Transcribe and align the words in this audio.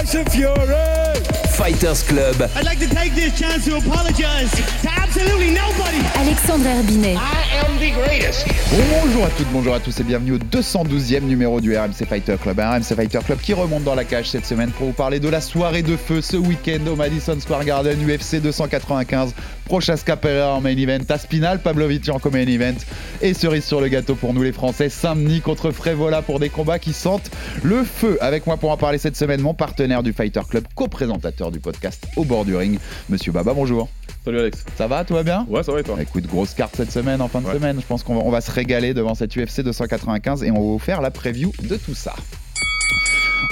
Tyson 0.00 0.24
Fury. 0.30 1.49
Fighters 1.60 2.02
Club. 2.08 2.48
I'd 2.56 2.64
like 2.64 2.78
to 2.78 2.88
take 2.88 3.14
this 3.14 3.38
chance 3.38 3.66
to 3.66 3.76
apologize 3.76 4.50
to 4.80 4.88
absolutely 4.96 5.50
nobody. 5.50 5.98
Alexandre 6.16 6.70
Herbinet. 6.70 7.16
I 7.18 7.66
am 7.66 7.78
the 7.78 7.92
greatest. 7.92 8.46
Bonjour 9.02 9.26
à 9.26 9.28
toutes, 9.28 9.48
bonjour 9.52 9.74
à 9.74 9.80
tous 9.80 10.00
et 10.00 10.04
bienvenue 10.04 10.32
au 10.32 10.38
212e 10.38 11.20
numéro 11.24 11.60
du 11.60 11.76
RMC 11.76 12.06
Fighter 12.08 12.36
Club. 12.40 12.60
Un 12.60 12.78
RMC 12.78 12.94
Fighter 12.96 13.18
Club 13.26 13.38
qui 13.40 13.52
remonte 13.52 13.84
dans 13.84 13.94
la 13.94 14.04
cage 14.04 14.30
cette 14.30 14.46
semaine 14.46 14.70
pour 14.70 14.86
vous 14.86 14.92
parler 14.94 15.20
de 15.20 15.28
la 15.28 15.42
soirée 15.42 15.82
de 15.82 15.98
feu 15.98 16.22
ce 16.22 16.38
week-end 16.38 16.86
au 16.90 16.96
Madison 16.96 17.38
Square 17.38 17.66
Garden 17.66 17.98
UFC 18.08 18.40
295. 18.40 19.34
Prochaska 19.66 20.16
Pereira 20.16 20.54
en 20.54 20.60
main 20.60 20.76
event, 20.76 20.98
Aspinal 21.10 21.60
Pavlovic 21.60 22.08
en 22.08 22.18
co-main 22.18 22.46
event 22.46 22.74
et 23.22 23.34
cerise 23.34 23.64
sur 23.64 23.80
le 23.80 23.86
gâteau 23.86 24.16
pour 24.16 24.34
nous 24.34 24.42
les 24.42 24.50
Français, 24.50 24.88
Saint-Denis 24.88 25.42
contre 25.42 25.70
Frévola 25.70 26.22
pour 26.22 26.40
des 26.40 26.48
combats 26.48 26.80
qui 26.80 26.92
sentent 26.92 27.30
le 27.62 27.84
feu. 27.84 28.18
Avec 28.20 28.48
moi 28.48 28.56
pour 28.56 28.72
en 28.72 28.76
parler 28.76 28.98
cette 28.98 29.16
semaine, 29.16 29.40
mon 29.40 29.54
partenaire 29.54 30.02
du 30.02 30.12
Fighter 30.12 30.40
Club, 30.48 30.64
co-présentateur 30.74 31.49
du 31.50 31.60
podcast 31.60 32.06
Au 32.16 32.24
bord 32.24 32.44
du 32.44 32.54
ring, 32.56 32.78
Monsieur 33.08 33.32
Baba, 33.32 33.52
bonjour. 33.54 33.88
Salut 34.24 34.38
Alex. 34.40 34.64
Ça 34.76 34.86
va, 34.86 35.04
tout 35.04 35.14
va 35.14 35.22
bien 35.22 35.46
Ouais, 35.48 35.62
ça 35.62 35.72
va 35.72 35.80
et 35.80 35.82
toi 35.82 35.96
Écoute, 36.00 36.26
grosse 36.26 36.52
carte 36.54 36.76
cette 36.76 36.92
semaine, 36.92 37.20
en 37.22 37.28
fin 37.28 37.40
de 37.40 37.46
Ouais. 37.46 37.54
semaine. 37.54 37.80
Je 37.80 37.86
pense 37.86 38.02
qu'on 38.02 38.16
va, 38.16 38.20
on 38.22 38.30
va 38.30 38.40
se 38.40 38.50
régaler 38.50 38.92
devant 38.94 39.14
cette 39.14 39.34
UFC 39.36 39.62
295 39.62 40.42
et 40.44 40.50
on 40.50 40.54
va 40.54 40.60
vous 40.60 40.78
faire 40.78 41.00
la 41.00 41.10
preview 41.10 41.52
de 41.62 41.76
tout 41.76 41.94
ça. 41.94 42.14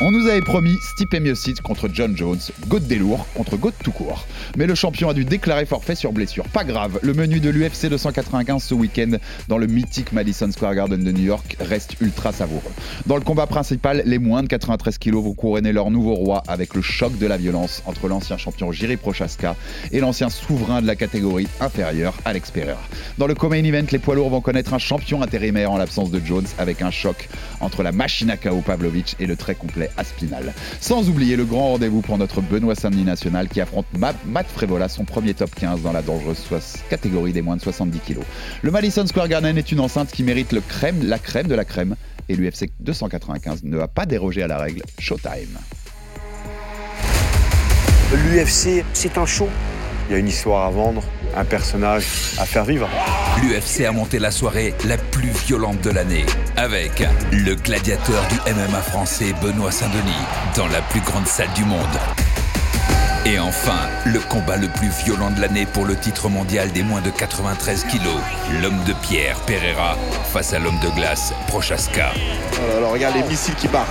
On 0.01 0.13
nous 0.13 0.29
avait 0.29 0.43
promis 0.43 0.79
Stipe 0.81 1.19
Miocic 1.21 1.61
contre 1.61 1.89
John 1.93 2.17
Jones, 2.17 2.39
Gaute 2.69 2.85
des 2.85 2.99
lourds 2.99 3.27
contre 3.35 3.57
Gaute 3.57 3.75
tout 3.83 3.91
court. 3.91 4.29
Mais 4.57 4.69
le 4.69 4.77
champion 4.77 5.09
a 5.09 5.15
dû 5.15 5.25
déclarer 5.25 5.67
forfait 5.67 5.97
sur 5.97 6.13
blessure. 6.13 6.45
Pas 6.45 6.63
grave, 6.63 7.01
le 7.03 7.15
menu 7.15 7.41
de 7.41 7.51
l'UFC 7.51 7.87
295 7.91 8.63
ce 8.63 8.75
week-end 8.75 9.17
dans 9.49 9.59
le 9.59 9.67
mythique 9.67 10.13
Madison 10.13 10.53
Square 10.53 10.77
Garden 10.77 11.03
de 11.03 11.11
New 11.11 11.25
York 11.25 11.57
reste 11.59 11.97
ultra 12.01 12.31
savoureux. 12.31 12.71
Dans 13.07 13.17
le 13.17 13.23
combat 13.23 13.49
principal, 13.49 14.05
les 14.07 14.21
moins 14.21 14.45
de 14.45 14.47
93 14.47 14.99
kilos 14.99 15.25
vont 15.25 15.35
couronner 15.35 15.73
leur 15.73 15.91
nouveau 15.91 16.15
roi 16.15 16.45
avec 16.47 16.75
le 16.75 16.83
choc 16.83 17.19
de 17.19 17.27
la 17.27 17.37
violence 17.37 17.83
entre 17.85 18.07
l'ancien 18.07 18.37
champion 18.37 18.71
Jiri 18.71 18.99
Prochaska 18.99 19.57
et 19.91 19.99
l'ancien 19.99 20.31
souverain 20.31 20.81
de 20.81 20.87
la 20.87 20.95
catégorie 20.95 21.49
inférieure, 21.61 22.15
Alex 22.25 22.53
Pereira. 22.53 22.79
Dans 23.19 23.27
le 23.27 23.35
co-main 23.35 23.65
event, 23.65 23.87
les 23.91 23.99
poids 23.99 24.15
lourds 24.15 24.31
vont 24.31 24.43
connaître 24.43 24.75
un 24.75 24.79
champion 24.79 25.23
intérimaire 25.23 25.73
en 25.73 25.77
l'absence 25.77 26.13
de 26.13 26.21
Jones 26.25 26.47
avec 26.57 26.83
un 26.83 26.93
choc 26.93 27.29
entre 27.59 27.83
la 27.83 27.91
machine 27.91 28.31
à 28.31 28.37
KO 28.37 28.63
Pavlovich 28.65 29.17
et 29.19 29.27
le 29.27 29.35
très 29.35 29.57
complet 29.57 29.88
Aspinal. 29.97 30.53
Sans 30.81 31.09
oublier 31.09 31.37
le 31.37 31.45
grand 31.45 31.73
rendez-vous 31.73 32.01
pour 32.01 32.19
notre 32.19 32.41
Benoît 32.41 32.75
Samedi 32.75 33.03
national 33.05 33.49
qui 33.49 33.61
affronte 33.61 33.87
Ma- 33.97 34.15
Matt 34.27 34.47
Frévola, 34.49 34.89
son 34.89 35.05
premier 35.05 35.35
top 35.35 35.55
15 35.55 35.83
dans 35.83 35.93
la 35.93 36.03
dangereuse 36.03 36.45
catégorie 36.91 37.33
des 37.33 37.43
moins 37.43 37.57
de 37.57 37.63
70 37.63 37.99
kilos. 38.01 38.25
Le 38.63 38.71
Madison 38.71 39.07
Square 39.07 39.29
Garden 39.29 39.57
est 39.57 39.73
une 39.73 39.81
enceinte 39.81 40.11
qui 40.11 40.23
mérite 40.23 40.53
le 40.53 40.61
crème, 40.61 41.03
la 41.07 41.19
crème 41.19 41.47
de 41.47 41.55
la 41.55 41.65
crème 41.65 41.97
et 42.29 42.37
l'UFC 42.37 42.71
295 42.81 43.65
ne 43.65 43.77
va 43.77 43.89
pas 43.89 44.05
déroger 44.07 44.43
à 44.43 44.47
la 44.49 44.59
règle 44.59 44.83
Showtime. 44.99 45.59
L'UFC, 48.13 48.85
c'est 48.95 49.19
un 49.19 49.27
show. 49.27 49.49
Il 50.09 50.13
y 50.13 50.17
a 50.17 50.19
une 50.19 50.29
histoire 50.29 50.65
à 50.67 50.71
vendre, 50.71 51.03
un 51.37 51.45
personnage 51.45 52.07
à 52.39 52.45
faire 52.45 52.65
vivre. 52.65 52.89
L'UFC 53.43 53.85
a 53.87 53.93
monté 53.93 54.19
la 54.19 54.31
soirée 54.31 54.75
la 54.87 54.97
plus 54.97 55.31
violente 55.31 55.81
de 55.81 55.91
l'année 55.91 56.27
avec 56.57 57.05
le 57.31 57.55
gladiateur 57.55 58.23
du 58.29 58.53
MMA 58.53 58.81
français 58.81 59.35
Benoît 59.43 59.71
Saint-Denis 59.71 60.27
dans 60.57 60.67
la 60.69 60.81
plus 60.83 61.01
grande 61.01 61.27
salle 61.27 61.53
du 61.55 61.65
monde. 61.65 61.79
Et 63.27 63.39
enfin, 63.39 63.89
le 64.07 64.21
combat 64.21 64.57
le 64.57 64.69
plus 64.69 64.89
violent 65.05 65.31
de 65.31 65.41
l'année 65.41 65.67
pour 65.67 65.85
le 65.85 65.97
titre 65.97 66.29
mondial 66.31 66.73
des 66.73 66.83
moins 66.83 67.03
de 67.03 67.11
93 67.11 67.85
kilos. 67.85 68.21
L'homme 68.63 68.83
de 68.85 68.95
pierre, 68.95 69.39
Pereira, 69.41 69.97
face 70.33 70.55
à 70.55 70.59
l'homme 70.59 70.79
de 70.83 70.89
glace, 70.97 71.35
Prochaska. 71.47 72.13
Alors 72.77 72.93
regarde 72.93 73.17
les 73.17 73.23
missiles 73.25 73.55
qui 73.57 73.69
partent. 73.69 73.89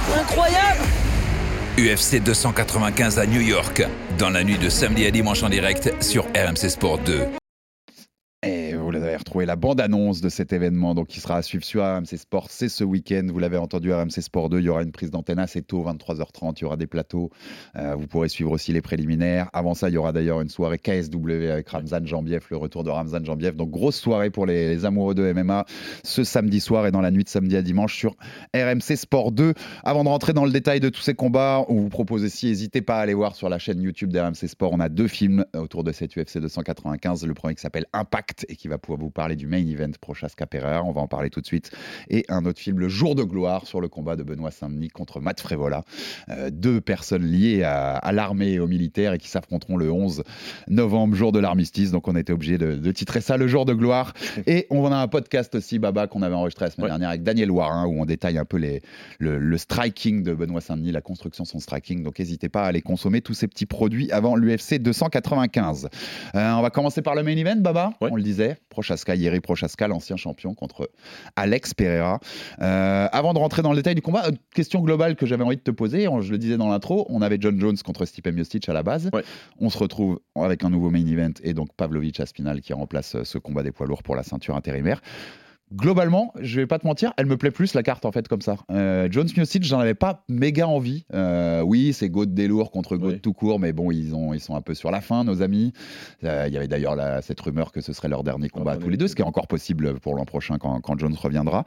UFC 1.77 2.23
295 2.23 3.19
à 3.19 3.27
New 3.27 3.41
York, 3.41 3.83
dans 4.17 4.31
la 4.31 4.43
nuit 4.43 4.57
de 4.57 4.67
samedi 4.67 5.05
à 5.05 5.11
dimanche 5.11 5.43
en 5.43 5.49
direct 5.49 5.93
sur 6.01 6.23
RMC 6.23 6.69
Sport 6.69 6.97
2. 7.05 7.46
Retrouvé 9.37 9.45
la 9.45 9.55
bande-annonce 9.55 10.19
de 10.19 10.29
cet 10.29 10.51
événement, 10.51 10.95
donc 10.95 11.09
qui 11.09 11.19
sera 11.19 11.37
à 11.37 11.43
suivre 11.43 11.63
sur 11.63 11.83
RMC 11.83 12.17
Sport. 12.17 12.47
C'est 12.49 12.69
ce 12.69 12.83
week-end, 12.83 13.27
vous 13.31 13.37
l'avez 13.37 13.57
entendu, 13.57 13.93
RMC 13.93 14.19
Sport 14.19 14.49
2. 14.49 14.57
Il 14.57 14.65
y 14.65 14.69
aura 14.69 14.81
une 14.81 14.91
prise 14.91 15.11
d'antenne 15.11 15.37
assez 15.37 15.61
tôt, 15.61 15.83
23h30. 15.83 16.55
Il 16.57 16.61
y 16.63 16.65
aura 16.65 16.75
des 16.75 16.87
plateaux. 16.87 17.29
Euh, 17.75 17.93
vous 17.93 18.07
pourrez 18.07 18.29
suivre 18.29 18.51
aussi 18.51 18.73
les 18.73 18.81
préliminaires. 18.81 19.51
Avant 19.53 19.75
ça, 19.75 19.89
il 19.89 19.93
y 19.93 19.97
aura 19.97 20.11
d'ailleurs 20.11 20.41
une 20.41 20.49
soirée 20.49 20.79
KSW 20.79 21.51
avec 21.51 21.69
Ramzan 21.69 22.03
Jambiev, 22.03 22.47
le 22.49 22.57
retour 22.57 22.83
de 22.83 22.89
Ramzan 22.89 23.23
Jambiev. 23.23 23.55
Donc, 23.55 23.69
grosse 23.69 23.97
soirée 23.97 24.31
pour 24.31 24.47
les, 24.47 24.69
les 24.69 24.85
amoureux 24.85 25.13
de 25.13 25.31
MMA 25.31 25.67
ce 26.03 26.23
samedi 26.23 26.59
soir 26.59 26.87
et 26.87 26.91
dans 26.91 27.01
la 27.01 27.11
nuit 27.11 27.23
de 27.23 27.29
samedi 27.29 27.55
à 27.57 27.61
dimanche 27.61 27.95
sur 27.95 28.15
RMC 28.55 28.95
Sport 28.95 29.33
2. 29.33 29.53
Avant 29.83 30.03
de 30.03 30.09
rentrer 30.09 30.33
dans 30.33 30.45
le 30.45 30.51
détail 30.51 30.79
de 30.79 30.89
tous 30.89 31.01
ces 31.01 31.13
combats, 31.13 31.63
on 31.69 31.75
vous 31.75 31.89
propose 31.89 32.23
aussi, 32.23 32.47
n'hésitez 32.47 32.81
pas 32.81 32.97
à 32.97 33.01
aller 33.01 33.13
voir 33.13 33.35
sur 33.35 33.49
la 33.49 33.59
chaîne 33.59 33.83
YouTube 33.83 34.11
d'RMC 34.11 34.47
Sport. 34.47 34.71
On 34.73 34.79
a 34.79 34.89
deux 34.89 35.07
films 35.07 35.45
autour 35.55 35.83
de 35.83 35.91
cette 35.91 36.17
UFC 36.17 36.39
295. 36.39 37.23
Le 37.27 37.35
premier 37.35 37.53
qui 37.53 37.61
s'appelle 37.61 37.85
Impact 37.93 38.47
et 38.49 38.55
qui 38.55 38.67
va 38.67 38.79
pouvoir 38.79 38.99
vous 38.99 39.11
parler 39.11 39.26
du 39.35 39.47
main 39.47 39.65
event 39.67 39.91
Prochaska 39.99 40.45
Pereira. 40.45 40.83
On 40.83 40.91
va 40.91 41.01
en 41.01 41.07
parler 41.07 41.29
tout 41.29 41.41
de 41.41 41.45
suite. 41.45 41.71
Et 42.09 42.25
un 42.29 42.45
autre 42.45 42.59
film, 42.59 42.79
Le 42.79 42.87
Jour 42.89 43.15
de 43.15 43.23
gloire, 43.23 43.65
sur 43.67 43.81
le 43.81 43.87
combat 43.87 44.15
de 44.15 44.23
Benoît 44.23 44.51
Saint-Denis 44.51 44.89
contre 44.89 45.19
Matt 45.19 45.41
Frévola. 45.41 45.83
Euh, 46.29 46.49
deux 46.51 46.81
personnes 46.81 47.25
liées 47.25 47.63
à, 47.63 47.95
à 47.95 48.11
l'armée 48.11 48.53
et 48.53 48.59
aux 48.59 48.67
militaires 48.67 49.13
et 49.13 49.17
qui 49.17 49.27
s'affronteront 49.27 49.77
le 49.77 49.91
11 49.91 50.23
novembre, 50.67 51.15
jour 51.15 51.31
de 51.31 51.39
l'armistice. 51.39 51.91
Donc 51.91 52.07
on 52.07 52.15
était 52.15 52.33
obligé 52.33 52.57
de, 52.57 52.75
de 52.75 52.91
titrer 52.91 53.21
ça 53.21 53.37
Le 53.37 53.47
Jour 53.47 53.65
de 53.65 53.73
gloire. 53.73 54.13
Et 54.47 54.67
on 54.69 54.91
a 54.91 54.95
un 54.97 55.07
podcast 55.07 55.55
aussi, 55.55 55.79
Baba, 55.79 56.07
qu'on 56.07 56.21
avait 56.21 56.35
enregistré 56.35 56.65
la 56.65 56.71
semaine 56.71 56.85
Ouais. 56.85 56.89
dernière 56.91 57.09
avec 57.09 57.23
Daniel 57.23 57.51
Warin, 57.51 57.85
où 57.87 57.99
on 57.99 58.05
détaille 58.05 58.37
un 58.37 58.45
peu 58.45 58.57
les, 58.57 58.81
le, 59.19 59.39
le 59.39 59.57
striking 59.57 60.23
de 60.23 60.33
Benoît 60.33 60.61
Saint-Denis, 60.61 60.91
la 60.91 61.01
construction 61.01 61.43
de 61.43 61.47
son 61.49 61.59
striking. 61.59 62.03
Donc 62.03 62.19
n'hésitez 62.19 62.49
pas 62.49 62.63
à 62.63 62.67
aller 62.67 62.81
consommer 62.81 63.21
tous 63.21 63.33
ces 63.33 63.47
petits 63.47 63.65
produits 63.65 64.11
avant 64.11 64.35
l'UFC 64.35 64.75
295. 64.79 65.89
Euh, 66.35 66.51
on 66.53 66.61
va 66.61 66.69
commencer 66.69 67.01
par 67.01 67.15
le 67.15 67.23
main 67.23 67.35
event, 67.35 67.55
Baba. 67.57 67.91
Ouais. 68.01 68.09
On 68.11 68.15
le 68.15 68.23
disait, 68.23 68.57
Prochaska, 68.69 69.06
Yeri 69.15 69.39
Prochaska, 69.39 69.87
l'ancien 69.87 70.17
champion 70.17 70.53
contre 70.53 70.89
Alex 71.35 71.73
Pereira. 71.73 72.19
Euh, 72.61 73.07
avant 73.11 73.33
de 73.33 73.39
rentrer 73.39 73.61
dans 73.61 73.71
le 73.71 73.77
détail 73.77 73.95
du 73.95 74.01
combat, 74.01 74.27
une 74.29 74.37
question 74.53 74.81
globale 74.81 75.15
que 75.15 75.25
j'avais 75.25 75.43
envie 75.43 75.57
de 75.57 75.61
te 75.61 75.71
poser, 75.71 76.07
je 76.21 76.31
le 76.31 76.37
disais 76.37 76.57
dans 76.57 76.69
l'intro, 76.69 77.05
on 77.09 77.21
avait 77.21 77.37
John 77.39 77.59
Jones 77.59 77.77
contre 77.83 78.05
Stipe 78.05 78.27
Miocic 78.27 78.67
à 78.69 78.73
la 78.73 78.83
base. 78.83 79.09
Ouais. 79.13 79.23
On 79.59 79.69
se 79.69 79.77
retrouve 79.77 80.19
avec 80.35 80.63
un 80.63 80.69
nouveau 80.69 80.89
main 80.89 81.05
event 81.05 81.33
et 81.43 81.53
donc 81.53 81.73
Pavlovich 81.75 82.19
Aspinal 82.19 82.61
qui 82.61 82.73
remplace 82.73 83.15
euh, 83.15 83.23
ce 83.23 83.37
combat 83.37 83.63
des 83.63 83.71
poids 83.71 83.87
lourds 83.87 84.03
pour 84.03 84.15
la 84.15 84.23
ceinture 84.23 84.55
intérimaire. 84.55 85.01
Globalement, 85.73 86.33
je 86.39 86.61
vais 86.61 86.65
pas 86.67 86.79
te 86.79 86.87
mentir, 86.87 87.11
elle 87.17 87.25
me 87.25 87.35
plaît 87.35 87.51
plus 87.51 87.73
la 87.73 87.83
carte 87.83 88.05
en 88.05 88.13
fait 88.13 88.29
comme 88.29 88.41
ça. 88.41 88.55
Euh, 88.71 89.09
Jones 89.11 89.27
Miocic, 89.35 89.65
j'en 89.65 89.79
avais 89.79 89.95
pas 89.95 90.23
méga 90.29 90.65
envie. 90.65 91.05
Euh, 91.13 91.61
oui, 91.61 91.91
c'est 91.91 92.07
Gaute 92.09 92.33
des 92.33 92.47
lourds 92.47 92.71
contre 92.71 92.95
Gaute 92.95 93.07
Ouais. 93.15 93.19
tout 93.19 93.33
court, 93.33 93.59
mais 93.59 93.73
bon, 93.73 93.91
ils, 93.91 94.15
ont, 94.15 94.33
ils 94.33 94.39
sont 94.39 94.55
un 94.55 94.61
peu 94.61 94.73
sur 94.73 94.91
la 94.91 95.01
fin, 95.01 95.25
nos 95.25 95.41
amis. 95.41 95.73
Euh, 96.23 96.45
Il 96.47 96.53
y 96.53 96.57
avait 96.57 96.69
d'ailleurs 96.69 96.95
cette 97.21 97.39
rumeur 97.41 97.73
que 97.73 97.81
ce 97.81 97.91
serait 97.91 98.07
leur 98.07 98.23
dernier 98.23 98.47
combat 98.47 98.77
tous 98.77 98.87
les 98.89 98.95
deux, 98.95 99.07
ce 99.09 99.15
qui 99.15 99.21
est 99.21 99.25
encore 99.25 99.47
possible 99.47 99.99
pour 99.99 100.15
l'an 100.15 100.23
prochain 100.23 100.57
quand, 100.57 100.79
quand 100.79 100.97
Jones 100.97 101.15
reviendra. 101.21 101.65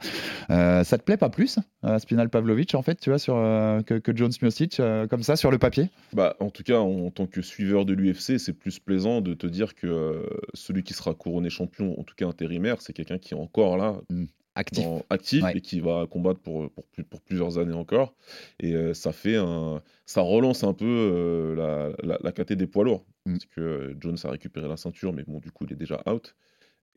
Euh, 0.49 0.83
ça 0.83 0.97
te 0.97 1.03
plaît 1.03 1.17
pas 1.17 1.29
plus, 1.29 1.59
Spinal 1.99 2.29
Pavlovich, 2.29 2.73
en 2.73 2.81
fait, 2.81 2.99
tu 2.99 3.11
vois, 3.11 3.19
sur, 3.19 3.35
que, 3.35 3.99
que 3.99 4.15
Jones 4.17 4.31
Miocic, 4.41 4.81
comme 5.11 5.21
ça, 5.23 5.35
sur 5.35 5.51
le 5.51 5.59
papier? 5.59 5.89
Bah, 6.13 6.35
en 6.39 6.49
tout 6.49 6.63
cas, 6.63 6.79
en 6.79 7.11
tant 7.11 7.27
que 7.27 7.41
suiveur 7.43 7.85
de 7.85 7.93
l'UFC, 7.93 8.39
c'est 8.39 8.53
plus 8.53 8.79
plaisant 8.79 9.21
de 9.21 9.35
te 9.35 9.45
dire 9.45 9.75
que 9.75 10.27
celui 10.55 10.81
qui 10.83 10.93
sera 10.95 11.13
couronné 11.13 11.49
champion, 11.51 11.99
en 11.99 12.03
tout 12.03 12.15
cas 12.15 12.25
intérimaire, 12.27 12.77
c'est 12.81 12.93
quelqu'un 12.93 13.19
qui 13.19 13.33
est 13.33 13.37
encore 13.37 13.77
là, 13.77 13.90
Actif. 14.53 14.83
dans- 14.83 15.05
actif 15.09 15.43
Ouais. 15.43 15.53
et 15.57 15.61
qui 15.61 15.79
va 15.79 16.05
combattre 16.09 16.41
pour, 16.41 16.69
pour, 16.71 16.85
plus- 16.87 17.05
pour 17.05 17.21
plusieurs 17.21 17.57
années 17.57 17.73
encore. 17.73 18.13
Et 18.59 18.73
euh, 18.73 18.93
ça 18.93 19.13
fait 19.13 19.37
un, 19.37 19.81
ça 20.05 20.19
relance 20.21 20.65
un 20.65 20.73
peu 20.73 20.85
euh, 20.85 21.55
la, 21.55 21.95
la, 22.05 22.17
la 22.21 22.31
caté 22.33 22.57
des 22.57 22.67
poids 22.67 22.83
lourds. 22.83 23.05
Mm. 23.25 23.31
Parce 23.33 23.45
que 23.45 23.61
euh, 23.61 23.95
Jones 24.01 24.17
a 24.25 24.29
récupéré 24.29 24.67
la 24.67 24.75
ceinture, 24.75 25.13
mais 25.13 25.23
bon, 25.23 25.39
du 25.39 25.51
coup, 25.51 25.65
il 25.65 25.71
est 25.73 25.77
déjà 25.77 26.01
out. 26.05 26.35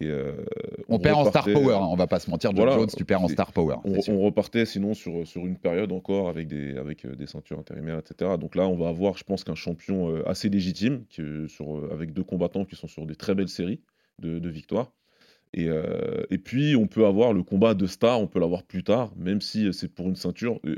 Et, 0.00 0.08
euh, 0.08 0.44
On, 0.88 0.99
perd 0.99 1.17
en 1.20 1.25
star 1.26 1.44
power, 1.44 1.75
hein, 1.75 1.87
on 1.88 1.94
va 1.94 2.08
pas 2.08 2.19
se 2.19 2.29
mentir. 2.29 2.50
Voilà, 2.52 2.73
Jones, 2.73 2.88
tu 2.88 3.05
perds 3.05 3.23
en 3.23 3.29
star 3.29 3.52
power. 3.52 3.76
On, 3.85 4.19
repartait 4.20 4.67
sinon 4.67 4.93
sur, 4.93 5.25
sur 5.25 5.46
une 5.46 5.56
période 5.56 5.93
encore 5.93 6.29
avec 6.29 6.49
des, 6.49 6.76
avec 6.76 7.06
des 7.06 7.26
ceintures 7.29 7.61
intérimaires, 7.61 8.00
etc. 8.00 8.32
Donc 8.37 8.56
là, 8.56 8.67
on 8.67 8.76
va 8.76 8.88
avoir, 8.88 9.17
je 9.17 9.23
pense, 9.23 9.44
qu'un 9.44 9.55
champion 9.55 10.25
assez 10.26 10.49
légitime, 10.49 11.05
qui, 11.08 11.23
sur, 11.46 11.88
avec 11.93 12.12
deux 12.12 12.25
combattants 12.25 12.64
qui 12.64 12.75
sont 12.75 12.88
sur 12.88 13.06
des 13.06 13.14
très 13.14 13.37
belles 13.37 13.49
séries 13.49 13.81
de, 14.19 14.41
de 14.41 14.49
victoires. 14.49 14.91
Et, 15.56 15.69
euh, 15.69 16.25
et 16.31 16.39
puis, 16.39 16.75
on 16.75 16.87
peut 16.89 17.06
avoir 17.06 17.33
le 17.33 17.43
combat 17.45 17.75
de 17.75 17.87
star, 17.87 18.21
on 18.21 18.27
peut 18.27 18.41
l'avoir 18.41 18.65
plus 18.65 18.83
tard, 18.83 19.12
même 19.17 19.41
si 19.41 19.67
euh, 19.69 19.73
c'est 19.73 19.89
pour 19.89 20.09
une 20.09 20.17
ceinture. 20.17 20.59
Euh, 20.67 20.77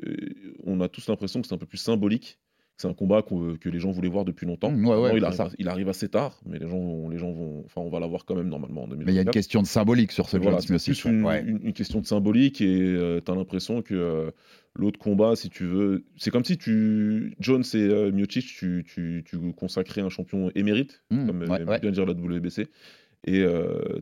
on 0.64 0.80
a 0.82 0.88
tous 0.88 1.08
l'impression 1.08 1.40
que 1.40 1.48
c'est 1.48 1.54
un 1.54 1.58
peu 1.58 1.66
plus 1.66 1.78
symbolique 1.78 2.38
c'est 2.78 2.88
un 2.88 2.92
combat 2.92 3.22
que 3.22 3.70
les 3.70 3.78
gens 3.80 3.90
voulaient 3.90 4.10
voir 4.10 4.26
depuis 4.26 4.44
longtemps. 4.46 4.68
Ouais, 4.70 4.84
ouais, 4.84 4.94
Maintenant, 4.94 5.16
il, 5.16 5.24
arrive, 5.24 5.36
ça. 5.38 5.50
il 5.58 5.68
arrive 5.70 5.88
assez 5.88 6.10
tard, 6.10 6.38
mais 6.44 6.58
les 6.58 6.68
gens, 6.68 6.76
vont- 6.78 7.08
les 7.08 7.16
gens 7.16 7.32
vont, 7.32 7.62
enfin, 7.64 7.80
on 7.80 7.88
va 7.88 8.00
l'avoir 8.00 8.26
quand 8.26 8.34
même 8.34 8.50
normalement 8.50 8.82
en 8.82 8.88
2024. 8.88 9.06
Mais 9.06 9.12
il 9.12 9.16
y 9.16 9.18
a 9.18 9.22
une 9.22 9.30
question 9.30 9.62
de 9.62 9.66
symbolique 9.66 10.12
sur 10.12 10.28
ce 10.28 10.36
voilà, 10.36 10.60
c'est 10.60 10.76
plus 10.84 11.04
une, 11.06 11.24
ouais. 11.24 11.42
une- 11.42 11.60
une 11.62 11.72
question 11.72 12.02
de 12.02 12.06
symbolique 12.06 12.60
et 12.60 13.20
tu 13.24 13.32
as 13.32 13.34
l'impression 13.34 13.80
que 13.80 13.94
euh, 13.94 14.30
l'autre 14.74 14.98
combat, 14.98 15.36
si 15.36 15.48
tu 15.48 15.64
veux, 15.64 16.04
c'est 16.18 16.30
comme 16.30 16.44
si 16.44 16.58
tu 16.58 17.34
Jones 17.40 17.64
et 17.72 17.78
euh, 17.78 18.12
Miocic, 18.12 18.44
tu, 18.44 18.84
tu, 18.86 19.24
tu 19.24 19.38
consacrais 19.54 20.02
un 20.02 20.10
champion 20.10 20.50
émérite, 20.54 21.02
Mmh, 21.10 21.26
comme 21.28 21.46
bien 21.80 21.90
dire 21.92 22.04
la 22.04 22.12
WBC, 22.12 22.66
et 23.24 23.44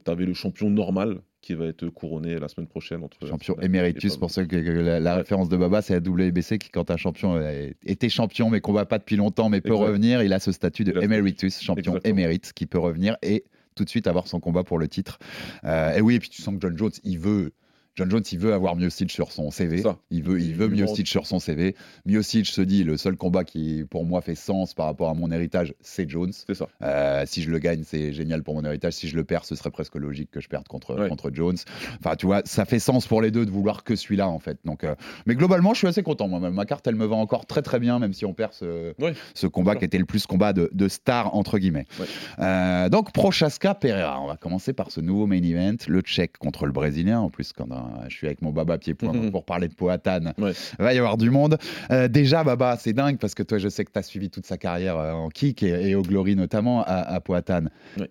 tu 0.04 0.10
avais 0.10 0.26
le 0.26 0.34
champion 0.34 0.70
normal 0.70 1.20
qui 1.44 1.52
va 1.52 1.66
être 1.66 1.86
couronné 1.90 2.38
la 2.38 2.48
semaine 2.48 2.66
prochaine 2.66 3.04
entre 3.04 3.26
Champion 3.26 3.54
éméritus, 3.60 4.16
pour 4.16 4.30
ceux 4.30 4.46
que, 4.46 4.56
que 4.56 4.70
la, 4.70 4.98
la 4.98 5.16
référence 5.16 5.50
de 5.50 5.58
Baba, 5.58 5.82
c'est 5.82 5.92
la 5.92 6.00
WBC 6.00 6.58
qui, 6.58 6.70
quand 6.70 6.90
un 6.90 6.96
champion 6.96 7.36
euh, 7.36 7.68
était 7.84 8.08
champion 8.08 8.48
mais 8.48 8.62
combat 8.62 8.86
pas 8.86 8.98
depuis 8.98 9.16
longtemps 9.16 9.50
mais 9.50 9.60
peut 9.60 9.74
revenir, 9.74 10.22
il 10.22 10.32
a 10.32 10.38
ce 10.38 10.52
statut 10.52 10.84
de 10.84 10.98
emeritus, 11.02 11.60
champion 11.60 11.92
Exactement. 11.92 12.10
émérite, 12.10 12.52
qui 12.54 12.64
peut 12.64 12.78
revenir 12.78 13.18
et 13.22 13.44
tout 13.74 13.84
de 13.84 13.90
suite 13.90 14.06
avoir 14.06 14.26
son 14.26 14.40
combat 14.40 14.64
pour 14.64 14.78
le 14.78 14.88
titre. 14.88 15.18
Euh, 15.64 15.94
et 15.94 16.00
oui, 16.00 16.14
et 16.14 16.20
puis 16.20 16.30
tu 16.30 16.40
sens 16.40 16.54
que 16.54 16.60
John 16.60 16.78
Jones, 16.78 16.92
il 17.02 17.18
veut. 17.18 17.52
John 17.96 18.10
Jones, 18.10 18.22
il 18.32 18.38
veut 18.38 18.52
avoir 18.52 18.74
Miocic 18.76 19.10
sur 19.10 19.30
son 19.30 19.50
CV. 19.50 19.82
Ça. 19.82 19.96
Il 20.10 20.22
veut, 20.24 20.40
il 20.40 20.48
Il 20.48 20.54
veut 20.56 20.68
Miocic 20.68 21.06
sur 21.06 21.26
son 21.26 21.38
CV. 21.38 21.76
Miocic 22.06 22.46
se 22.46 22.60
dit 22.60 22.82
le 22.84 22.96
seul 22.96 23.16
combat 23.16 23.44
qui, 23.44 23.84
pour 23.88 24.04
moi, 24.04 24.20
fait 24.20 24.34
sens 24.34 24.74
par 24.74 24.86
rapport 24.86 25.10
à 25.10 25.14
mon 25.14 25.30
héritage, 25.30 25.74
c'est 25.80 26.08
Jones. 26.10 26.32
C'est 26.32 26.54
ça. 26.54 26.66
Euh, 26.82 27.22
si 27.26 27.42
je 27.42 27.50
le 27.50 27.58
gagne, 27.58 27.82
c'est 27.84 28.12
génial 28.12 28.42
pour 28.42 28.54
mon 28.54 28.64
héritage. 28.64 28.94
Si 28.94 29.08
je 29.08 29.14
le 29.16 29.22
perds, 29.24 29.44
ce 29.44 29.54
serait 29.54 29.70
presque 29.70 29.94
logique 29.94 30.30
que 30.32 30.40
je 30.40 30.48
perde 30.48 30.66
contre, 30.66 30.94
Ouais. 30.98 31.08
contre 31.08 31.30
Jones. 31.32 31.56
Enfin, 32.00 32.16
tu 32.16 32.26
vois, 32.26 32.42
ça 32.44 32.64
fait 32.64 32.78
sens 32.80 33.06
pour 33.06 33.22
les 33.22 33.30
deux 33.30 33.46
de 33.46 33.50
vouloir 33.50 33.84
que 33.84 33.94
celui-là, 33.96 34.28
en 34.28 34.38
fait. 34.40 34.58
Donc, 34.64 34.82
euh, 34.84 34.94
mais 35.26 35.34
globalement, 35.36 35.72
je 35.72 35.78
suis 35.78 35.86
assez 35.88 36.02
content. 36.02 36.26
Moi, 36.28 36.40
ma 36.50 36.64
carte, 36.64 36.86
elle 36.86 36.96
me 36.96 37.06
va 37.06 37.16
encore 37.16 37.46
très 37.46 37.62
très 37.62 37.78
bien, 37.78 37.98
même 38.00 38.12
si 38.12 38.24
on 38.24 38.34
perd 38.34 38.52
ce, 38.54 38.92
Ouais. 39.00 39.14
ce 39.34 39.46
combat 39.46 39.76
qui 39.76 39.84
était 39.84 39.98
le 39.98 40.04
plus 40.04 40.26
combat 40.26 40.52
de, 40.52 40.68
de 40.72 40.88
star 40.88 41.34
entre 41.36 41.58
guillemets. 41.58 41.86
Ouais. 42.00 42.06
Euh, 42.40 42.88
donc 42.88 43.12
Prochaska 43.12 43.74
Pereira, 43.74 44.20
on 44.20 44.26
va 44.26 44.36
commencer 44.36 44.72
par 44.72 44.90
ce 44.90 45.00
nouveau 45.00 45.26
main 45.26 45.42
event, 45.42 45.76
le 45.86 46.00
Tchèque 46.00 46.38
contre 46.38 46.66
le 46.66 46.72
Brésilien. 46.72 47.20
En 47.20 47.30
plus, 47.30 47.52
quand 47.52 47.66
euh, 47.84 48.04
je 48.08 48.14
suis 48.16 48.26
avec 48.26 48.42
mon 48.42 48.50
Baba 48.50 48.78
pied 48.78 48.94
point 48.94 49.12
Mhm. 49.12 49.30
pour 49.30 49.44
parler 49.44 49.68
de 49.68 49.74
Poatan, 49.74 50.32
Ouais. 50.38 50.52
il 50.78 50.82
va 50.84 50.94
y 50.94 50.98
avoir 50.98 51.16
du 51.16 51.30
monde. 51.30 51.58
Euh, 51.90 52.08
déjà, 52.08 52.44
Baba, 52.44 52.76
c'est 52.78 52.92
dingue 52.92 53.18
parce 53.18 53.34
que 53.34 53.42
toi, 53.42 53.58
je 53.58 53.68
sais 53.68 53.84
que 53.84 53.92
tu 53.92 53.98
as 53.98 54.02
suivi 54.02 54.30
toute 54.30 54.46
sa 54.46 54.56
carrière 54.58 54.96
euh, 54.96 55.12
en 55.12 55.28
kick 55.28 55.62
et, 55.62 55.90
et 55.90 55.94
au 55.94 56.02
Glory 56.02 56.36
notamment 56.36 56.82
à, 56.82 56.94
à 56.96 57.20
Poatan. 57.20 57.64
Ouais. 57.98 58.10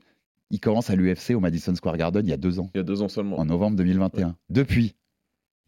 Il 0.52 0.60
commence 0.60 0.90
à 0.90 0.96
l'UFC 0.96 1.32
au 1.36 1.40
Madison 1.40 1.74
Square 1.74 1.98
Garden 1.98 2.24
il 2.26 2.30
y 2.30 2.34
a 2.34 2.38
deux 2.38 2.60
ans, 2.60 2.70
Il 2.76 2.78
y 2.78 2.82
a 2.82 2.84
deux 2.84 3.02
ans 3.02 3.10
seulement. 3.10 3.40
en 3.40 3.46
novembre 3.46 3.76
2021. 3.78 4.36
Depuis, 4.50 4.96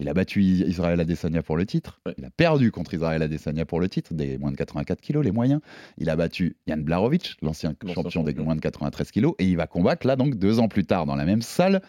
il 0.00 0.08
a 0.08 0.14
battu 0.14 0.42
Israël 0.42 1.00
Adesanya 1.00 1.42
pour 1.42 1.56
le 1.56 1.64
titre. 1.66 2.00
Ouais. 2.06 2.14
Il 2.18 2.24
a 2.24 2.30
perdu 2.30 2.70
contre 2.70 2.92
Israël 2.94 3.22
Adesanya 3.22 3.64
pour 3.64 3.80
le 3.80 3.88
titre, 3.88 4.12
des 4.14 4.36
moins 4.38 4.52
de 4.52 4.56
84 4.56 5.00
kilos, 5.00 5.24
les 5.24 5.32
moyens. 5.32 5.60
Il 5.98 6.10
a 6.10 6.16
battu 6.16 6.56
Jan 6.66 6.76
Blarovic, 6.78 7.36
l'ancien 7.42 7.74
champion 7.94 8.22
des 8.22 8.34
moins 8.34 8.56
de 8.56 8.60
93 8.60 9.10
kilos. 9.10 9.34
Et 9.38 9.44
il 9.46 9.56
va 9.56 9.66
combattre, 9.66 10.06
là, 10.06 10.16
donc, 10.16 10.34
deux 10.36 10.58
ans 10.60 10.68
plus 10.68 10.84
tard, 10.84 11.06
dans 11.06 11.16
la 11.16 11.24
même 11.24 11.40
salle, 11.42 11.80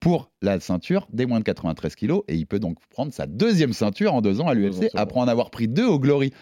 pour 0.00 0.30
la 0.42 0.60
ceinture 0.60 1.08
des 1.12 1.24
moins 1.24 1.38
de 1.38 1.44
93 1.44 1.94
kilos. 1.94 2.22
Et 2.28 2.34
il 2.34 2.46
peut 2.46 2.58
donc 2.58 2.76
prendre 2.90 3.12
sa 3.14 3.26
deuxième 3.26 3.72
ceinture 3.72 4.12
en 4.12 4.20
deux 4.20 4.40
ans 4.42 4.48
à 4.48 4.54
l'UFC, 4.54 4.90
après 4.94 5.20
en 5.20 5.28
avoir 5.28 5.50
pris 5.50 5.66
deux 5.68 5.86
au 5.86 5.98
Glory. 5.98 6.32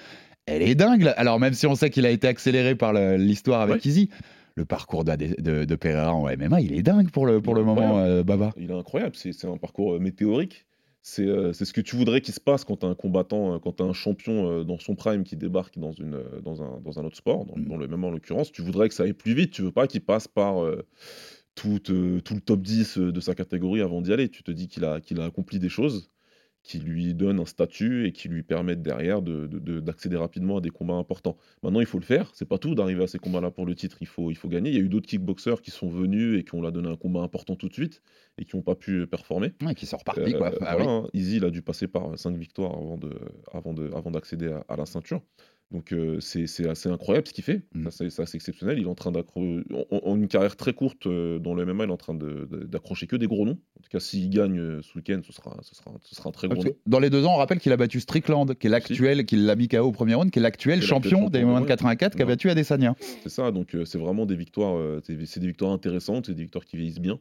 Elle 0.47 0.63
est 0.63 0.75
dingue. 0.75 1.03
là. 1.03 1.13
Alors, 1.13 1.39
même 1.39 1.55
si 1.55 1.69
on 1.69 1.77
sait 1.77 1.91
qu'il 1.91 2.05
a 2.05 2.11
été 2.11 2.27
accéléré 2.27 2.75
par 2.75 2.93
l'histoire 2.93 3.61
avec 3.61 3.77
Ouais. 3.77 3.89
Izzy, 3.89 4.11
le 4.57 4.65
parcours 4.65 5.05
de, 5.05 5.65
de 5.65 5.75
Pereira 5.77 6.13
en 6.13 6.25
MMA, 6.25 6.61
il 6.63 6.75
est 6.75 6.83
dingue 6.83 7.11
pour 7.11 7.27
le, 7.27 7.41
pour 7.41 7.55
Il 7.55 7.59
le 7.59 7.63
est 7.63 7.65
moment, 7.65 7.99
euh, 8.01 8.25
Baba. 8.25 8.53
Il 8.57 8.71
est 8.73 8.75
incroyable, 8.75 9.13
c'est 9.15 9.33
c'est 9.33 9.47
un 9.47 9.57
parcours 9.57 9.95
euh, 9.95 9.99
météorique. 10.01 10.67
C'est 11.05 11.27
euh, 11.27 11.53
c'est 11.53 11.65
ce 11.65 11.73
que 11.73 11.81
tu 11.81 11.97
voudrais 11.97 12.21
qu'il 12.21 12.33
se 12.33 12.39
passe 12.41 12.65
quand 12.65 12.77
tu 12.77 12.87
as 12.87 12.89
un 12.89 12.95
combattant, 12.95 13.55
euh, 13.55 13.59
quand 13.59 13.73
tu 13.73 13.83
as 13.83 13.87
un 13.87 13.93
champion 13.93 14.49
euh, 14.49 14.65
dans 14.65 14.79
son 14.79 14.95
prime 14.95 15.25
qui 15.25 15.37
débarque 15.37 15.77
dans, 15.77 15.91
une, 15.91 16.23
dans, 16.45 16.63
un, 16.63 16.81
dans 16.81 17.01
un 17.01 17.05
autre 17.05 17.17
sport, 17.17 17.45
dans, 17.45 17.57
Mm. 17.57 17.65
dans 17.69 17.77
le 17.77 17.89
même 17.89 18.05
en 18.05 18.11
l'occurrence. 18.11 18.53
Tu 18.53 18.63
voudrais 18.63 18.89
que 18.89 18.95
ça 18.95 19.03
aille 19.03 19.13
plus 19.13 19.35
vite, 19.35 19.51
tu 19.51 19.63
veux 19.63 19.73
pas 19.73 19.89
qu'il 19.89 20.05
passe 20.05 20.29
par 20.29 20.65
tout, 21.57 21.81
tout 21.81 22.35
le 22.35 22.41
top 22.41 22.63
10 22.63 22.99
de 22.99 23.21
sa 23.21 23.35
catégorie 23.35 23.81
avant 23.81 24.01
d'y 24.01 24.13
aller. 24.13 24.29
Tu 24.29 24.45
te 24.45 24.53
dis 24.53 24.69
qu'il 24.69 24.85
a, 24.85 25.01
qu'il 25.01 25.21
a 25.21 25.25
accompli 25.25 25.59
des 25.59 25.69
choses 25.69 26.12
qui 26.63 26.79
lui 26.79 27.13
donnent 27.15 27.41
un 27.41 27.45
statut 27.45 28.07
et 28.07 28.13
qui 28.13 28.29
lui 28.29 28.43
permettent 28.45 28.83
derrière 28.83 29.21
de- 29.21 29.47
de- 29.49 29.59
de- 29.59 29.81
d'accéder 29.81 30.17
rapidement 30.17 30.59
à 30.59 30.61
des 30.61 30.71
combats 30.71 30.95
importants. 30.95 31.37
Maintenant, 31.63 31.81
il 31.81 31.87
faut 31.87 31.99
le 31.99 32.05
faire. 32.05 32.31
C'est 32.35 32.49
pas 32.49 32.59
tout 32.59 32.75
d'arriver 32.77 33.03
à 33.03 33.07
ces 33.09 33.19
combats-là 33.19 33.51
pour 33.51 33.67
le 33.67 33.75
titre. 33.75 33.97
Il 34.01 34.07
faut, 34.07 34.31
il 34.31 34.37
faut 34.37 34.49
gagner. 34.49 34.71
Il 34.71 34.77
y 34.77 34.79
a 34.79 34.83
eu 34.83 34.89
d'autres 34.89 35.09
kickboxers 35.09 35.61
qui 35.61 35.71
sont 35.73 35.89
venus 35.89 36.39
et 36.39 36.45
qui 36.45 36.55
ont 36.55 36.63
l'a 36.63 36.71
donné 36.71 36.89
un 36.89 36.97
combat 36.97 37.21
important 37.23 37.57
tout 37.57 37.69
de 37.69 37.73
suite 37.75 38.01
et 38.39 38.45
qui 38.45 38.57
n'ont 38.57 38.63
pas 38.63 38.77
pu 38.77 39.07
performer. 39.09 39.53
Ouais, 39.63 39.75
qui 39.75 39.87
sont 39.87 39.97
repartis, 39.97 40.35
quoi. 40.35 40.53
Euh, 40.53 40.59
Ah 40.61 40.77
voilà, 40.77 41.01
oui. 41.01 41.07
hein. 41.07 41.09
Izzy, 41.15 41.37
il 41.39 41.45
a 41.45 41.51
dû 41.51 41.63
passer 41.63 41.89
par 41.89 42.17
5 42.17 42.37
victoires 42.37 42.73
avant 42.75 42.97
de, 42.97 43.11
avant 43.53 43.75
de, 43.75 43.91
avant 43.95 44.11
d'accéder 44.13 44.49
à, 44.49 44.65
à 44.69 44.77
la 44.77 44.87
ceinture. 44.87 45.21
Donc 45.73 45.93
euh, 45.93 46.21
c'est 46.21 46.45
assez 46.69 46.89
incroyable 46.91 47.27
ce 47.27 47.33
qu'il 47.33 47.45
fait. 47.45 47.63
Mm. 47.75 47.89
Ça, 47.91 48.05
C'est 48.11 48.23
assez 48.23 48.37
exceptionnel. 48.37 48.79
Il 48.79 48.85
est 48.85 48.89
en 48.89 48.95
train 48.95 49.11
d'accrocher, 49.11 49.65
en, 49.91 49.97
en 50.05 50.17
une 50.17 50.29
carrière 50.29 50.55
très 50.57 50.75
courte 50.75 51.07
euh, 51.07 51.39
dans 51.39 51.55
le 51.55 51.65
MMA, 51.65 51.85
il 51.85 51.89
est 51.89 51.93
en 51.93 51.97
train 51.97 52.13
de- 52.15 52.47
de- 52.51 52.65
d'accrocher 52.65 53.07
que 53.07 53.17
des 53.17 53.27
gros 53.27 53.47
noms. 53.47 53.59
En 53.79 53.83
tout 53.83 53.89
cas, 53.91 53.99
s'il 53.99 54.29
gagne 54.29 54.59
euh, 54.59 54.83
ce 54.83 54.97
week-end, 54.99 55.21
ce 55.27 55.33
sera, 55.33 55.57
ce, 55.63 55.75
sera, 55.75 55.93
ce 56.03 56.15
sera 56.15 56.29
un 56.29 56.33
très 56.33 56.47
gros 56.49 56.63
nom. 56.63 56.71
Dans 56.87 56.99
les 56.99 57.09
deux 57.11 57.25
ans, 57.25 57.35
on 57.35 57.39
rappelle 57.39 57.59
qu'il 57.59 57.73
a 57.73 57.77
battu 57.79 58.01
Strickland, 58.01 58.55
qui 58.55 58.67
est 58.67 58.71
l'actuel, 58.71 59.25
qui 59.25 59.37
l'a 59.37 59.57
mis 59.57 59.69
KO 59.69 59.79
au 59.79 59.93
premier 59.93 60.15
round, 60.15 60.31
qui 60.31 60.39
est 60.39 60.43
l'actuel 60.43 60.83
champion 60.83 61.31
des 61.31 61.43
moins 61.45 61.61
de 61.61 61.65
ouais. 61.65 61.69
84, 61.69 62.17
qui 62.17 62.23
a 62.23 62.27
battu 62.27 62.51
Adesanya. 62.51 62.95
C'est 63.23 63.31
ça, 63.31 63.51
donc 63.51 63.75
euh, 63.75 63.85
c'est 63.87 63.99
vraiment 63.99 64.27
des 64.27 64.37
victoires, 64.37 64.79
c'est 65.05 65.25
c'est 65.27 65.41
des 65.41 65.47
victoires 65.47 65.73
intéressantes, 65.73 66.27
c'est 66.27 66.35
des 66.35 66.43
victoires 66.43 66.65
qui 66.67 66.77
vieillissent 66.77 67.01
bien. 67.01 67.19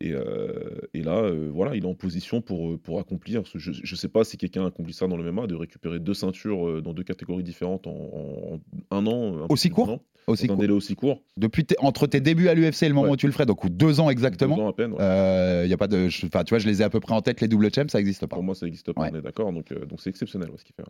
Et, 0.00 0.12
euh, 0.12 0.80
et 0.94 1.02
là, 1.02 1.18
euh, 1.24 1.50
voilà, 1.52 1.76
il 1.76 1.84
est 1.84 1.86
en 1.88 1.94
position 1.94 2.40
pour, 2.40 2.70
euh, 2.70 2.78
pour 2.78 2.98
accomplir. 3.00 3.46
ce- 3.46 3.58
Je 3.58 3.70
ne 3.70 3.96
sais 3.96 4.08
pas 4.08 4.24
si 4.24 4.38
quelqu'un 4.38 4.64
a 4.64 4.68
accompli 4.68 4.94
ça 4.94 5.06
dans 5.06 5.16
le 5.18 5.24
MMA, 5.30 5.46
de 5.46 5.54
récupérer 5.54 5.98
deux 5.98 6.14
ceintures 6.14 6.80
dans 6.82 6.94
deux 6.94 7.02
catégories 7.04 7.42
différentes 7.42 7.86
en, 7.86 7.90
en- 7.90 8.60
en 8.90 8.96
un 8.96 9.06
an. 9.06 9.42
un 9.42 9.46
Aussi 9.50 9.68
court 9.68 10.00
Aussi 10.30 10.46
dans 10.46 10.54
un 10.54 10.56
délai 10.58 10.72
aussi 10.72 10.94
court. 10.94 11.22
Depuis 11.36 11.66
entre 11.78 12.06
tes 12.06 12.20
débuts 12.20 12.48
à 12.48 12.54
l'UFC 12.54 12.82
et 12.84 12.88
le 12.88 12.94
moment 12.94 13.06
Ouais. 13.08 13.12
où 13.12 13.16
tu 13.16 13.26
le 13.26 13.32
ferais, 13.32 13.46
donc 13.46 13.66
deux 13.68 14.00
ans 14.00 14.10
exactement. 14.10 14.56
Deux 14.56 14.62
ans 14.62 14.68
à 14.68 14.72
peine. 14.72 14.92
ouais. 14.92 14.98
euh, 15.00 15.66
y 15.68 15.72
a 15.72 15.76
pas 15.76 15.88
de, 15.88 16.08
enfin, 16.26 16.44
tu 16.44 16.50
vois, 16.50 16.58
je 16.58 16.66
les 16.68 16.80
ai 16.82 16.84
à 16.84 16.90
peu 16.90 17.00
près 17.00 17.14
en 17.14 17.20
tête. 17.22 17.40
Les 17.40 17.48
double 17.48 17.72
champs, 17.74 17.88
ça 17.88 17.98
n'existe 17.98 18.26
pas. 18.26 18.36
Pour 18.36 18.42
moi, 18.42 18.54
ça 18.54 18.66
n'existe 18.66 18.92
pas, 18.92 19.02
Ouais. 19.02 19.10
on 19.12 19.18
est 19.18 19.22
d'accord. 19.22 19.52
Donc 19.52 19.72
euh, 19.72 19.84
donc 19.86 20.00
c'est 20.00 20.10
exceptionnel 20.10 20.48
ce 20.56 20.64
qu'il 20.64 20.74
fait. 20.74 20.82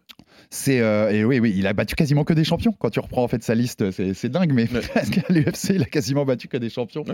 C'est 0.50 0.80
euh, 0.80 1.10
et 1.10 1.24
oui, 1.24 1.38
oui, 1.40 1.52
il 1.56 1.66
a 1.66 1.72
battu 1.72 1.94
quasiment 1.94 2.24
que 2.24 2.32
des 2.32 2.44
champions. 2.44 2.72
Quand 2.78 2.90
tu 2.90 3.00
reprends 3.00 3.22
en 3.24 3.28
fait 3.28 3.42
sa 3.42 3.54
liste, 3.54 3.90
c'est 3.90 4.28
dingue, 4.28 4.52
mais 4.52 4.66
parce 4.66 5.10
qu'à 5.10 5.22
l'UFC, 5.32 5.70
il 5.74 5.82
a 5.82 5.86
quasiment 5.86 6.24
battu 6.24 6.48
que 6.48 6.56
des 6.56 6.70
champions. 6.70 7.04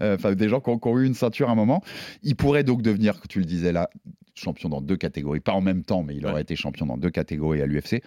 Enfin, 0.00 0.34
des 0.34 0.48
gens 0.48 0.60
qui 0.60 0.70
ont, 0.70 0.78
qui 0.78 0.88
ont 0.88 0.98
eu 0.98 1.06
une 1.06 1.14
ceinture 1.14 1.48
à 1.48 1.52
un 1.52 1.56
moment. 1.56 1.82
Il 2.22 2.36
pourrait 2.36 2.64
donc 2.64 2.82
devenir, 2.82 3.20
tu 3.28 3.38
le 3.38 3.44
disais 3.44 3.72
là, 3.72 3.88
champion 4.34 4.68
dans 4.68 4.80
deux 4.80 4.96
catégories, 4.96 5.40
pas 5.40 5.52
en 5.52 5.60
même 5.60 5.82
temps, 5.82 6.02
mais 6.02 6.14
il 6.16 6.26
aurait 6.26 6.42
été 6.42 6.56
champion 6.56 6.86
dans 6.86 6.96
deux 6.96 7.10
catégories 7.10 7.60
à 7.62 7.66
l'UFC. 7.66 8.02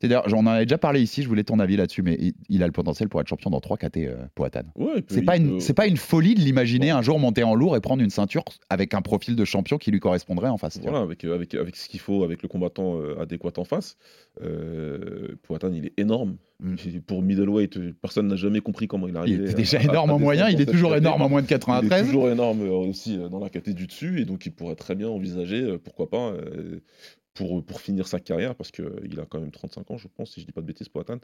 C'est 0.00 0.08
d'ailleurs, 0.08 0.28
j'en 0.28 0.46
avais 0.46 0.64
déjà 0.64 0.78
parlé 0.78 1.00
ici. 1.02 1.22
Je 1.22 1.28
voulais 1.28 1.44
ton 1.44 1.58
avis 1.58 1.76
là-dessus, 1.76 2.02
mais 2.02 2.16
il, 2.18 2.32
il 2.48 2.62
a 2.62 2.66
le 2.66 2.72
potentiel 2.72 3.08
pour 3.10 3.20
être 3.20 3.28
champion 3.28 3.50
dans 3.50 3.60
trois 3.60 3.76
catés, 3.76 4.08
euh, 4.08 4.16
Poatan. 4.34 4.62
Ouais, 4.76 4.86
il 4.96 5.04
C'est 5.08 5.20
il 5.20 5.24
pas 5.26 5.36
une, 5.36 5.48
peut- 5.50 5.60
c'est 5.60 5.74
pas 5.74 5.86
une 5.86 5.98
folie 5.98 6.34
de 6.34 6.40
l'imaginer 6.40 6.88
un 6.90 7.02
jour 7.02 7.18
monter 7.18 7.42
en 7.42 7.54
lourd 7.54 7.76
et 7.76 7.80
prendre 7.80 8.02
une 8.02 8.08
ceinture 8.10 8.44
avec 8.70 8.94
un 8.94 9.02
profil 9.02 9.36
de 9.36 9.44
champion 9.44 9.76
qui 9.78 9.90
lui 9.90 10.00
correspondrait 10.00 10.48
en 10.48 10.56
face. 10.56 10.78
Voilà, 10.82 11.00
avec, 11.00 11.24
euh, 11.24 11.34
avec, 11.34 11.54
avec 11.54 11.76
ce 11.76 11.88
qu'il 11.88 12.00
faut, 12.00 12.24
avec 12.24 12.42
le 12.42 12.48
combattant 12.48 12.98
euh, 12.98 13.20
adéquat 13.20 13.50
en 13.58 13.64
face. 13.64 13.96
Euh, 14.42 15.36
Poatan, 15.42 15.72
il 15.72 15.86
est 15.86 15.92
énorme. 15.98 16.36
Mm. 16.60 16.74
Pour 17.06 17.22
middleweight, 17.22 17.78
personne 18.00 18.26
n'a 18.28 18.36
jamais 18.36 18.60
compris 18.60 18.86
comment 18.86 19.06
il 19.06 19.12
Il 19.12 19.16
arrivait. 19.16 19.44
était 19.44 19.54
déjà 19.54 19.78
à- 19.78 19.82
énorme 19.82 20.10
à 20.10 20.14
en 20.14 20.18
moyen, 20.18 20.48
il 20.48 20.60
est 20.60 20.66
toujours 20.66 20.94
énorme 20.96 21.22
en 21.22 21.28
moins 21.28 21.40
de 21.42 21.46
Il 21.46 21.52
est 21.54 21.58
93. 21.58 22.06
toujours 22.06 22.30
énorme 22.30 22.62
aussi 22.68 23.18
euh, 23.18 23.28
dans 23.28 23.38
la 23.38 23.48
catégorie 23.48 23.74
du 23.74 23.86
dessus, 23.86 24.20
et 24.20 24.24
donc 24.24 24.44
il 24.46 24.52
pourrait 24.52 24.74
très 24.76 24.94
bien 24.94 25.08
envisager, 25.08 25.76
pourquoi 25.84 26.08
pas, 26.10 26.32
pour, 27.34 27.64
pour 27.64 27.80
finir 27.80 28.08
sa 28.08 28.18
carrière, 28.20 28.54
parce 28.56 28.70
qu'il 28.72 29.18
a 29.20 29.24
quand 29.24 29.40
même 29.40 29.52
35 29.52 29.90
ans, 29.92 29.96
je 29.98 30.08
pense, 30.08 30.32
si 30.32 30.40
je 30.40 30.46
dis 30.46 30.52
pas 30.52 30.60
de 30.60 30.66
bêtises, 30.66 30.88
Poatan, 30.88 31.18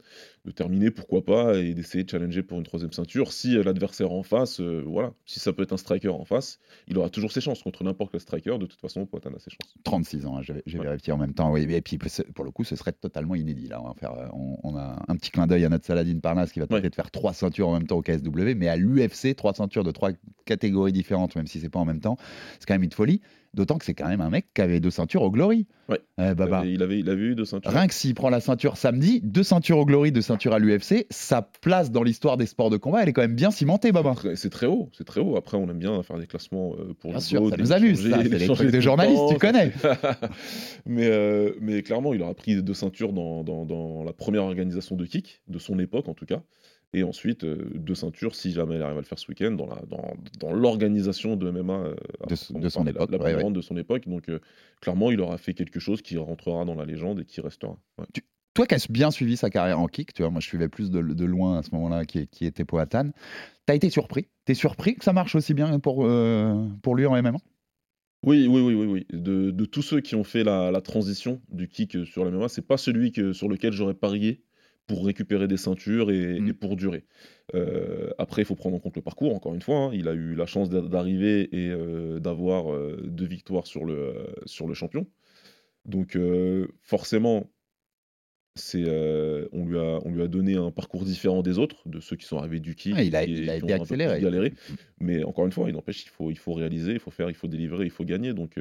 de 0.45 0.51
terminer, 0.51 0.89
pourquoi 0.89 1.23
pas, 1.23 1.57
et 1.57 1.73
d'essayer 1.73 2.03
de 2.05 2.09
challenger 2.09 2.43
pour 2.43 2.57
une 2.57 2.63
troisième 2.63 2.93
ceinture. 2.93 3.33
Si 3.33 3.57
euh, 3.57 3.63
l'adversaire 3.63 4.11
en 4.11 4.23
face, 4.23 4.59
euh, 4.61 4.83
voilà, 4.85 5.13
si 5.25 5.39
ça 5.39 5.51
peut 5.53 5.63
être 5.63 5.73
un 5.73 5.77
striker 5.77 6.07
en 6.09 6.23
face, 6.25 6.59
il 6.87 6.97
aura 6.97 7.09
toujours 7.09 7.31
ses 7.31 7.41
chances 7.41 7.61
contre 7.61 7.83
n'importe 7.83 8.11
quel 8.11 8.21
striker. 8.21 8.57
De 8.57 8.65
toute 8.65 8.79
façon, 8.79 9.05
Poatan 9.05 9.31
a 9.35 9.39
ses 9.39 9.51
chances. 9.51 9.75
36 9.83 10.25
ans, 10.25 10.37
hein, 10.37 10.41
j'ai 10.65 10.77
Ouais. 10.79 10.85
vérifié 10.85 11.11
en 11.13 11.17
même 11.17 11.33
temps. 11.33 11.51
Oui. 11.51 11.67
Et 11.69 11.81
puis 11.81 11.97
pour 12.33 12.45
le 12.45 12.51
coup, 12.51 12.63
ce 12.63 12.75
serait 12.75 12.93
totalement 12.93 13.35
inédit. 13.35 13.67
Là, 13.67 13.81
on, 13.81 13.87
va 13.87 13.93
faire, 13.93 14.13
euh, 14.13 14.27
on, 14.33 14.57
on 14.63 14.75
a 14.77 15.03
un 15.07 15.15
petit 15.17 15.31
clin 15.31 15.45
d'œil 15.45 15.65
à 15.65 15.69
notre 15.69 15.85
Saladin 15.85 16.19
Parnasse 16.19 16.51
qui 16.53 16.59
va 16.59 16.67
tenter 16.67 16.83
Ouais. 16.83 16.89
de 16.89 16.95
faire 16.95 17.11
trois 17.11 17.33
ceintures 17.33 17.67
en 17.67 17.73
même 17.73 17.87
temps 17.87 17.97
au 17.97 18.01
KSW, 18.01 18.55
mais 18.55 18.69
à 18.69 18.77
l'UFC, 18.77 19.35
trois 19.35 19.53
ceintures 19.53 19.83
de 19.83 19.91
trois 19.91 20.11
catégories 20.45 20.93
différentes, 20.93 21.35
même 21.35 21.47
si 21.47 21.59
c'est 21.59 21.69
pas 21.69 21.79
en 21.79 21.85
même 21.85 21.99
temps, 21.99 22.17
c'est 22.59 22.65
quand 22.65 22.75
même 22.75 22.83
une 22.83 22.91
folie. 22.91 23.21
D'autant 23.57 23.79
que 23.79 23.85
c'est 23.85 23.95
quand 23.95 24.07
même 24.07 24.21
un 24.21 24.29
mec 24.29 24.45
qui 24.53 24.61
avait 24.61 24.79
deux 24.79 24.91
ceintures 24.91 25.23
au 25.23 25.31
Glory. 25.31 25.65
Ouais. 25.89 25.99
Euh, 26.19 26.35
Baba. 26.35 26.63
Il, 26.65 26.83
avait, 26.83 26.99
il 26.99 27.09
avait 27.09 27.23
eu 27.23 27.33
deux 27.35 27.43
ceintures. 27.43 27.71
Rien 27.71 27.87
que 27.87 27.93
s'il 27.95 28.13
prend 28.13 28.29
la 28.29 28.39
ceinture 28.39 28.77
samedi, 28.77 29.19
deux 29.23 29.41
ceintures 29.41 29.79
au 29.79 29.85
Glory, 29.85 30.11
deux 30.11 30.21
ceintures 30.21 30.53
à 30.53 30.59
l'UFC, 30.59 31.07
sa 31.09 31.41
place 31.41 31.89
dans 31.91 32.03
l'histoire 32.03 32.37
des 32.37 32.45
sports 32.45 32.69
de 32.69 32.77
combat, 32.77 33.01
elle 33.01 33.09
est 33.09 33.13
quand 33.13 33.23
même 33.23 33.33
bien 33.35 33.49
cimentée, 33.49 33.91
Baba. 33.91 34.13
C'est 34.35 34.51
très 34.51 34.67
haut, 34.67 34.89
c'est 34.95 35.05
très 35.05 35.21
haut. 35.21 35.37
Après, 35.37 35.57
on 35.57 35.67
aime 35.71 35.79
bien 35.79 36.03
faire 36.03 36.19
des 36.19 36.27
classements 36.27 36.73
euh, 36.79 36.93
pour 36.99 37.09
Bien 37.11 37.19
sûr, 37.19 37.49
ça 37.49 37.57
nous 37.57 37.71
amuse, 37.73 37.99
c'est 38.01 38.15
les 38.23 38.29
les 38.29 38.45
changer 38.45 38.53
trucs 38.53 38.65
de 38.67 38.71
tout 38.71 38.75
le 38.75 38.81
journalistes, 38.81 39.17
temps. 39.17 39.29
tu 39.33 39.37
connais. 39.39 39.71
mais, 40.85 41.07
euh, 41.07 41.53
mais 41.59 41.81
clairement, 41.81 42.13
il 42.13 42.21
aura 42.21 42.33
pris 42.35 42.61
deux 42.61 42.73
ceintures 42.73 43.13
dans, 43.13 43.43
dans- 43.43 43.65
dans 43.65 44.03
la 44.03 44.13
première 44.13 44.43
organisation 44.43 44.95
de 44.95 45.05
kick, 45.05 45.41
de 45.47 45.59
son 45.59 45.79
époque 45.79 46.07
en 46.07 46.13
tout 46.13 46.25
cas. 46.25 46.41
Et 46.97 47.03
ensuite, 47.03 47.43
euh, 47.43 47.69
deux 47.75 47.93
ceintures, 47.95 48.33
si 48.35 48.51
jamais 48.51 48.75
il 48.75 48.81
arrive 48.81 48.97
à 48.97 49.01
le 49.01 49.05
faire 49.05 49.19
ce 49.19 49.27
week-end, 49.29 49.51
dans 49.51 49.67
la- 49.67 49.83
dans, 49.87 50.13
dans 50.39 50.51
l'organisation 50.51 51.35
de 51.35 51.51
MMA 51.51 51.73
euh, 51.73 51.95
De 52.27 52.35
son 52.35 52.83
parle 52.83 52.89
époque, 52.89 53.11
La, 53.11 53.17
la 53.17 53.23
ouais, 53.23 53.29
plus 53.29 53.35
ouais. 53.35 53.41
grande 53.41 53.55
de 53.55 53.61
son 53.61 53.77
époque. 53.77 54.07
Donc, 54.07 54.29
euh, 54.29 54.39
clairement, 54.81 55.11
il 55.11 55.21
aura 55.21 55.37
fait 55.37 55.53
quelque 55.53 55.79
chose 55.79 56.01
qui 56.01 56.17
rentrera 56.17 56.65
dans 56.65 56.75
la 56.75 56.85
légende 56.85 57.19
et 57.19 57.25
qui 57.25 57.39
restera. 57.41 57.77
Ouais. 57.99 58.05
Toi 58.55 58.65
qui 58.65 58.73
as 58.73 58.87
bien 58.89 59.11
suivi 59.11 59.37
sa 59.37 59.51
carrière 59.51 59.79
en 59.79 59.87
kick, 59.87 60.13
tu 60.15 60.23
vois, 60.23 60.31
moi 60.31 60.41
je 60.41 60.47
suivais 60.47 60.67
plus 60.67 60.89
de, 60.89 60.99
de 61.01 61.25
loin 61.25 61.59
à 61.59 61.61
ce 61.63 61.69
moment-là 61.75 62.05
qui, 62.05 62.27
qui 62.27 62.45
était 62.47 62.65
Poatan. 62.65 63.11
T'as 63.67 63.75
été 63.75 63.91
surpris? 63.91 64.29
T'es 64.45 64.55
surpris 64.55 64.95
que 64.95 65.03
ça 65.03 65.13
marche 65.13 65.35
aussi 65.35 65.53
bien 65.53 65.79
pour, 65.79 66.05
euh, 66.07 66.67
pour 66.81 66.95
lui 66.95 67.05
en 67.05 67.15
MMA 67.15 67.37
Oui, 68.23 68.47
oui, 68.49 68.61
oui, 68.61 68.73
oui, 68.73 68.85
oui. 68.87 69.05
De, 69.13 69.51
de 69.51 69.65
tous 69.65 69.83
ceux 69.83 70.01
qui 70.01 70.15
ont 70.15 70.23
fait 70.23 70.43
la, 70.43 70.71
la 70.71 70.81
transition 70.81 71.39
du 71.51 71.67
kick 71.67 72.03
sur 72.07 72.25
la 72.25 72.31
MMA, 72.31 72.49
c'est 72.49 72.65
pas 72.65 72.77
celui 72.77 73.11
que, 73.11 73.31
sur 73.31 73.47
lequel 73.47 73.73
j'aurais 73.73 73.93
parié 73.93 74.43
pour 74.87 75.05
récupérer 75.05 75.47
des 75.47 75.57
ceintures 75.57 76.09
et, 76.11 76.39
Mm. 76.39 76.47
et 76.47 76.53
pour 76.53 76.75
durer. 76.77 77.03
Euh, 77.55 78.09
après, 78.17 78.41
il 78.41 78.45
faut 78.45 78.55
prendre 78.55 78.75
en 78.75 78.79
compte 78.79 78.95
le 78.95 79.01
parcours, 79.01 79.35
encore 79.35 79.53
une 79.53 79.61
fois. 79.61 79.77
hein. 79.77 79.91
Il 79.93 80.07
a 80.07 80.13
eu 80.13 80.33
la 80.33 80.45
chance 80.45 80.69
d'a- 80.69 80.81
d'arriver 80.81 81.49
et 81.55 81.69
euh, 81.69 82.19
d'avoir 82.19 82.73
euh, 82.73 82.97
deux 83.05 83.25
victoires 83.25 83.67
sur 83.67 83.83
le, 83.85 84.27
sur 84.45 84.65
le 84.67 84.73
champion. 84.73 85.05
Donc, 85.85 86.17
forcément, 86.83 87.49
c'est, 88.55 88.83
on, 89.51 89.65
lui 89.67 89.77
a, 89.77 89.99
on 90.03 90.11
lui 90.11 90.21
a 90.23 90.27
donné 90.27 90.55
un 90.55 90.71
parcours 90.71 91.05
différent 91.05 91.43
des 91.43 91.59
autres, 91.59 91.87
de 91.87 91.99
ceux 91.99 92.15
qui 92.15 92.25
sont 92.25 92.37
arrivés 92.37 92.59
du 92.59 92.73
kick. 92.75 92.95
Ouais, 92.95 93.05
il 93.07 93.15
a- 93.15 93.23
il 93.23 93.49
a 93.49 93.59
qui 93.59 93.65
été 93.65 93.73
ont 93.73 93.75
un 93.75 93.79
peu 93.79 93.85
plus 93.95 94.01
accéléré. 94.01 94.19
galéré. 94.21 94.53
Mais 94.99 95.23
encore 95.23 95.45
une 95.45 95.51
fois, 95.51 95.69
il 95.69 95.73
n'empêche, 95.75 96.03
il 96.05 96.09
faut, 96.09 96.31
il 96.31 96.37
faut 96.39 96.53
réaliser, 96.53 96.93
il 96.93 96.99
faut 96.99 97.11
faire, 97.11 97.29
il 97.29 97.35
faut 97.35 97.47
délivrer, 97.47 97.85
il 97.85 97.91
faut 97.91 98.03
gagner. 98.03 98.33
Donc, 98.33 98.59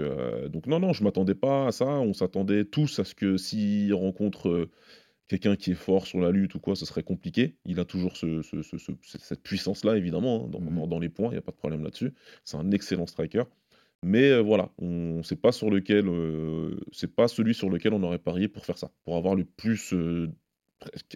donc 0.51 0.67
non, 0.67 0.79
non, 0.81 0.93
je 0.93 1.03
m'attendais 1.03 1.35
pas 1.35 1.69
à 1.69 1.73
ça. 1.73 1.87
On 1.87 2.13
s'attendait 2.13 2.65
tous 2.67 2.99
à 2.99 3.05
ce 3.05 3.15
que 3.15 3.37
s'il 3.39 3.95
rencontre 3.95 4.69
quelqu'un 5.29 5.57
qui 5.57 5.73
est 5.73 5.75
fort 5.75 6.07
sur 6.07 6.21
la 6.21 6.31
lutte 6.31 6.55
ou 6.55 6.61
quoi, 6.61 6.77
ce 6.77 6.87
serait 6.87 7.03
compliqué. 7.03 7.57
Il 7.65 7.81
a 7.81 7.85
toujours 7.85 8.17
ce, 8.17 8.43
ce- 8.43 8.63
ce- 8.63 8.77
ce- 8.79 8.93
cette 9.03 9.43
puissance-là, 9.43 9.97
évidemment, 9.97 10.45
hein, 10.45 10.49
dans, 10.49 10.61
Mhm. 10.61 10.89
dans- 10.89 10.99
les 10.99 11.09
points, 11.09 11.29
il 11.29 11.33
n'y 11.33 11.39
a 11.39 11.43
pas 11.43 11.53
de 11.53 11.57
problème 11.57 11.83
là-dessus. 11.83 12.13
C'est 12.45 12.57
un 12.57 12.71
excellent 12.71 13.07
striker. 13.07 13.45
Mais 14.03 14.31
euh, 14.31 14.41
voilà, 14.41 14.71
on 14.79 15.23
c'est 15.23 15.41
pas 15.41 15.53
sur 15.53 15.71
lequel, 15.71 16.07
euh, 16.09 16.77
c'est 16.93 17.13
pas 17.15 17.29
celui 17.29 17.55
sur 17.55 17.71
lequel 17.71 17.93
on 17.95 18.03
aurait 18.03 18.19
parié 18.19 18.47
pour 18.47 18.65
faire 18.65 18.79
ça, 18.79 18.91
pour 19.05 19.17
avoir 19.17 19.35
le 19.35 19.45
plus, 19.45 19.93
euh, 19.95 20.31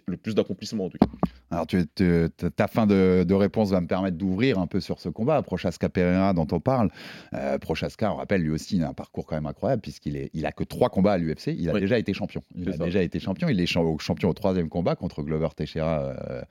le 0.07 0.17
plus 0.17 0.35
d'accomplissement 0.35 0.85
en 0.85 0.89
tout 0.89 0.97
cas. 0.97 1.07
Alors, 1.51 1.67
tu, 1.67 1.85
tu- 1.95 2.27
ta 2.55 2.67
fin 2.67 2.87
de, 2.87 3.25
de 3.27 3.33
réponse 3.33 3.71
va 3.71 3.81
me 3.81 3.87
permettre 3.87 4.17
d'ouvrir 4.17 4.57
un 4.57 4.67
peu 4.67 4.79
sur 4.79 4.99
ce 4.99 5.09
combat. 5.09 5.41
Prochaska 5.41 5.89
Pereira, 5.89 6.33
dont 6.33 6.47
on 6.51 6.59
parle. 6.59 6.89
Euh, 7.33 7.57
Prochaska, 7.57 8.11
on 8.11 8.15
rappelle, 8.15 8.41
lui 8.41 8.51
aussi, 8.51 8.77
il 8.77 8.83
a 8.83 8.89
un 8.89 8.93
parcours 8.93 9.25
quand 9.25 9.35
même 9.35 9.45
incroyable, 9.45 9.81
puisqu'il 9.81 10.15
est, 10.15 10.29
il 10.33 10.45
a 10.45 10.51
que 10.51 10.63
trois 10.63 10.89
combats 10.89 11.13
à 11.13 11.17
l'UFC. 11.17 11.47
Il 11.57 11.69
a 11.69 11.73
Oui. 11.73 11.81
déjà 11.81 11.97
été 11.97 12.13
champion. 12.13 12.41
Il 12.55 12.69
a 12.69 12.73
ça. 12.77 12.83
déjà 12.85 13.01
été 13.01 13.19
champion. 13.19 13.49
Il 13.49 13.59
est 13.59 13.65
champ- 13.65 13.97
champion 13.99 14.29
au 14.29 14.33
troisième 14.33 14.69
combat 14.69 14.95
contre 14.95 15.21
Glover 15.23 15.49
Teixeira. 15.55 16.15
euh, 16.29 16.41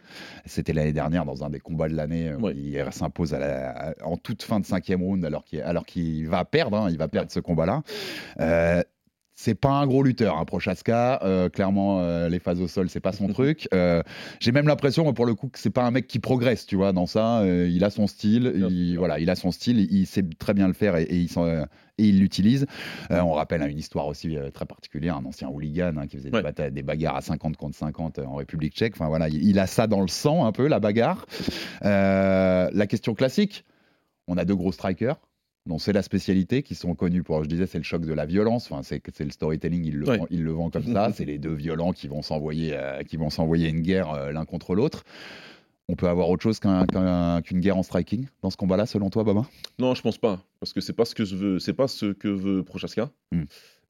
C'était 0.44 0.72
l'année 0.72 0.92
dernière 0.92 1.24
dans 1.24 1.44
un 1.44 1.50
des 1.50 1.60
combats 1.60 1.88
de 1.88 1.94
l'année. 1.94 2.34
Ouais. 2.34 2.54
Il 2.54 2.84
s'impose 2.92 3.34
en 4.04 4.16
toute 4.18 4.42
fin 4.42 4.60
de 4.60 4.66
cinquième 4.66 5.02
round, 5.02 5.24
alors 5.24 5.44
qu'il 5.44 5.60
alors 5.62 5.84
va 6.26 6.44
perdre. 6.44 6.76
hein, 6.76 6.88
il 6.90 6.98
va 6.98 7.08
perdre 7.08 7.30
ce 7.32 7.40
combat-là. 7.40 7.82
Euh, 8.40 8.82
c'est 9.42 9.54
pas 9.54 9.70
un 9.70 9.86
gros 9.86 10.02
lutteur, 10.02 10.36
hein, 10.36 10.44
Prochaska. 10.44 11.20
Euh, 11.22 11.48
clairement, 11.48 12.00
euh, 12.02 12.28
les 12.28 12.38
phases 12.38 12.60
au 12.60 12.68
sol, 12.68 12.90
c'est 12.90 13.00
pas 13.00 13.12
son 13.12 13.28
truc. 13.32 13.68
Euh, 13.72 14.02
J'ai 14.38 14.52
même 14.52 14.66
l'impression, 14.68 15.10
pour 15.14 15.24
le 15.24 15.34
coup, 15.34 15.48
que 15.48 15.58
c'est 15.58 15.70
pas 15.70 15.84
un 15.84 15.90
mec 15.90 16.06
qui 16.06 16.18
progresse, 16.18 16.66
tu 16.66 16.76
vois, 16.76 16.92
dans 16.92 17.06
ça. 17.06 17.42
Il 17.46 17.82
a 17.84 17.90
son 17.90 18.06
style, 18.06 18.52
il, 18.70 18.98
voilà, 18.98 19.18
il 19.18 19.30
a 19.30 19.34
son 19.36 19.50
style, 19.50 19.78
il, 19.90 20.06
sait 20.06 20.24
très 20.38 20.52
bien 20.52 20.66
le 20.66 20.74
faire 20.74 20.96
et, 20.96 21.04
et 21.04 21.16
il 21.16 21.28
s'en- 21.30 21.46
et 21.48 21.64
il 21.98 22.18
l'utilise. 22.20 22.66
Euh, 23.10 23.20
on 23.20 23.32
rappelle 23.32 23.60
hein, 23.62 23.66
une 23.68 23.78
histoire 23.78 24.06
aussi 24.06 24.36
euh, 24.36 24.50
très 24.50 24.64
particulière, 24.64 25.16
un 25.16 25.24
ancien 25.26 25.48
hooligan 25.48 25.92
hein, 25.98 26.06
qui 26.06 26.16
faisait 26.16 26.30
des, 26.30 26.36
Ouais. 26.36 26.42
batailles- 26.42 26.72
des 26.72 26.82
bagarres 26.82 27.16
à 27.16 27.20
50 27.20 27.56
contre 27.58 27.76
50 27.76 28.18
euh, 28.18 28.24
en 28.24 28.36
République 28.36 28.74
tchèque. 28.74 28.94
Enfin 28.96 29.08
voilà, 29.08 29.28
il, 29.28 29.42
il 29.46 29.58
a 29.58 29.66
ça 29.66 29.86
dans 29.86 30.00
le 30.00 30.08
sang 30.08 30.46
un 30.46 30.52
peu, 30.52 30.66
la 30.66 30.80
bagarre. 30.80 31.26
La 31.82 32.86
question 32.88 33.14
classique, 33.14 33.64
on 34.28 34.36
a 34.38 34.44
deux 34.44 34.56
gros 34.56 34.72
strikers 34.72 35.16
dont 35.66 35.78
c'est 35.78 35.92
la 35.92 36.02
spécialité, 36.02 36.62
qui 36.62 36.74
sont 36.74 36.94
connus 36.94 37.22
pour, 37.22 37.42
je 37.44 37.48
disais, 37.48 37.66
c'est 37.66 37.78
le 37.78 37.84
choc 37.84 38.04
de 38.06 38.12
la 38.12 38.26
violence. 38.26 38.70
Enfin, 38.70 38.82
c'est 38.82 39.02
c'est 39.14 39.24
le 39.24 39.30
storytelling, 39.30 39.84
il 39.84 39.96
le, 39.96 40.08
Ouais. 40.08 40.18
vend, 40.18 40.26
il 40.30 40.42
le 40.42 40.50
vend 40.52 40.70
comme 40.70 40.84
ça. 40.92 41.10
c'est 41.14 41.24
les 41.26 41.38
deux 41.38 41.52
violents 41.54 41.92
qui 41.92 42.08
vont 42.08 42.22
s'envoyer, 42.22 42.72
euh, 42.74 43.02
qui 43.02 43.16
vont 43.16 43.30
s'envoyer 43.30 43.68
une 43.68 43.82
guerre 43.82 44.10
euh, 44.10 44.32
l'un 44.32 44.44
contre 44.44 44.74
l'autre. 44.74 45.04
On 45.88 45.96
peut 45.96 46.08
avoir 46.08 46.28
autre 46.30 46.42
chose 46.42 46.60
qu'un- 46.60 46.86
qu'un- 46.86 47.42
qu'une 47.42 47.58
guerre 47.60 47.76
en 47.76 47.82
striking 47.82 48.26
dans 48.42 48.50
ce 48.50 48.56
combat-là, 48.56 48.86
selon 48.86 49.10
toi, 49.10 49.24
Baba 49.24 49.46
Non, 49.78 49.94
je 49.94 50.02
pense 50.02 50.18
pas, 50.18 50.40
parce 50.60 50.72
que 50.72 50.80
c'est 50.80 50.92
pas 50.92 51.04
ce 51.04 51.14
que 51.16 51.24
je 51.24 51.34
veux, 51.36 51.58
c'est 51.58 51.72
pas 51.72 51.88
ce 51.88 52.12
que 52.12 52.28
veut 52.28 52.62
Prochaska. 52.62 53.10
Hmm. 53.32 53.42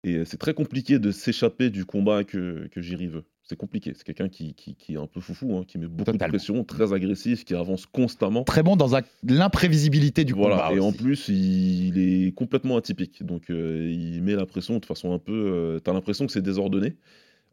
Et 0.02 0.14
euh, 0.16 0.24
c'est 0.24 0.38
très 0.38 0.54
compliqué 0.54 0.98
de 0.98 1.10
s'échapper 1.10 1.68
du 1.68 1.84
combat 1.84 2.24
que, 2.24 2.68
que 2.72 2.80
Jiri 2.80 3.06
veut. 3.06 3.24
C'est 3.50 3.56
compliqué. 3.56 3.92
C'est 3.96 4.04
quelqu'un 4.04 4.28
qui, 4.28 4.54
qui, 4.54 4.76
qui 4.76 4.94
est 4.94 4.96
un 4.96 5.08
peu 5.08 5.18
foufou, 5.20 5.56
hein, 5.56 5.64
qui 5.66 5.76
met 5.78 5.88
beaucoup 5.88 6.04
Totalement. 6.12 6.26
de 6.28 6.30
pression, 6.38 6.62
très 6.62 6.92
agressif, 6.92 7.44
qui 7.44 7.56
avance 7.56 7.84
constamment. 7.84 8.44
Très 8.44 8.62
bon 8.62 8.76
dans 8.76 8.86
l'imprévisibilité 9.24 10.24
du 10.24 10.34
Voilà, 10.34 10.68
combat. 10.68 10.72
et 10.74 10.78
en 10.78 10.92
plus, 10.92 11.26
il, 11.28 11.88
il 11.96 11.98
est 12.28 12.32
complètement 12.32 12.76
atypique. 12.76 13.24
Donc, 13.24 13.50
euh, 13.50 13.90
il 13.90 14.22
met 14.22 14.36
la 14.36 14.46
pression 14.46 14.78
de 14.78 14.84
façon 14.86 15.12
un 15.12 15.18
peu. 15.18 15.32
euh, 15.32 15.78
T'as 15.80 15.92
l'impression 15.92 16.26
que 16.26 16.32
c'est 16.32 16.42
désordonné, 16.42 16.94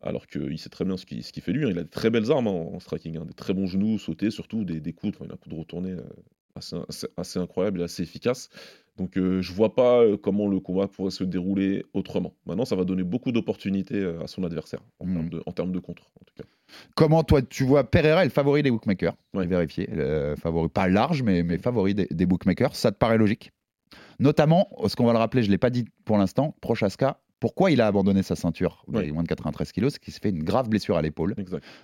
alors 0.03 0.27
qu'il 0.27 0.59
sait 0.59 0.69
très 0.69 0.85
bien 0.85 0.97
ce 0.97 1.05
qu'il 1.07 1.23
fait 1.23 1.51
lui. 1.51 1.65
hein. 1.65 1.69
Il 1.71 1.79
a 1.79 1.83
de 1.83 1.89
très 1.89 2.11
belles 2.11 2.31
armes 2.31 2.47
hein, 2.47 2.51
en 2.51 2.79
striking, 2.79 3.17
hein, 3.17 3.25
des 3.25 3.33
très 3.33 3.55
bons 3.55 3.65
genoux, 3.65 3.97
sautés, 3.97 4.29
surtout 4.29 4.63
des, 4.65 4.79
des 4.79 4.93
coups. 4.93 5.15
Enfin, 5.15 5.25
il 5.25 5.31
a 5.31 5.33
un 5.33 5.37
coup 5.37 5.49
de 5.49 5.55
retourné 5.55 5.93
euh, 5.93 6.01
assez, 6.57 6.75
assez, 6.87 7.07
assez 7.17 7.39
incroyable 7.39 7.81
et 7.81 7.83
assez 7.83 8.03
efficace. 8.03 8.49
Donc, 8.97 9.15
euh, 9.17 9.41
je 9.41 9.53
vois 9.53 9.75
pas 9.75 10.01
euh, 10.01 10.17
comment 10.17 10.47
le 10.47 10.59
combat 10.59 10.87
pourrait 10.87 11.11
se 11.11 11.23
dérouler 11.23 11.85
autrement. 11.93 12.33
Maintenant, 12.47 12.65
ça 12.65 12.75
va 12.75 12.83
donner 12.83 13.03
beaucoup 13.03 13.31
d'opportunités 13.31 13.95
euh, 13.95 14.23
à 14.23 14.27
son 14.27 14.43
adversaire, 14.43 14.79
en, 14.99 15.05
Mm. 15.05 15.13
termes 15.13 15.29
de, 15.29 15.43
en 15.45 15.51
termes 15.51 15.71
de 15.71 15.79
contre, 15.79 16.03
en 16.19 16.25
tout 16.25 16.33
cas. 16.35 16.43
Comment 16.95 17.23
toi, 17.23 17.41
tu 17.43 17.63
vois 17.63 17.83
Pereira 17.83 18.23
est 18.23 18.25
le 18.25 18.31
favori 18.31 18.63
des 18.63 18.71
bookmakers? 18.71 19.15
Ouais. 19.33 19.43
J'ai 19.43 19.49
vérifié. 19.49 19.87
Le 19.91 20.35
favori, 20.35 20.67
pas 20.69 20.87
large, 20.87 21.21
mais, 21.21 21.43
mais 21.43 21.59
favori 21.59 21.93
des, 21.93 22.07
des 22.09 22.25
bookmakers. 22.25 22.75
Ça 22.75 22.91
te 22.91 22.97
paraît 22.97 23.17
logique? 23.19 23.51
Notamment, 24.19 24.67
ce 24.87 24.95
qu'on 24.95 25.05
va 25.05 25.13
le 25.13 25.19
rappeler, 25.19 25.43
je 25.43 25.47
ne 25.47 25.51
l'ai 25.51 25.57
pas 25.59 25.69
dit 25.69 25.85
pour 26.03 26.17
l'instant, 26.17 26.55
Prochaska, 26.59 27.19
pourquoi 27.39 27.71
il 27.71 27.81
a 27.81 27.87
abandonné 27.87 28.23
sa 28.23 28.35
ceinture 28.35 28.83
moins 28.87 29.01
de 29.23 29.27
93 29.27 29.71
kilos 29.71 29.93
C'est 29.93 29.99
qu'il 29.99 30.13
s'est 30.13 30.19
fait 30.19 30.29
une 30.29 30.43
grave 30.43 30.69
blessure 30.69 30.97
à 30.97 31.01
l'épaule. 31.01 31.35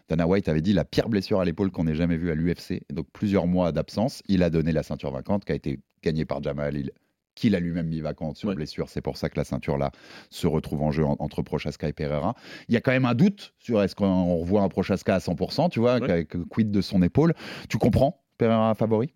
Dana 0.09 0.27
White 0.27 0.49
avait 0.49 0.61
dit 0.61 0.73
la 0.73 0.85
pire 0.85 1.09
blessure 1.09 1.39
à 1.39 1.45
l'épaule 1.45 1.71
qu'on 1.71 1.87
ait 1.87 1.95
jamais 1.95 2.17
vue 2.17 2.31
à 2.31 2.35
l'UFC. 2.35 2.81
Donc 2.91 3.07
plusieurs 3.13 3.47
mois 3.47 3.71
d'absence. 3.71 4.21
Il 4.27 4.41
a 4.43 4.49
donné 4.49 4.71
la 4.71 4.83
ceinture 4.83 5.11
vacante 5.11 5.45
qui 5.45 5.51
a 5.51 5.55
été 5.55 5.79
gagnée 6.01 6.25
par 6.25 6.41
Jamal 6.41 6.75
Hill, 6.75 6.91
qu'il 7.35 7.55
a 7.55 7.59
lui-même 7.59 7.87
mis 7.87 7.99
vacante 8.01 8.37
sur 8.37 8.49
Ouais. 8.49 8.55
blessure. 8.55 8.89
C'est 8.89 9.01
pour 9.01 9.17
ça 9.17 9.29
que 9.29 9.37
la 9.37 9.43
ceinture 9.43 9.77
là 9.77 9.91
se 10.29 10.47
retrouve 10.47 10.81
en 10.81 10.91
jeu 10.91 11.05
en- 11.05 11.15
entre 11.19 11.41
Prochaska 11.41 11.87
et 11.87 11.93
Pereira. 11.93 12.35
Il 12.67 12.73
y 12.73 12.77
a 12.77 12.81
quand 12.81 12.91
même 12.91 13.05
un 13.05 13.15
doute 13.15 13.53
sur 13.59 13.81
est-ce 13.81 13.95
qu'on 13.95 14.35
revoit 14.37 14.61
un 14.61 14.69
Prochaska 14.69 15.15
à 15.15 15.19
100%, 15.19 15.69
tu 15.69 15.79
vois, 15.79 15.99
Ouais. 15.99 16.25
que- 16.25 16.37
quid 16.39 16.71
de 16.71 16.81
son 16.81 17.01
épaule. 17.01 17.33
Tu 17.69 17.77
comprends 17.77 18.23
Pereira 18.37 18.73
favori? 18.75 19.13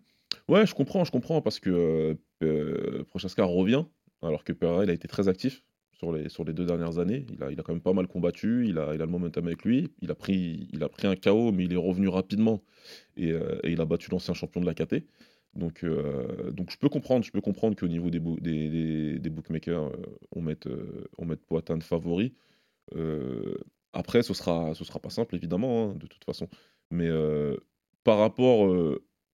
Ouais, 0.48 0.66
je 0.66 0.74
comprends, 0.74 1.04
je 1.04 1.10
comprends, 1.10 1.40
parce 1.42 1.58
que 1.60 2.16
euh, 2.42 3.04
Prochaska 3.08 3.44
revient, 3.44 3.84
alors 4.22 4.44
que 4.44 4.52
Pereira, 4.52 4.84
il 4.84 4.90
a 4.90 4.92
été 4.92 5.08
très 5.08 5.28
actif 5.28 5.62
sur 5.98 6.12
les, 6.12 6.28
sur 6.28 6.44
les 6.44 6.52
deux 6.52 6.64
dernières 6.64 6.98
années. 6.98 7.26
Il 7.32 7.42
a, 7.42 7.50
il 7.50 7.58
a 7.58 7.62
quand 7.62 7.72
même 7.72 7.82
pas 7.82 7.92
mal 7.92 8.06
combattu, 8.06 8.66
il 8.68 8.78
a, 8.78 8.94
il 8.94 9.02
a 9.02 9.06
le 9.06 9.10
momentum 9.10 9.46
avec 9.46 9.64
lui. 9.64 9.90
Il 10.00 10.10
a, 10.10 10.14
pris, 10.14 10.68
il 10.72 10.82
a 10.82 10.88
pris 10.88 11.06
un 11.06 11.16
KO, 11.16 11.52
mais 11.52 11.64
il 11.64 11.72
est 11.72 11.76
revenu 11.76 12.08
rapidement 12.08 12.62
et, 13.16 13.32
euh, 13.32 13.58
et 13.64 13.72
il 13.72 13.80
a 13.80 13.84
battu 13.84 14.10
l'ancien 14.10 14.34
champion 14.34 14.60
de 14.60 14.66
la 14.66 14.74
KT. 14.74 15.04
Donc, 15.54 15.82
euh, 15.82 16.50
donc 16.52 16.70
je 16.70 16.78
peux 16.78 16.88
comprendre, 16.88 17.24
je 17.24 17.32
peux 17.32 17.40
comprendre 17.40 17.76
qu'au 17.76 17.88
niveau 17.88 18.10
des, 18.10 18.20
des, 18.20 19.18
des, 19.18 19.30
bookmakers, 19.30 19.86
euh, 19.86 19.96
on 20.32 20.40
mette, 20.42 20.68
on 21.18 21.24
mette 21.24 21.44
Poitin 21.44 21.80
favori. 21.80 22.34
Euh, 22.94 23.56
après, 23.92 24.22
ce 24.22 24.34
sera, 24.34 24.74
ce 24.74 24.84
sera 24.84 25.00
pas 25.00 25.10
simple, 25.10 25.34
évidemment, 25.34 25.90
hein, 25.90 25.94
de 25.94 26.06
toute 26.06 26.24
façon. 26.24 26.48
Mais 26.90 27.08
par 28.04 28.18
rapport 28.18 28.70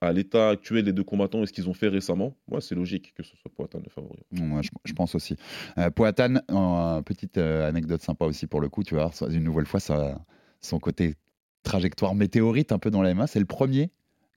à 0.04 0.12
l'état 0.12 0.50
actuel 0.50 0.84
des 0.84 0.92
deux 0.92 1.04
combattants 1.04 1.42
et 1.42 1.46
ce 1.46 1.52
qu'ils 1.52 1.68
ont 1.68 1.74
fait 1.74 1.88
récemment, 1.88 2.36
moi, 2.48 2.60
c'est 2.60 2.74
logique 2.74 3.14
que 3.14 3.22
ce 3.22 3.36
soit 3.36 3.50
Poitin 3.54 3.80
le 3.82 3.90
favori. 3.90 4.20
Moi, 4.32 4.60
je, 4.84 4.92
pense 4.92 5.14
aussi. 5.14 5.36
Euh, 5.78 5.90
Poatan, 5.90 6.36
euh, 6.50 7.02
petite 7.02 7.38
euh, 7.38 7.68
anecdote 7.68 8.02
sympa 8.02 8.24
aussi 8.24 8.46
pour 8.46 8.60
le 8.60 8.68
coup, 8.68 8.82
tu 8.82 8.94
vois, 8.94 9.10
une 9.30 9.44
nouvelle 9.44 9.66
fois, 9.66 9.80
ça, 9.80 10.24
son 10.60 10.78
côté 10.78 11.14
trajectoire 11.62 12.14
météorite 12.14 12.72
un 12.72 12.78
peu 12.78 12.90
dans 12.90 13.02
la 13.02 13.14
MMA, 13.14 13.26
c'est 13.26 13.40
le 13.40 13.46
premier 13.46 13.90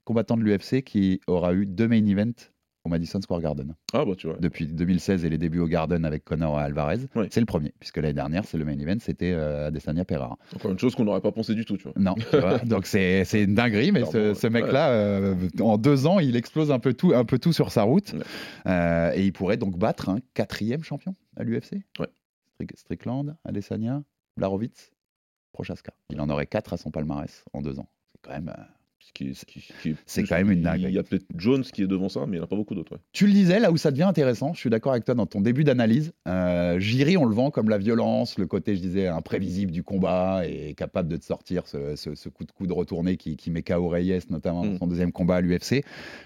combattant 0.06 0.38
de 0.38 0.44
l'UFC 0.44 0.84
qui 0.84 1.20
aura 1.28 1.54
eu 1.54 1.66
deux 1.66 1.88
main 1.88 2.06
events 2.06 2.50
au 2.88 2.90
Madison 2.90 3.22
Square 3.22 3.42
Garden. 3.42 3.76
Ah, 3.94 4.06
bah, 4.06 4.14
tu 4.18 4.28
vois. 4.28 4.38
Depuis 4.40 4.66
2016 4.66 5.26
et 5.26 5.30
les 5.30 5.38
débuts 5.38 5.60
au 5.60 5.68
Garden 5.68 6.06
avec 6.06 6.24
Conor 6.24 6.58
Alvarez, 6.58 7.00
c'est 7.30 7.40
le 7.40 7.46
premier, 7.46 7.74
puisque 7.80 7.98
l'année 7.98 8.14
dernière, 8.14 8.46
c'est 8.46 8.58
le 8.58 8.66
main 8.66 8.78
event, 8.80 8.98
c'était 9.00 9.34
euh, 9.34 9.68
Adesanya 9.68 10.06
Pereira. 10.06 10.38
Encore 10.56 10.72
une 10.72 10.80
chose 10.80 10.96
qu'on 10.96 11.06
n'aurait 11.06 11.22
pas 11.22 11.32
pensé 11.32 11.54
du 11.54 11.66
tout, 11.66 11.78
tu 11.78 11.84
vois. 11.84 11.94
Non, 11.98 12.16
tu 12.32 12.40
vois, 12.40 12.60
donc 12.60 12.86
c'est 12.86 13.26
une 13.34 13.56
dinguerie, 13.56 13.92
mais 13.92 14.06
ce, 14.06 14.48
mec-là, 14.48 14.90
euh, 14.92 15.36
en 15.60 15.78
deux 15.78 16.08
ans, 16.08 16.20
il 16.20 16.36
explose 16.36 16.72
un 16.72 16.80
peu 16.80 16.94
tout, 16.94 17.14
un 17.14 17.26
peu 17.26 17.38
tout 17.38 17.54
sur 17.54 17.72
sa 17.72 17.84
route. 17.84 18.14
Ouais. 18.14 18.24
Euh, 18.68 19.12
et 19.14 19.26
il 19.26 19.34
pourrait 19.34 19.58
donc 19.58 19.78
battre 19.78 20.10
un 20.10 20.20
quatrième 20.34 20.84
champion 20.84 21.14
à 21.36 21.44
l'UFC. 21.44 21.84
Ouais. 22.00 22.08
Strickland, 22.74 23.36
Adesanya, 23.44 24.02
Blachowicz, 24.38 24.92
Prochaska. 25.52 25.94
Il 26.10 26.20
en 26.22 26.30
aurait 26.30 26.48
quatre 26.48 26.74
à 26.74 26.78
son 26.78 26.90
palmarès 26.90 27.44
en 27.54 27.62
deux 27.62 27.80
ans. 27.80 27.88
C'est 28.12 28.20
quand 28.22 28.32
même. 28.32 28.54
C'est 30.06 30.24
quand 30.24 30.36
même 30.36 30.52
une 30.52 30.60
Il 30.60 30.64
dinguerie. 30.64 30.94
y 30.94 30.98
a 31.00 31.04
peut-être 31.04 31.26
Jones 31.36 31.64
qui 31.64 31.84
est 31.84 31.88
devant 31.88 32.10
ça, 32.10 32.22
mais 32.28 32.34
il 32.38 32.40
n'y 32.40 32.40
en 32.42 32.44
a 32.44 32.48
pas 32.48 32.56
beaucoup 32.56 32.76
d'autres. 32.76 32.94
ouais. 32.94 33.02
Tu 33.14 33.26
le 33.28 33.34
disais, 33.34 33.60
là 33.60 33.72
où 33.72 33.78
ça 33.78 33.92
devient 33.92 34.04
intéressant, 34.04 34.54
je 34.54 34.60
suis 34.60 34.70
d'accord 34.70 34.92
avec 34.92 35.06
toi 35.06 35.16
dans 35.16 35.26
ton 35.26 35.42
début 35.42 35.64
d'analyse. 35.64 36.12
Euh, 36.28 36.80
Jiri, 36.80 37.18
on 37.18 37.26
le 37.26 37.34
vend 37.36 37.50
comme 37.52 37.70
la 37.70 37.78
violence, 37.78 38.38
le 38.38 38.46
côté, 38.48 38.76
je 38.76 38.82
disais, 38.82 39.08
imprévisible 39.08 39.72
du 39.72 39.84
combat 39.84 40.44
et 40.48 40.74
capable 40.74 41.10
de 41.10 41.18
te 41.18 41.26
sortir 41.26 41.68
ce, 41.68 41.96
ce- 41.96 42.16
ce 42.16 42.30
coup 42.30 42.44
de 42.46 42.52
coude 42.52 42.72
retourné 42.72 43.18
qui, 43.18 43.38
qui 43.38 43.52
met 43.52 43.64
KO 43.64 43.88
Reyes, 43.88 44.20
notamment 44.30 44.64
dans 44.66 44.72
Mm. 44.74 44.78
son 44.80 44.88
deuxième 44.88 45.12
combat 45.12 45.38
à 45.38 45.42
l'UFC. 45.42 45.84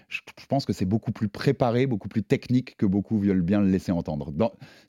Je, 0.09 0.19
je 0.39 0.45
pense 0.47 0.65
que 0.65 0.73
c'est 0.73 0.85
beaucoup 0.85 1.11
plus 1.11 1.27
préparé, 1.29 1.85
beaucoup 1.87 2.09
plus 2.09 2.23
technique 2.23 2.75
que 2.77 2.85
beaucoup 2.85 3.17
veulent 3.19 3.41
bien 3.41 3.61
le 3.61 3.69
laisser 3.69 3.91
entendre. 3.91 4.31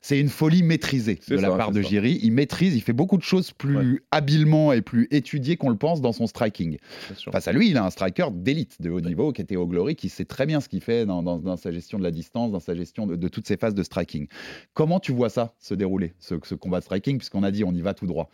C'est 0.01 0.19
une 0.19 0.29
folie 0.29 0.63
maîtrisée 0.63 1.19
de 1.29 1.35
la 1.37 1.51
part 1.51 1.71
de. 1.71 1.81
Jiri. 1.81 2.19
Il 2.23 2.31
maîtrise, 2.33 2.75
il 2.75 2.81
fait 2.81 2.93
beaucoup 2.93 3.17
de 3.17 3.23
choses 3.23 3.51
plus 3.51 4.03
habilement 4.11 4.73
et 4.73 4.81
plus 4.81 5.07
étudiées 5.11 5.57
qu'on 5.57 5.69
le 5.69 5.75
pense 5.77 6.01
dans 6.01 6.11
son 6.13 6.27
striking. 6.27 6.77
Face 7.31 7.47
à 7.47 7.51
lui, 7.53 7.69
il 7.69 7.77
a 7.77 7.82
un 7.85 7.89
striker 7.89 8.27
d'élite, 8.33 8.81
de 8.81 8.89
haut 8.89 9.01
niveau, 9.01 9.31
qui 9.31 9.41
était 9.41 9.55
au 9.55 9.67
Glory, 9.67 9.95
qui 9.95 10.09
sait 10.09 10.25
très 10.25 10.45
bien 10.45 10.59
ce 10.61 10.69
qu'il 10.69 10.81
fait 10.81 11.05
dans, 11.05 11.21
dans- 11.23 11.39
dans 11.39 11.57
sa 11.57 11.71
gestion 11.71 11.97
de 11.97 12.03
la 12.03 12.11
distance, 12.11 12.51
dans 12.51 12.59
sa 12.59 12.75
gestion 12.75 13.07
de, 13.07 13.15
de 13.15 13.27
toutes 13.27 13.47
ces 13.47 13.57
phases 13.57 13.75
de 13.75 13.83
striking. 13.83 14.27
Comment 14.73 14.99
tu 14.99 15.11
vois 15.11 15.29
ça 15.29 15.53
se 15.59 15.73
dérouler, 15.73 16.13
ce, 16.19 16.35
ce 16.43 16.55
combat 16.55 16.79
de 16.79 16.83
striking, 16.85 17.17
puisqu'on 17.17 17.43
a 17.43 17.51
dit 17.51 17.63
on 17.63 17.73
y 17.73 17.81
va 17.81 17.93
tout 17.93 18.07
droit 18.07 18.29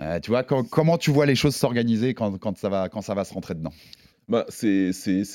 Euh, 0.00 0.18
Tu 0.20 0.30
vois, 0.30 0.42
quand- 0.44 0.68
comment 0.68 0.96
tu 0.98 1.10
vois 1.10 1.26
les 1.26 1.34
choses 1.34 1.54
s'organiser 1.54 2.14
quand, 2.14 2.38
quand 2.38 2.56
ça 2.56 2.68
va, 2.68 2.88
quand 2.88 3.02
ça 3.02 3.14
va 3.14 3.24
se 3.24 3.34
rentrer 3.34 3.54
dedans? 3.54 3.72
Bah, 4.28 4.46
c'est 4.48 4.90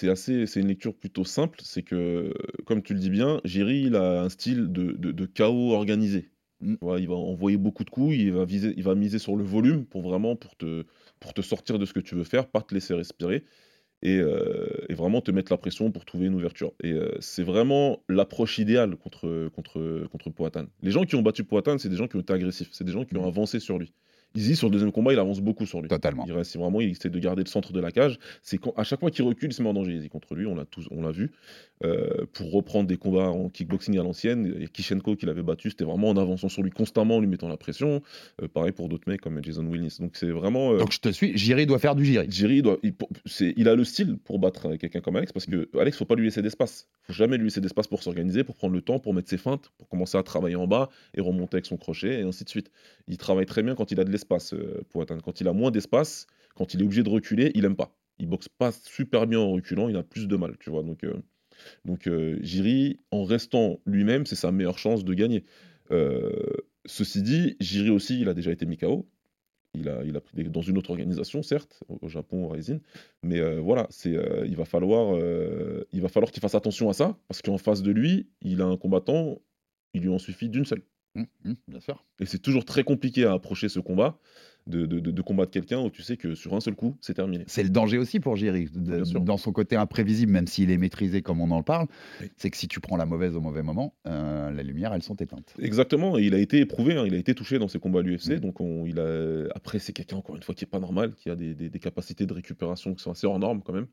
assez, 0.10 0.46
c'est 0.48 0.60
une 0.60 0.68
lecture 0.68 0.94
plutôt 0.96 1.26
simple. 1.26 1.60
C'est 1.64 1.84
que, 1.84 2.34
comme 2.66 2.82
tu 2.82 2.94
le 2.94 3.00
dis 3.00 3.10
bien, 3.10 3.42
Jiri, 3.44 3.84
il 3.88 3.96
a 3.96 4.22
un 4.22 4.30
style 4.30 4.72
de, 4.72 4.94
de, 4.94 5.12
de 5.12 5.26
chaos 5.26 5.74
organisé. 5.74 6.30
Mm. 6.62 6.76
Il 7.00 7.08
va 7.10 7.16
envoyer 7.16 7.58
beaucoup 7.58 7.84
de 7.84 7.90
coups, 7.90 8.16
il 8.16 8.32
va, 8.32 8.46
viser, 8.46 8.74
il 8.78 8.84
va 8.84 8.96
miser 8.96 9.20
sur 9.20 9.36
le 9.36 9.44
volume 9.44 9.86
pour 9.86 10.02
vraiment 10.02 10.38
pour 10.38 10.56
te, 10.56 10.86
pour 11.26 11.34
te 11.34 11.42
sortir 11.42 11.80
de 11.80 11.86
ce 11.86 11.94
que 11.94 12.00
tu 12.00 12.16
veux 12.16 12.24
faire, 12.24 12.48
pas 12.50 12.62
te 12.62 12.74
laisser 12.74 12.94
respirer 12.94 13.46
et, 14.04 14.18
euh, 14.20 14.86
et 14.90 14.94
vraiment 14.96 15.22
te 15.22 15.32
mettre 15.32 15.52
la 15.52 15.58
pression 15.58 15.92
pour 15.92 16.06
trouver 16.06 16.28
une 16.28 16.36
ouverture. 16.36 16.74
Et 16.84 16.94
euh, 16.94 17.12
c'est 17.22 17.44
vraiment 17.44 18.04
l'approche 18.10 18.60
idéale 18.60 18.96
contre, 18.98 19.50
contre, 19.50 20.08
contre 20.12 20.30
Poatan. 20.32 20.68
Les 20.82 20.92
gens 20.92 21.06
qui 21.06 21.16
ont 21.16 21.24
battu 21.24 21.44
Poatan, 21.46 21.78
c'est 21.80 21.90
des 21.90 21.98
gens 21.98 22.08
qui 22.08 22.18
ont 22.18 22.22
été 22.22 22.34
agressifs, 22.34 22.70
c'est 22.74 22.86
des 22.86 22.94
gens 22.94 23.06
qui 23.06 23.18
ont 23.18 23.26
Mm. 23.26 23.28
avancé 23.28 23.60
sur 23.60 23.80
lui. 23.80 23.94
Izzy, 24.36 24.56
sur 24.56 24.68
le 24.68 24.74
deuxième 24.74 24.92
combat, 24.92 25.14
il 25.14 25.20
avance 25.20 25.42
beaucoup 25.42 25.66
sur 25.66 25.82
lui. 25.82 25.88
Totalement. 25.88 26.26
Il 26.28 26.34
reste 26.34 26.56
vraiment, 26.58 26.82
il 26.82 26.90
essaie 26.92 27.10
de 27.10 27.20
garder 27.20 27.44
le 27.44 27.50
centre 27.50 27.74
de 27.74 27.80
la 27.80 27.92
cage. 27.92 28.20
C'est 28.42 28.58
quand, 28.58 28.74
à 28.78 28.84
chaque 28.84 29.00
fois 29.00 29.10
qu'il 29.12 29.24
recule, 29.26 29.50
il 29.50 29.54
se 29.54 29.62
met 29.64 29.70
en 29.70 29.74
danger. 29.74 29.94
Izzy 29.94 30.10
contre 30.10 30.36
lui, 30.36 30.46
on 30.46 30.56
l'a 30.56 30.66
tous, 30.66 30.88
on 30.92 31.02
l'a 31.02 31.12
vu. 31.12 31.32
Euh, 31.84 32.26
pour 32.34 32.52
reprendre 32.52 32.88
des 32.88 32.96
combats 32.98 33.28
en 33.30 33.50
kickboxing 33.50 33.98
à 34.00 34.04
l'ancienne, 34.04 34.68
Kishenko 34.72 35.16
qui 35.16 35.26
l'avait 35.26 35.44
battu, 35.44 35.70
c'était 35.70 35.84
vraiment 35.84 36.10
en 36.10 36.18
avançant 36.18 36.48
sur 36.50 36.64
lui 36.64 36.72
constamment, 36.72 37.18
en 37.18 37.20
lui 37.20 37.28
mettant 37.28 37.48
la 37.50 37.58
pression. 37.58 38.02
Euh, 38.42 38.48
pareil 38.48 38.72
pour 38.72 38.88
d'autres 38.90 39.10
mecs 39.10 39.22
comme 39.22 39.44
Jason 39.44 39.66
Willis. 39.66 39.98
Donc 40.00 40.16
c'est 40.16 40.30
vraiment. 40.32 40.74
euh, 40.74 40.78
Donc 40.78 40.92
je 40.94 41.00
te 41.00 41.10
suis, 41.10 41.38
Jiri 41.38 41.66
doit 41.66 41.80
faire 41.80 41.96
du 41.96 42.06
Jiri. 42.06 42.26
Jiri, 42.30 42.58
il, 42.58 42.62
doit- 42.62 42.80
il, 42.84 42.94
c'est- 43.26 43.54
il 43.58 43.68
a 43.68 43.76
le 43.76 43.84
style 43.84 44.18
pour 44.24 44.40
battre 44.40 44.76
quelqu'un 44.78 45.02
comme 45.02 45.16
Alex 45.18 45.32
parce 45.34 45.46
que 45.46 45.68
Alex, 45.78 45.98
faut 45.98 46.06
pas 46.06 46.16
lui 46.16 46.24
laisser 46.26 46.42
d'espace. 46.42 46.88
Faut 47.04 47.14
jamais 47.14 47.38
lui 47.38 47.44
laisser 47.46 47.62
d'espace 47.62 47.88
pour 47.88 48.02
s'organiser, 48.04 48.44
pour 48.44 48.56
prendre 48.56 48.74
le 48.74 48.82
temps, 48.82 49.00
pour 49.00 49.14
mettre 49.14 49.30
ses 49.30 49.38
feintes, 49.38 49.72
pour 49.78 49.88
commencer 49.90 50.18
à 50.18 50.24
travailler 50.24 50.56
en 50.56 50.68
bas 50.68 50.90
et 51.14 51.22
remonter 51.22 51.56
avec 51.56 51.66
son 51.66 51.78
crochet 51.78 52.22
et 52.22 52.24
ainsi 52.24 52.44
de 52.46 52.50
suite. 52.50 52.72
Il 53.08 53.18
travaille 53.18 53.46
très 53.46 53.62
bien 53.64 53.76
quand 53.76 53.92
il 53.92 54.00
a 54.00 54.04
de 54.04 54.12
l'espace 54.12 54.25
euh, 54.54 54.82
pour 54.90 55.02
atteindre. 55.02 55.24
Quand 55.24 55.42
il 55.42 55.48
a 55.48 55.54
moins 55.54 55.72
d'espace, 55.72 56.28
quand 56.56 56.74
il 56.74 56.82
est 56.82 56.84
obligé 56.84 57.04
de 57.04 57.10
reculer, 57.10 57.52
il 57.56 57.66
aime 57.66 57.76
pas. 57.76 57.96
Il 58.20 58.28
boxe 58.28 58.48
pas 58.50 58.72
super 58.72 59.28
bien 59.28 59.40
en 59.40 59.52
reculant, 59.52 59.90
il 59.90 59.98
a 59.98 60.04
plus 60.04 60.28
de 60.28 60.36
mal, 60.36 60.56
tu 60.60 60.70
vois. 60.70 60.84
Donc, 60.84 61.04
euh, 61.04 61.14
donc 61.84 62.08
euh, 62.08 62.38
Jiri, 62.42 63.00
en 63.12 63.24
restant 63.24 63.80
lui-même, 63.86 64.26
c'est 64.26 64.36
sa 64.36 64.52
meilleure 64.52 64.78
chance 64.78 65.04
de 65.04 65.14
gagner. 65.14 65.44
Euh, 65.92 66.32
ceci 66.86 67.22
dit, 67.22 67.58
Jiri 67.60 67.90
aussi, 67.90 68.20
il 68.22 68.30
a 68.30 68.34
déjà 68.34 68.52
été 68.52 68.66
mis. 68.66 68.78
Il 69.74 69.90
a, 69.90 70.04
il 70.06 70.16
a 70.16 70.22
pris 70.22 70.38
des- 70.38 70.50
dans 70.50 70.62
une 70.62 70.78
autre 70.78 70.92
organisation, 70.92 71.44
certes, 71.44 71.84
au, 71.90 72.08
Japon, 72.08 72.46
au 72.46 72.48
Rising. 72.50 72.80
Mais 73.24 73.42
voilà, 73.60 73.88
c'est, 73.90 74.16
il 74.46 74.56
va 74.56 74.64
falloir, 74.64 75.20
il 75.92 76.02
va 76.02 76.08
falloir 76.08 76.32
qu'il 76.32 76.42
fasse 76.42 76.56
attention 76.56 76.90
à 76.90 76.94
ça, 76.94 77.18
parce 77.28 77.42
qu'en 77.42 77.58
face 77.58 77.82
de 77.82 77.92
lui, 77.92 78.30
il 78.42 78.62
a 78.62 78.66
un 78.66 78.78
combattant, 78.78 79.42
il 79.94 80.04
lui 80.04 80.10
en 80.10 80.20
suffit 80.20 80.48
d'une 80.48 80.64
seule. 80.64 80.84
Hum, 81.16 81.26
hum, 81.46 81.56
bien 81.68 81.80
sûr. 81.80 82.04
Et 82.20 82.26
c'est 82.26 82.40
toujours 82.40 82.66
très 82.66 82.84
compliqué 82.84 83.26
à 83.26 83.34
approcher 83.34 83.70
ce 83.70 83.80
combat, 83.80 84.20
de, 84.68 84.86
de, 84.86 85.00
de- 85.00 85.22
combattre 85.22 85.52
quelqu'un 85.52 85.80
où 85.80 85.90
tu 85.90 86.02
sais 86.02 86.18
que 86.18 86.34
sur 86.36 86.56
un 86.56 86.60
seul 86.60 86.76
coup, 86.76 86.98
c'est 87.00 87.14
terminé. 87.14 87.44
C'est 87.48 87.64
le 87.64 87.70
danger 87.70 87.98
aussi 87.98 88.20
pour 88.20 88.36
de- 88.36 89.04
sûr. 89.06 89.22
dans 89.22 89.38
son 89.38 89.52
côté 89.52 89.76
imprévisible, 89.76 90.32
même 90.32 90.48
s'il 90.48 90.72
est 90.72 90.78
maîtrisé 90.78 91.22
comme 91.22 91.40
on 91.40 91.52
en 91.52 91.62
parle. 91.64 91.88
Oui. 92.22 92.32
C'est 92.36 92.50
que 92.50 92.58
si 92.58 92.68
tu 92.68 92.80
prends 92.80 92.98
la 92.98 93.06
mauvaise 93.06 93.36
au 93.36 93.42
mauvais 93.42 93.62
moment, 93.62 93.96
euh, 94.08 94.52
les 94.52 94.64
lumières, 94.64 94.94
elles 94.94 95.04
sont 95.04 95.16
éteintes. 95.16 95.54
Exactement, 95.60 96.18
et 96.18 96.24
il 96.24 96.34
a 96.34 96.40
été 96.40 96.60
éprouvé, 96.60 96.96
hein, 96.98 97.04
il 97.06 97.14
a 97.14 97.18
été 97.18 97.34
touché 97.36 97.60
dans 97.60 97.68
ses 97.68 97.80
combats 97.80 98.00
à 98.00 98.04
l'UFC, 98.04 98.40
donc 98.40 98.60
on- 98.60 98.86
il 98.86 99.00
a... 99.00 99.48
après 99.56 99.80
c'est 99.80 99.94
quelqu'un 99.94 100.18
encore 100.18 100.36
une 100.36 100.44
fois 100.44 100.56
qui 100.56 100.64
est 100.64 100.68
pas 100.68 100.80
normal, 100.80 101.14
qui 101.16 101.30
a 101.30 101.36
des, 101.36 101.54
des- 101.54 101.70
des 101.70 101.80
capacités 101.80 102.26
de 102.26 102.34
récupération 102.34 102.94
qui 102.96 103.04
sont 103.04 103.12
assez 103.12 103.28
hors 103.28 103.40
normes 103.40 103.62
quand 103.64 103.74
même. 103.74 103.88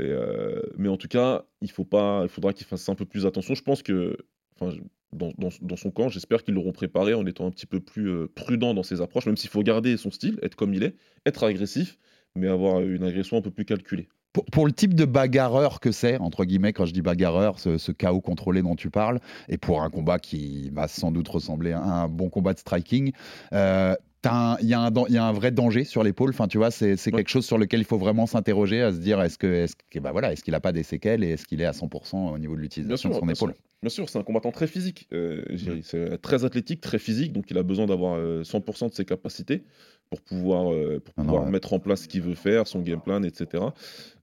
Et, 0.00 0.04
euh, 0.04 0.62
Mais 0.78 0.88
en 0.88 0.96
tout 0.96 1.08
cas, 1.08 1.44
il 1.60 1.70
faut 1.70 1.84
pas, 1.84 2.20
il 2.22 2.28
faudra 2.30 2.54
qu'il 2.54 2.66
fasse 2.66 2.88
un 2.88 2.94
peu 2.94 3.04
plus 3.04 3.26
attention. 3.26 3.54
Je 3.54 3.62
pense 3.62 3.82
que, 3.82 4.16
enfin, 4.58 4.74
dans, 5.12 5.32
dans- 5.38 5.76
son 5.76 5.90
camp, 5.90 6.08
j'espère 6.08 6.42
qu'ils 6.42 6.54
l'auront 6.54 6.72
préparé 6.72 7.14
en 7.14 7.24
étant 7.26 7.46
un 7.46 7.50
petit 7.50 7.66
peu 7.66 7.80
plus 7.80 8.08
euh, 8.10 8.28
prudent 8.34 8.74
dans 8.74 8.82
ses 8.82 9.00
approches, 9.00 9.26
même 9.26 9.36
s'il 9.36 9.50
faut 9.50 9.62
garder 9.62 9.96
son 9.96 10.10
style, 10.10 10.38
être 10.42 10.54
comme 10.54 10.74
il 10.74 10.82
est, 10.82 10.96
être 11.26 11.44
agressif, 11.44 11.98
mais 12.34 12.48
avoir 12.48 12.80
une 12.80 13.04
agression 13.04 13.38
un 13.38 13.42
peu 13.42 13.50
plus 13.50 13.64
calculée. 13.64 14.08
Pour, 14.32 14.44
pour 14.44 14.66
le 14.66 14.72
type 14.72 14.94
de 14.94 15.06
bagarreur 15.06 15.80
que 15.80 15.90
c'est, 15.90 16.18
entre 16.18 16.44
guillemets, 16.44 16.74
quand 16.74 16.84
je 16.84 16.92
dis 16.92 17.00
bagarreur, 17.00 17.58
ce, 17.58 17.92
chaos 17.92 18.20
contrôlé 18.20 18.60
dont 18.60 18.76
tu 18.76 18.90
parles, 18.90 19.20
et 19.48 19.56
pour 19.56 19.82
un 19.82 19.88
combat 19.88 20.18
qui 20.18 20.70
va 20.70 20.86
sans 20.86 21.10
doute 21.10 21.28
ressembler 21.28 21.72
à 21.72 21.82
un 21.82 22.08
bon 22.08 22.28
combat 22.28 22.52
de 22.52 22.58
striking, 22.58 23.12
euh, 23.54 23.94
il 24.24 24.68
y, 24.68 24.74
a 24.74 24.80
un 24.80 24.90
dan- 24.90 25.04
il 25.08 25.14
y 25.14 25.18
a 25.18 25.24
un 25.24 25.32
vrai 25.32 25.50
danger 25.52 25.84
sur 25.84 26.02
l'épaule. 26.02 26.30
Enfin, 26.30 26.48
tu 26.48 26.58
vois, 26.58 26.70
c'est 26.70 26.92
Ouais. 26.92 27.12
quelque 27.12 27.28
chose 27.28 27.46
sur 27.46 27.56
lequel 27.58 27.80
il 27.80 27.84
faut 27.86 27.98
vraiment 27.98 28.26
s'interroger, 28.26 28.82
à 28.82 28.92
se 28.92 28.98
dire 28.98 29.20
est-ce 29.22 29.38
que, 29.38 29.46
est-ce 29.46 29.74
que, 29.90 29.98
bah 30.00 30.12
voilà, 30.12 30.32
est-ce 30.32 30.42
qu'il 30.42 30.54
a 30.54 30.60
pas 30.60 30.72
des 30.72 30.82
séquelles 30.82 31.22
et 31.24 31.30
est-ce 31.30 31.46
qu'il 31.46 31.60
est 31.60 31.64
à 31.66 31.72
100% 31.72 32.32
au 32.32 32.38
niveau 32.38 32.56
de 32.56 32.60
l'utilisation 32.60 33.08
de 33.10 33.14
son 33.14 33.20
bien 33.24 33.34
épaule? 33.34 33.52
sûr. 33.54 33.62
Bien 33.80 33.90
sûr, 33.90 34.08
c'est 34.08 34.18
un 34.18 34.24
combattant 34.24 34.50
très 34.50 34.66
physique. 34.66 35.06
euh, 35.12 35.44
Jiri. 35.50 35.82
C'est 35.84 36.20
très 36.20 36.44
athlétique, 36.44 36.80
très 36.80 36.98
physique, 36.98 37.32
donc 37.32 37.44
il 37.50 37.58
a 37.58 37.62
besoin 37.62 37.86
d'avoir 37.86 38.14
euh, 38.16 38.42
100% 38.42 38.88
de 38.88 38.94
ses 38.94 39.04
capacités 39.04 39.62
pour 40.10 40.20
pouvoir, 40.20 40.72
euh, 40.72 41.00
pour 41.00 41.24
non, 41.24 41.44
ouais. 41.44 41.50
mettre 41.50 41.72
en 41.74 41.78
place 41.78 42.02
ce 42.02 42.08
qu'il 42.08 42.22
veut 42.22 42.34
faire, 42.34 42.66
son 42.66 42.80
game 42.80 43.00
plan, 43.00 43.22
etc. 43.22 43.62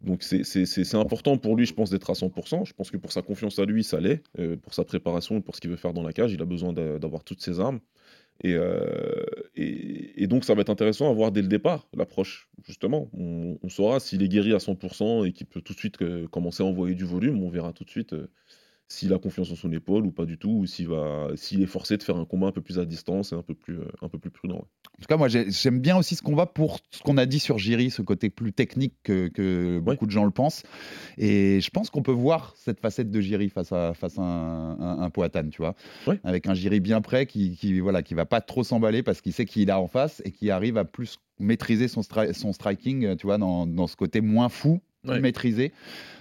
Donc 0.01 0.23
c'est- 0.23 0.95
important 0.95 1.37
pour 1.37 1.55
lui, 1.55 1.65
je 1.65 1.73
pense, 1.73 1.89
d'être 1.89 2.09
à 2.09 2.15
100%. 2.15 2.65
Je 2.65 2.73
pense 2.73 2.91
que 2.91 2.97
pour 2.97 3.13
sa 3.13 3.21
confiance 3.21 3.57
à 3.59 3.65
lui, 3.65 3.83
ça 3.85 3.99
l'est. 4.01 4.23
Euh, 4.39 4.57
pour 4.57 4.73
sa 4.73 4.83
préparation, 4.83 5.41
pour 5.41 5.55
ce 5.55 5.61
qu'il 5.61 5.69
veut 5.69 5.77
faire 5.77 5.93
dans 5.93 6.03
la 6.03 6.11
cage, 6.11 6.33
il 6.33 6.41
a 6.41 6.45
besoin 6.45 6.73
d'a- 6.73 6.99
d'avoir 6.99 7.23
toutes 7.23 7.41
ses 7.41 7.59
armes. 7.61 7.79
Et, 8.41 8.53
euh, 8.53 9.23
et, 9.55 10.27
donc 10.27 10.43
ça 10.43 10.53
va 10.55 10.61
être 10.61 10.69
intéressant 10.69 11.09
à 11.09 11.13
voir 11.13 11.31
dès 11.31 11.41
le 11.41 11.47
départ 11.47 11.87
l'approche, 11.95 12.49
justement. 12.63 13.09
On, 13.13 13.57
on 13.61 13.69
saura 13.69 13.99
s'il 13.99 14.23
est 14.23 14.27
guéri 14.27 14.53
à 14.53 14.57
100% 14.57 15.25
et 15.25 15.31
qu'il 15.31 15.47
peut 15.47 15.61
tout 15.61 15.73
de 15.73 15.79
suite 15.79 16.01
euh, 16.01 16.27
commencer 16.27 16.61
à 16.63 16.65
envoyer 16.65 16.95
du 16.95 17.05
volume. 17.05 17.41
On 17.43 17.49
verra 17.49 17.71
tout 17.71 17.85
de 17.85 17.89
suite 17.89 18.13
euh, 18.13 18.27
s'il 18.87 19.13
a 19.13 19.17
confiance 19.19 19.51
en 19.51 19.55
son 19.55 19.71
épaule 19.71 20.05
ou 20.05 20.11
pas 20.11 20.25
du 20.25 20.37
tout, 20.37 20.49
ou 20.51 20.65
s'il 20.67 20.87
va, 20.87 21.29
s'il 21.35 21.61
est 21.63 21.67
forcé 21.67 21.97
de 21.97 22.03
faire 22.03 22.17
un 22.17 22.25
combat 22.25 22.47
un 22.47 22.51
peu 22.51 22.61
plus 22.61 22.77
à 22.77 22.85
distance 22.85 23.31
et 23.31 23.35
un 23.35 23.41
peu 23.41 23.55
plus, 23.55 23.79
euh, 23.79 23.85
un 24.03 24.09
peu 24.09 24.19
plus 24.19 24.29
prudent. 24.29 24.55
ouais. 24.55 24.61
En 24.61 25.01
tout 25.01 25.07
cas, 25.09 25.17
moi, 25.17 25.27
j'ai- 25.27 25.49
j'aime 25.51 25.79
bien 25.79 25.97
aussi 25.97 26.15
ce 26.15 26.21
combat 26.21 26.45
pour 26.45 26.79
ce 26.91 27.01
qu'on 27.01 27.17
a 27.17 27.25
dit 27.25 27.39
sur 27.39 27.57
Jiri, 27.57 27.89
ce 27.89 28.01
côté 28.01 28.29
plus 28.29 28.53
technique 28.53 28.93
que, 29.03 29.27
que 29.27 29.79
beaucoup 29.79 30.05
de 30.05 30.11
gens 30.11 30.23
le 30.23 30.31
pensent. 30.31 30.63
Et 31.17 31.59
je 31.61 31.69
pense 31.69 31.89
qu'on 31.89 32.01
peut 32.03 32.11
voir 32.11 32.53
cette 32.55 32.79
facette 32.79 33.11
de 33.11 33.19
Jiri 33.21 33.49
face 33.49 33.71
à, 33.71 33.93
face 33.93 34.17
à 34.17 34.21
un, 34.21 34.79
un, 34.79 35.01
un 35.01 35.09
Poatan, 35.09 35.49
tu 35.49 35.57
vois. 35.61 35.75
Ouais. 36.07 36.19
Avec 36.23 36.47
un 36.47 36.53
Jiri 36.53 36.79
bien 36.79 37.01
prêt 37.01 37.25
qui, 37.25 37.55
qui, 37.57 37.79
voilà, 37.79 38.03
qui 38.03 38.13
va 38.13 38.25
pas 38.25 38.39
trop 38.41 38.63
s'emballer 38.63 39.03
parce 39.03 39.19
qu'il 39.21 39.33
sait 39.33 39.45
qu'il 39.45 39.69
a 39.71 39.79
en 39.79 39.87
face 39.87 40.21
et 40.25 40.31
qui 40.31 40.49
arrive 40.51 40.77
à 40.77 40.85
plus 40.85 41.17
maîtriser 41.39 41.87
son, 41.87 42.01
stri- 42.01 42.33
son 42.33 42.53
striking, 42.53 43.17
tu 43.17 43.25
vois, 43.27 43.37
dans, 43.37 43.67
dans 43.67 43.87
ce 43.87 43.95
côté 43.97 44.21
moins 44.21 44.47
fou, 44.47 44.79
Ouais. 45.13 45.19
maîtrisé. 45.19 45.71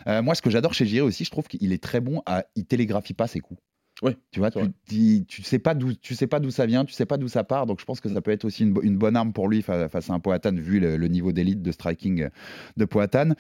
Euh, 0.07 0.23
moi, 0.23 0.35
ce 0.35 0.43
que 0.43 0.51
j'adore 0.51 0.75
chez 0.75 0.87
Jiri 0.87 1.01
aussi, 1.01 1.25
je 1.25 1.31
trouve 1.31 1.47
qu'il 1.49 1.73
est 1.73 1.83
très 1.83 2.01
bon 2.01 2.23
à. 2.27 2.45
Il 2.57 2.65
télégraphie 2.67 3.15
pas 3.15 3.27
ses 3.27 3.41
coups. 3.41 3.61
Ouais, 4.03 4.17
Tu 4.33 4.41
vois, 4.41 4.51
tu, 4.89 5.25
tu 5.25 5.43
sais 5.45 5.61
pas 5.61 5.73
d'où 5.73 5.95
tu 5.95 6.17
sais 6.17 6.27
pas 6.27 6.41
d'où 6.41 6.51
ça 6.51 6.67
vient, 6.67 6.85
tu 6.85 6.93
sais 6.93 7.07
pas 7.07 7.17
d'où 7.17 7.29
ça 7.29 7.45
part, 7.45 7.65
donc 7.65 7.79
je 7.79 7.85
pense 7.85 8.01
que 8.01 8.09
ça 8.09 8.21
peut 8.21 8.33
être 8.33 8.45
aussi 8.45 8.65
une, 8.65 8.73
bo- 8.73 8.83
une 8.83 8.99
bonne 8.99 9.15
arme 9.15 9.33
pour 9.33 9.49
lui 9.49 9.63
fa- 9.63 9.89
face 9.89 10.11
à 10.11 10.15
un 10.15 10.19
Poatan 10.19 10.53
vu 10.57 10.81
le, 10.81 10.97
le 10.97 11.07
niveau 11.09 11.31
d'élite 11.31 11.63
de 11.63 11.71
striking 11.71 12.29
de 12.77 12.85
Poatan. 12.87 13.31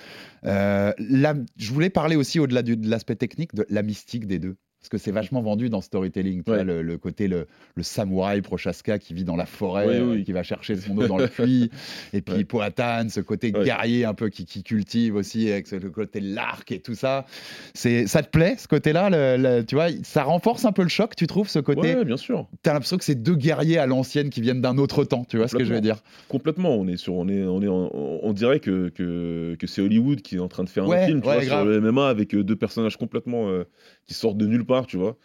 Euh, 0.44 0.92
là, 0.98 1.34
je 1.56 1.72
voulais 1.72 1.90
parler 1.90 2.14
aussi 2.14 2.38
au-delà 2.38 2.62
de 2.62 2.76
l'aspect 2.88 3.16
technique 3.16 3.52
de 3.56 3.66
la 3.68 3.82
mystique 3.82 4.26
des 4.28 4.38
deux. 4.38 4.54
Parce 4.84 4.90
que 4.90 4.98
c'est 4.98 5.12
vachement 5.12 5.40
vendu 5.40 5.70
dans 5.70 5.80
storytelling, 5.80 6.42
tu 6.42 6.50
Ouais. 6.50 6.58
vois, 6.58 6.64
le, 6.64 6.82
le 6.82 6.98
côté 6.98 7.26
le, 7.26 7.46
le 7.74 7.82
samouraï 7.82 8.42
Prochaska 8.42 8.98
qui 8.98 9.14
vit 9.14 9.24
dans 9.24 9.34
la 9.34 9.46
forêt, 9.46 9.86
Ouais, 9.86 9.94
euh, 10.18 10.22
qui 10.22 10.32
va 10.32 10.42
chercher 10.42 10.76
son 10.76 10.98
eau 10.98 11.06
dans 11.06 11.16
le 11.16 11.26
puits, 11.28 11.70
et 12.12 12.20
puis 12.20 12.34
Ouais. 12.34 12.44
Poatan, 12.44 13.08
ce 13.08 13.20
côté 13.20 13.50
guerrier 13.50 14.04
un 14.04 14.12
peu 14.12 14.28
qui, 14.28 14.44
qui 14.44 14.62
cultive 14.62 15.14
aussi, 15.16 15.50
avec 15.50 15.68
ce- 15.68 15.76
le 15.76 15.88
côté 15.88 16.20
de 16.20 16.34
l'arc 16.34 16.70
et 16.70 16.80
tout 16.80 16.94
ça. 16.94 17.24
C'est, 17.72 18.06
ça 18.06 18.22
te 18.22 18.28
plaît 18.28 18.56
ce 18.58 18.68
côté-là, 18.68 19.08
le- 19.38 19.62
tu 19.62 19.74
vois, 19.74 19.86
ça 20.02 20.22
renforce 20.22 20.66
un 20.66 20.72
peu 20.72 20.82
le 20.82 20.90
choc, 20.90 21.16
tu 21.16 21.26
trouves, 21.26 21.48
ce 21.48 21.60
côté? 21.60 22.04
Bien 22.04 22.18
sûr. 22.18 22.46
T'as 22.62 22.74
l'impression 22.74 22.98
que 22.98 23.04
c'est 23.04 23.14
deux 23.14 23.36
guerriers 23.36 23.78
à 23.78 23.86
l'ancienne 23.86 24.28
qui 24.28 24.42
viennent 24.42 24.60
d'un 24.60 24.76
autre 24.76 25.04
temps, 25.04 25.24
tu 25.26 25.38
vois 25.38 25.48
ce 25.48 25.56
que 25.56 25.64
je 25.64 25.72
veux 25.72 25.80
dire? 25.80 25.96
Complètement, 26.28 26.74
on 26.76 26.86
est 26.88 26.98
sur, 26.98 27.14
on 27.14 27.26
est, 27.28 27.42
on 27.44 27.62
est, 27.62 27.68
en- 27.68 27.88
on, 27.94 28.32
dirait 28.34 28.60
que, 28.60 28.90
que, 28.90 29.56
que 29.58 29.66
c'est 29.66 29.80
Hollywood 29.80 30.20
qui 30.20 30.36
est 30.36 30.40
en 30.40 30.48
train 30.48 30.64
de 30.64 30.68
faire 30.68 30.84
un 30.84 31.06
film, 31.06 31.20
tu 31.20 31.24
vois, 31.24 31.40
sur 31.42 31.64
le 31.64 31.80
MMA 31.80 32.06
avec 32.08 32.34
euh, 32.34 32.44
deux 32.44 32.56
personnages 32.56 32.98
complètement 32.98 33.48
euh, 33.48 33.64
qui 34.06 34.14
sortent 34.14 34.38
de 34.38 34.46
nulle 34.46 34.64
part 34.64 34.86
tu 34.86 34.96
vois. 34.96 35.16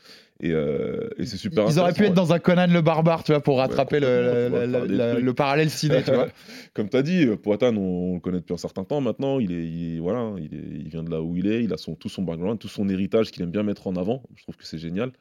Et, 0.41 0.51
euh, 0.51 1.09
et 1.17 1.25
c'est 1.25 1.35
super 1.35 1.65
Ils 1.69 1.79
auraient 1.79 1.91
pu 1.91 2.05
être 2.05 2.13
dans 2.13 2.31
un 2.31 2.39
Conan 2.39 2.67
le 2.67 2.81
barbare, 2.81 3.25
tu 3.25 3.33
vois, 3.33 3.41
pour 3.41 3.57
rattraper 3.57 3.99
le, 3.99 4.47
le- 5.19 5.33
parallèle 5.33 5.69
ciné, 5.69 6.01
tu 6.01 6.11
vois. 6.13 6.29
Comme 6.73 6.87
tu 6.89 6.95
as 6.95 7.01
dit, 7.01 7.25
Poatan, 7.43 7.75
on, 7.75 8.11
on 8.11 8.13
le 8.13 8.19
connaît 8.21 8.39
depuis 8.39 8.53
un 8.53 8.57
certain 8.57 8.85
temps 8.85 9.01
maintenant. 9.01 9.39
Il, 9.41 9.51
est, 9.51 9.67
il, 9.67 9.95
est- 9.97 9.99
voilà, 9.99 10.31
il, 10.37 10.53
est- 10.55 10.79
il 10.79 10.87
vient 10.87 11.03
de 11.03 11.11
là 11.11 11.21
où 11.21 11.35
il 11.35 11.45
est. 11.45 11.61
Il 11.65 11.73
a 11.73 11.77
son, 11.77 11.93
tout 11.95 12.07
son 12.07 12.23
background, 12.23 12.57
tout 12.57 12.69
son 12.69 12.87
héritage 12.87 13.31
qu'il 13.31 13.43
aime 13.43 13.51
bien 13.51 13.63
mettre 13.63 13.87
en 13.87 13.97
avant. 13.97 14.23
Je 14.35 14.43
trouve 14.43 14.55
que 14.55 14.65
c'est 14.65 14.77
génial. 14.77 15.11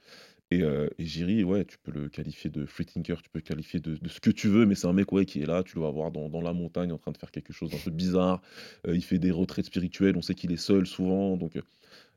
Et, 0.53 0.63
euh, 0.63 0.89
et 1.01 1.05
Jiri, 1.05 1.43
ouais, 1.43 1.65
tu 1.65 1.79
peux 1.83 1.91
le 1.91 2.09
qualifier 2.09 2.49
de 2.49 2.65
free 2.65 2.87
thinker, 2.87 3.21
tu 3.21 3.29
peux 3.29 3.41
le 3.41 3.43
qualifier 3.45 3.81
de, 3.81 3.97
de 3.97 4.09
ce 4.09 4.21
que 4.21 4.31
tu 4.31 4.47
veux, 4.49 4.67
mais 4.67 4.77
c'est 4.77 4.87
un 4.87 4.93
mec 4.95 5.11
ouais, 5.13 5.27
qui 5.27 5.43
est 5.43 5.47
là, 5.47 5.63
tu 5.65 5.75
le 5.77 5.83
vas 5.83 5.91
voir 5.91 6.11
dans, 6.13 6.29
dans 6.31 6.41
la 6.41 6.53
montagne 6.55 6.91
en 6.93 6.97
train 6.97 7.11
de 7.11 7.19
faire 7.19 7.31
quelque 7.33 7.53
chose 7.53 7.71
d'un 7.71 7.77
peu 7.85 7.91
bizarre. 7.91 8.41
Euh, 8.87 8.95
il 8.97 9.03
fait 9.03 9.19
des 9.19 9.31
retraites 9.33 9.67
spirituelles, 9.67 10.17
on 10.17 10.23
sait 10.23 10.35
qu'il 10.35 10.53
est 10.53 10.57
seul 10.57 10.87
souvent. 10.87 11.37
Donc, 11.37 11.57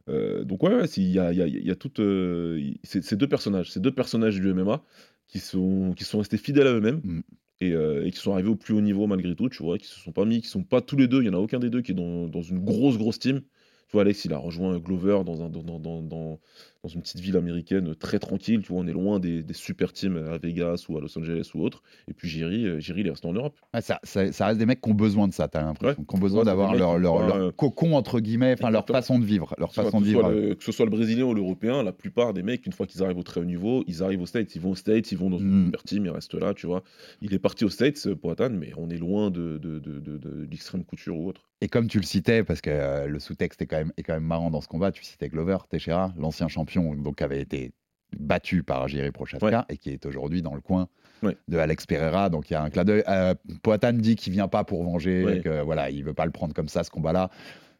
euh, 0.09 0.43
donc 0.43 0.63
ouais, 0.63 0.85
il 0.97 1.11
y 1.11 1.19
a, 1.19 1.31
il 1.31 1.37
y 1.37 1.41
a- 1.41 1.47
il 1.47 1.65
y 1.65 1.71
a 1.71 1.75
toutes, 1.75 1.99
euh, 1.99 2.59
c'est 2.83 3.15
deux 3.15 3.27
personnages, 3.27 3.71
ces 3.71 3.79
deux 3.79 3.93
personnages 3.93 4.39
du 4.39 4.49
MMA 4.49 4.83
qui 5.27 5.39
sont, 5.39 5.93
qui 5.95 6.03
sont 6.03 6.19
restés 6.19 6.37
fidèles 6.37 6.67
à 6.67 6.73
eux-mêmes 6.73 7.01
Mm. 7.03 7.19
et, 7.61 7.71
euh, 7.73 8.05
et 8.05 8.11
qui 8.11 8.17
sont 8.17 8.33
arrivés 8.33 8.49
au 8.49 8.55
plus 8.55 8.73
haut 8.73 8.81
niveau 8.81 9.07
malgré 9.07 9.35
tout, 9.35 9.49
tu 9.49 9.63
vois, 9.63 9.77
qui 9.77 9.87
se 9.87 9.99
sont 9.99 10.11
pas 10.11 10.25
mis, 10.25 10.41
qui 10.41 10.47
sont 10.47 10.63
pas 10.63 10.81
tous 10.81 10.95
les 10.97 11.07
deux, 11.07 11.21
il 11.21 11.27
y 11.27 11.29
en 11.29 11.33
a 11.33 11.37
aucun 11.37 11.59
des 11.59 11.69
deux 11.69 11.81
qui 11.81 11.91
est 11.91 11.95
dans, 11.95 12.27
dans 12.27 12.41
une 12.41 12.63
grosse 12.63 12.97
grosse 12.97 13.19
team. 13.19 13.41
Tu 13.87 13.93
vois, 13.93 14.01
Alex, 14.03 14.25
il 14.25 14.33
a 14.33 14.37
rejoint 14.37 14.77
Glover 14.79 15.21
dans, 15.25 15.43
un, 15.43 15.49
dans, 15.49 15.63
dans, 15.79 16.01
dans, 16.01 16.39
dans- 16.83 16.89
une 16.89 17.01
petite 17.01 17.19
ville 17.19 17.37
américaine 17.37 17.95
très 17.95 18.17
tranquille, 18.19 18.61
tu 18.63 18.71
vois, 18.73 18.81
on 18.81 18.87
est 18.87 18.91
loin 18.93 19.19
des, 19.19 19.43
des 19.43 19.53
super 19.53 19.93
teams 19.93 20.17
à 20.17 20.37
Vegas 20.37 20.85
ou 20.89 20.97
à 20.97 21.01
Los 21.01 21.15
Angeles 21.17 21.51
ou 21.53 21.61
autre. 21.63 21.81
Et 22.07 22.13
puis 22.13 22.27
Jiri, 22.27 22.65
euh, 22.65 22.79
Jiri, 22.79 23.01
il 23.01 23.07
est 23.07 23.11
resté 23.11 23.27
en 23.27 23.33
Europe. 23.33 23.55
Ouais, 23.73 23.81
ça, 23.81 23.99
ça- 24.03 24.31
ça 24.31 24.47
reste 24.47 24.59
des 24.59 24.65
mecs 24.65 24.81
qui 24.81 24.89
ont 24.89 24.93
besoin 24.95 25.27
de 25.27 25.33
ça, 25.33 25.47
t'as 25.47 25.61
l'impression. 25.61 25.99
Ouais. 26.01 26.05
Qui 26.07 26.15
ont 26.15 26.19
besoin 26.19 26.39
Ouais, 26.39 26.45
d'avoir 26.45 26.73
leur, 26.75 26.97
leur, 26.97 27.35
euh, 27.35 27.51
cocon, 27.51 27.93
entre 27.95 28.19
guillemets, 28.19 28.53
enfin 28.53 28.71
leur 28.71 28.85
façon 28.87 29.19
de 29.19 29.25
vivre. 29.25 29.53
Leur 29.59 29.73
façon 29.73 29.99
que, 29.99 30.03
de 30.03 30.07
vivre. 30.09 30.29
le, 30.31 30.55
que 30.55 30.63
ce 30.63 30.71
soit 30.71 30.85
le 30.85 30.91
Brésilien 30.91 31.25
ou 31.25 31.33
l'Européen, 31.33 31.83
la 31.83 31.91
plupart 31.93 32.33
des 32.33 32.43
mecs, 32.43 32.65
une 32.65 32.73
fois 32.73 32.87
qu'ils 32.87 33.03
arrivent 33.03 33.17
au 33.19 33.23
très 33.23 33.39
haut 33.41 33.45
niveau, 33.45 33.83
ils 33.87 34.01
arrivent 34.03 34.21
aux 34.21 34.25
States. 34.25 34.55
Ils 34.55 34.61
vont 34.61 34.71
aux 34.71 34.75
States, 34.75 35.11
ils 35.11 35.17
vont 35.17 35.29
dans 35.29 35.39
une 35.39 35.61
Mm. 35.61 35.65
super 35.65 35.83
team, 35.83 36.05
ils 36.05 36.09
restent 36.11 36.33
là, 36.33 36.53
tu 36.53 36.65
vois. 36.67 36.83
Il 37.21 37.33
est 37.33 37.39
parti 37.39 37.63
aux 37.65 37.69
States, 37.69 38.01
euh, 38.07 38.15
Poatan, 38.15 38.49
mais 38.51 38.71
on 38.77 38.89
est 38.89 38.97
loin 38.97 39.29
de, 39.29 39.57
de, 39.57 39.79
de, 39.79 39.99
de- 39.99 40.17
de 40.17 40.47
l'extrême 40.49 40.83
couture 40.83 41.17
ou 41.17 41.27
autre. 41.29 41.41
Et 41.63 41.67
comme 41.67 41.87
tu 41.87 41.97
le 41.99 42.03
citais, 42.03 42.43
parce 42.43 42.59
que 42.59 42.71
euh, 42.71 43.05
le 43.05 43.19
sous-texte 43.19 43.61
est 43.61 43.67
quand, 43.67 43.77
même, 43.77 43.91
est 43.95 44.01
quand 44.03 44.13
même 44.15 44.23
marrant 44.23 44.49
dans 44.49 44.61
ce 44.61 44.67
combat, 44.67 44.91
tu 44.91 45.03
citais 45.03 45.29
Glover 45.29 45.57
Teixeira, 45.69 46.11
l'ancien 46.17 46.47
champion, 46.47 46.70
donc 46.79 47.17
qui 47.17 47.23
avait 47.23 47.41
été 47.41 47.71
battu 48.17 48.63
par 48.63 48.87
Jiri 48.87 49.11
Prochaska 49.11 49.45
Ouais. 49.45 49.55
et 49.69 49.77
qui 49.77 49.89
est 49.89 50.05
aujourd'hui 50.05 50.41
dans 50.41 50.53
le 50.55 50.61
coin 50.61 50.87
Ouais. 51.23 51.37
de 51.47 51.57
Alex 51.57 51.85
Pereira. 51.85 52.29
Donc 52.29 52.49
il 52.49 52.53
y 52.53 52.55
a 52.55 52.63
un 52.63 52.69
clin 52.69 52.83
d'œil. 52.83 53.03
Euh, 53.07 53.35
Poatan 53.63 53.93
dit 53.93 54.15
qu'il 54.15 54.33
vient 54.33 54.47
pas 54.47 54.63
pour 54.63 54.83
venger, 54.83 55.23
Ouais. 55.23 55.39
que 55.41 55.61
voilà, 55.61 55.89
il 55.89 56.03
veut 56.03 56.13
pas 56.13 56.25
le 56.25 56.31
prendre 56.31 56.53
comme 56.53 56.67
ça 56.69 56.83
ce 56.83 56.89
combat-là. 56.89 57.29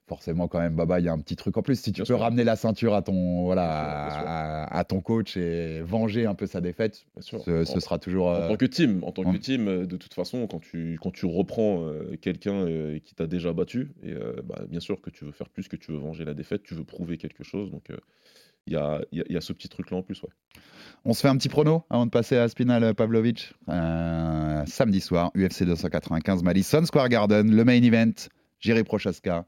Forcément, 0.08 0.50
quand 0.50 0.60
même, 0.60 0.76
Baba, 0.76 1.00
il 1.00 1.06
y 1.06 1.10
a 1.10 1.14
un 1.14 1.20
petit 1.20 1.38
truc 1.38 1.56
en 1.58 1.62
plus. 1.62 1.80
Si 1.80 1.92
tu 1.94 2.02
Bien 2.02 2.04
peux 2.04 2.06
sûr. 2.08 2.20
ramener 2.20 2.44
la 2.44 2.58
ceinture 2.58 2.94
à 2.96 3.02
ton, 3.02 3.44
voilà, 3.44 3.70
à, 4.66 4.78
à 4.80 4.84
ton 4.84 5.00
coach 5.00 5.38
et 5.38 5.82
venger 5.82 6.26
un 6.26 6.36
peu 6.36 6.48
sa 6.48 6.60
défaite, 6.60 7.06
ce, 7.20 7.38
ce 7.64 7.78
En- 7.78 7.80
sera 7.80 7.98
toujours. 7.98 8.28
En 8.28 8.34
euh, 8.36 8.48
tant 8.50 8.58
que 8.58 8.66
team, 8.66 9.00
en 9.04 9.12
tant 9.14 9.24
que 9.32 9.38
team, 9.38 9.68
euh, 9.70 9.86
de 9.86 9.96
toute 9.96 10.14
façon, 10.14 10.48
quand 10.48 10.60
tu, 10.60 11.00
quand 11.02 11.12
tu 11.12 11.26
reprends 11.26 11.86
euh, 11.88 12.18
quelqu'un 12.22 12.66
qui 13.06 13.16
t'a 13.16 13.26
déjà 13.28 13.54
battu, 13.54 13.92
et 14.04 14.14
bah, 14.44 14.64
bien 14.68 14.82
sûr 14.82 15.02
que 15.02 15.10
tu 15.12 15.24
veux 15.24 15.32
faire 15.32 15.48
plus, 15.50 15.70
que 15.70 15.78
tu 15.78 15.92
veux 15.94 15.98
venger 16.00 16.26
la 16.26 16.34
défaite, 16.34 16.64
tu 16.64 16.74
veux 16.74 16.84
prouver 16.84 17.18
quelque 17.18 17.44
chose. 17.46 17.72
Donc, 17.72 17.88
il 18.68 18.74
y, 18.74 18.76
a, 18.76 19.02
il 19.12 19.18
y 19.20 19.22
a- 19.22 19.26
il 19.30 19.34
y 19.34 19.38
a 19.38 19.42
ce 19.42 19.54
petit 19.54 19.70
truc-là 19.70 19.98
en 19.98 20.04
plus. 20.04 20.22
Ouais. 20.24 20.30
On 21.06 21.14
se 21.14 21.22
fait 21.22 21.28
un 21.28 21.38
petit 21.38 21.50
prono 21.50 21.84
avant 21.90 22.06
de 22.06 22.12
passer 22.12 22.38
à 22.38 22.48
Spinal 22.48 22.94
Pavlovic. 22.94 23.54
Euh, 23.70 24.64
samedi 24.68 25.02
soir, 25.02 25.32
UFC 25.36 25.64
295, 25.66 26.44
Madison 26.44 26.86
Square 26.86 27.10
Garden, 27.10 27.56
le 27.56 27.64
main 27.66 27.82
event, 27.82 28.12
Jiri 28.60 28.84
Prochaska 28.84 29.46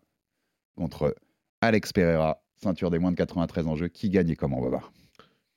contre 0.75 1.15
Alex 1.61 1.93
Pereira, 1.93 2.41
ceinture 2.55 2.89
des 2.89 2.97
moins 2.99 3.11
de 3.11 3.15
93 3.17 3.67
en 3.67 3.75
jeu. 3.75 3.87
Qui 3.87 4.09
gagne 4.09 4.29
et 4.29 4.35
comment, 4.35 4.59
Baba? 4.61 4.81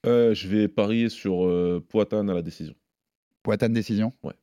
Euh, 0.05 0.35
je 0.35 0.49
vais 0.49 0.69
parier 0.69 1.09
sur 1.09 1.47
euh, 1.47 1.85
Poatan 1.89 2.29
à 2.29 2.35
la 2.35 2.43
décision. 2.43 2.75
Poatan 3.43 3.71
décision? 3.71 4.13
Ouais. 4.23 4.35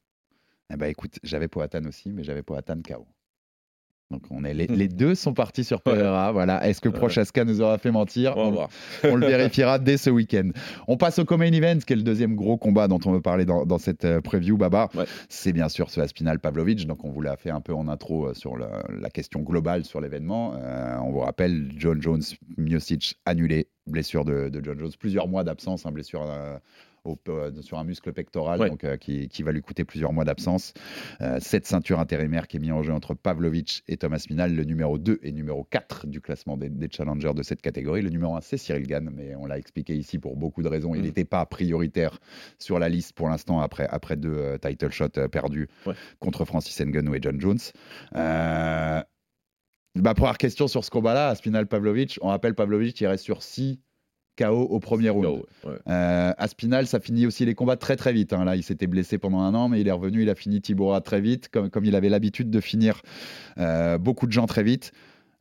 Eh 0.71 0.75
ben 0.75 0.87
écoute, 0.87 1.19
j'avais 1.23 1.47
Poatan 1.47 1.85
aussi, 1.85 2.11
mais 2.11 2.23
j'avais 2.23 2.41
Poatan 2.41 2.81
KO. 2.81 3.05
Donc 4.11 4.21
on 4.29 4.43
est 4.43 4.53
les, 4.53 4.67
les 4.67 4.87
deux 4.87 5.15
sont 5.15 5.33
partis 5.33 5.63
sur 5.63 5.81
Pereira. 5.81 6.31
Voilà. 6.31 6.67
Est-ce 6.67 6.81
que. 6.81 6.89
Prochaska 6.89 7.43
nous 7.45 7.61
aura 7.61 7.77
fait 7.79 7.89
mentir? 7.91 8.37
On 8.37 9.15
le 9.15 9.25
vérifiera 9.25 9.79
dès 9.79 9.97
ce 9.97 10.09
week-end. 10.11 10.49
On 10.87 10.97
passe 10.97 11.17
au 11.17 11.25
co-main 11.25 11.51
event, 11.51 11.79
qui 11.79 11.93
est 11.93 11.95
le 11.95 12.03
deuxième 12.03 12.35
gros 12.35 12.55
combat 12.57 12.87
dont 12.87 12.99
on 13.05 13.11
veut 13.11 13.21
parler 13.21 13.45
dans, 13.45 13.65
dans 13.65 13.79
cette 13.79 14.05
euh, 14.05 14.21
preview, 14.21 14.55
Baba. 14.55 14.89
Ouais. 14.93 15.05
C'est 15.29 15.51
bien 15.51 15.67
sûr 15.67 15.89
ce 15.89 15.99
Aspinal 15.99 16.39
Pavlovic. 16.39 16.85
Donc, 16.85 17.03
on 17.03 17.09
vous 17.09 17.21
l'a 17.21 17.35
fait 17.37 17.49
un 17.49 17.61
peu 17.61 17.73
en 17.73 17.87
intro 17.87 18.27
euh, 18.27 18.33
sur 18.35 18.55
le- 18.55 18.67
la 19.01 19.09
question 19.09 19.39
globale 19.39 19.83
sur 19.83 19.99
l'événement. 19.99 20.53
Euh, 20.61 20.95
on 21.01 21.11
vous 21.11 21.19
rappelle, 21.21 21.71
John 21.77 21.99
Jones, 22.01 22.21
Miocic 22.57 23.15
annulé, 23.25 23.67
blessure 23.87 24.25
de, 24.25 24.49
de 24.49 24.63
John 24.63 24.77
Jones, 24.79 24.91
plusieurs 24.99 25.27
mois 25.27 25.43
d'absence, 25.43 25.85
hein, 25.87 25.91
blessure. 25.91 26.23
euh, 26.29 26.57
au- 27.05 27.17
euh, 27.29 27.51
sur 27.61 27.77
un 27.79 27.83
muscle 27.83 28.11
pectoral 28.13 28.59
Ouais. 28.59 28.69
donc, 28.69 28.83
euh, 28.83 28.97
qui, 28.97 29.27
qui 29.27 29.43
va 29.43 29.51
lui 29.51 29.61
coûter 29.61 29.83
plusieurs 29.83 30.13
mois 30.13 30.23
d'absence. 30.23 30.73
Euh, 31.21 31.37
cette 31.41 31.65
ceinture 31.65 31.99
intérimaire 31.99 32.47
qui 32.47 32.57
est 32.57 32.59
mise 32.59 32.71
en 32.71 32.81
jeu 32.83 32.93
entre 32.93 33.13
Pavlovic 33.13 33.83
et 33.87 33.97
Thomas 33.97 34.25
Minal, 34.29 34.55
le 34.55 34.63
numéro 34.63 34.97
2 34.97 35.19
et 35.21 35.31
numéro 35.31 35.63
4 35.65 36.07
du 36.07 36.21
classement 36.21 36.57
des, 36.57 36.69
des 36.69 36.87
challengers 36.89 37.33
de 37.33 37.43
cette 37.43 37.61
catégorie. 37.61 38.01
Le 38.01 38.09
numéro 38.09 38.35
1, 38.35 38.41
c'est 38.41 38.57
Cyril 38.57 38.87
Gann, 38.87 39.09
mais 39.13 39.35
on 39.35 39.45
l'a 39.45 39.57
expliqué 39.57 39.95
ici 39.95 40.17
pour 40.19 40.37
beaucoup 40.37 40.63
de 40.63 40.67
raisons. 40.69 40.95
Il 40.95 41.01
Mm. 41.01 41.05
n'était 41.05 41.25
pas 41.25 41.45
prioritaire 41.45 42.19
sur 42.59 42.79
la 42.79 42.89
liste 42.89 43.13
pour 43.13 43.27
l'instant 43.29 43.59
après, 43.59 43.87
après 43.89 44.15
deux 44.15 44.57
title 44.61 44.91
shots 44.91 45.27
perdus 45.31 45.67
Ouais. 45.85 45.93
contre 46.19 46.45
Francis 46.45 46.79
Ngannou 46.79 47.15
et 47.15 47.19
John 47.21 47.39
Jones. 47.39 47.59
Euh, 48.15 49.01
ma 49.95 50.13
première 50.13 50.37
question 50.37 50.67
sur 50.67 50.83
ce 50.83 50.89
combat-là, 50.89 51.29
Aspinal 51.29 51.67
Pavlovic, 51.67 52.17
on 52.21 52.29
rappelle 52.29 52.55
Pavlovic 52.55 52.95
qui 52.95 53.05
reste 53.07 53.23
sur 53.23 53.43
6 53.43 53.79
KO 54.37 54.61
au 54.61 54.79
premier 54.79 55.09
round. 55.09 55.25
KO, 55.25 55.45
ouais. 55.69 55.75
Euh, 55.87 56.33
Aspinal, 56.37 56.87
ça 56.87 56.99
finit 56.99 57.25
aussi 57.25 57.45
les 57.45 57.55
combats 57.55 57.77
très 57.77 57.95
très 57.95 58.13
vite. 58.13 58.33
hein. 58.33 58.45
Là, 58.45 58.55
il 58.55 58.63
s'était 58.63 58.87
blessé 58.87 59.17
pendant 59.17 59.39
un 59.41 59.53
an, 59.53 59.69
mais 59.69 59.81
il 59.81 59.87
est 59.87 59.91
revenu, 59.91 60.23
il 60.23 60.29
a 60.29 60.35
fini 60.35 60.61
Tibora 60.61 61.01
très 61.01 61.21
vite, 61.21 61.49
comme, 61.49 61.69
comme 61.69 61.85
il 61.85 61.95
avait 61.95 62.09
l'habitude 62.09 62.49
de 62.49 62.59
finir 62.59 63.01
euh, 63.57 63.97
beaucoup 63.97 64.27
de 64.27 64.31
gens 64.31 64.45
très 64.45 64.63
vite. 64.63 64.91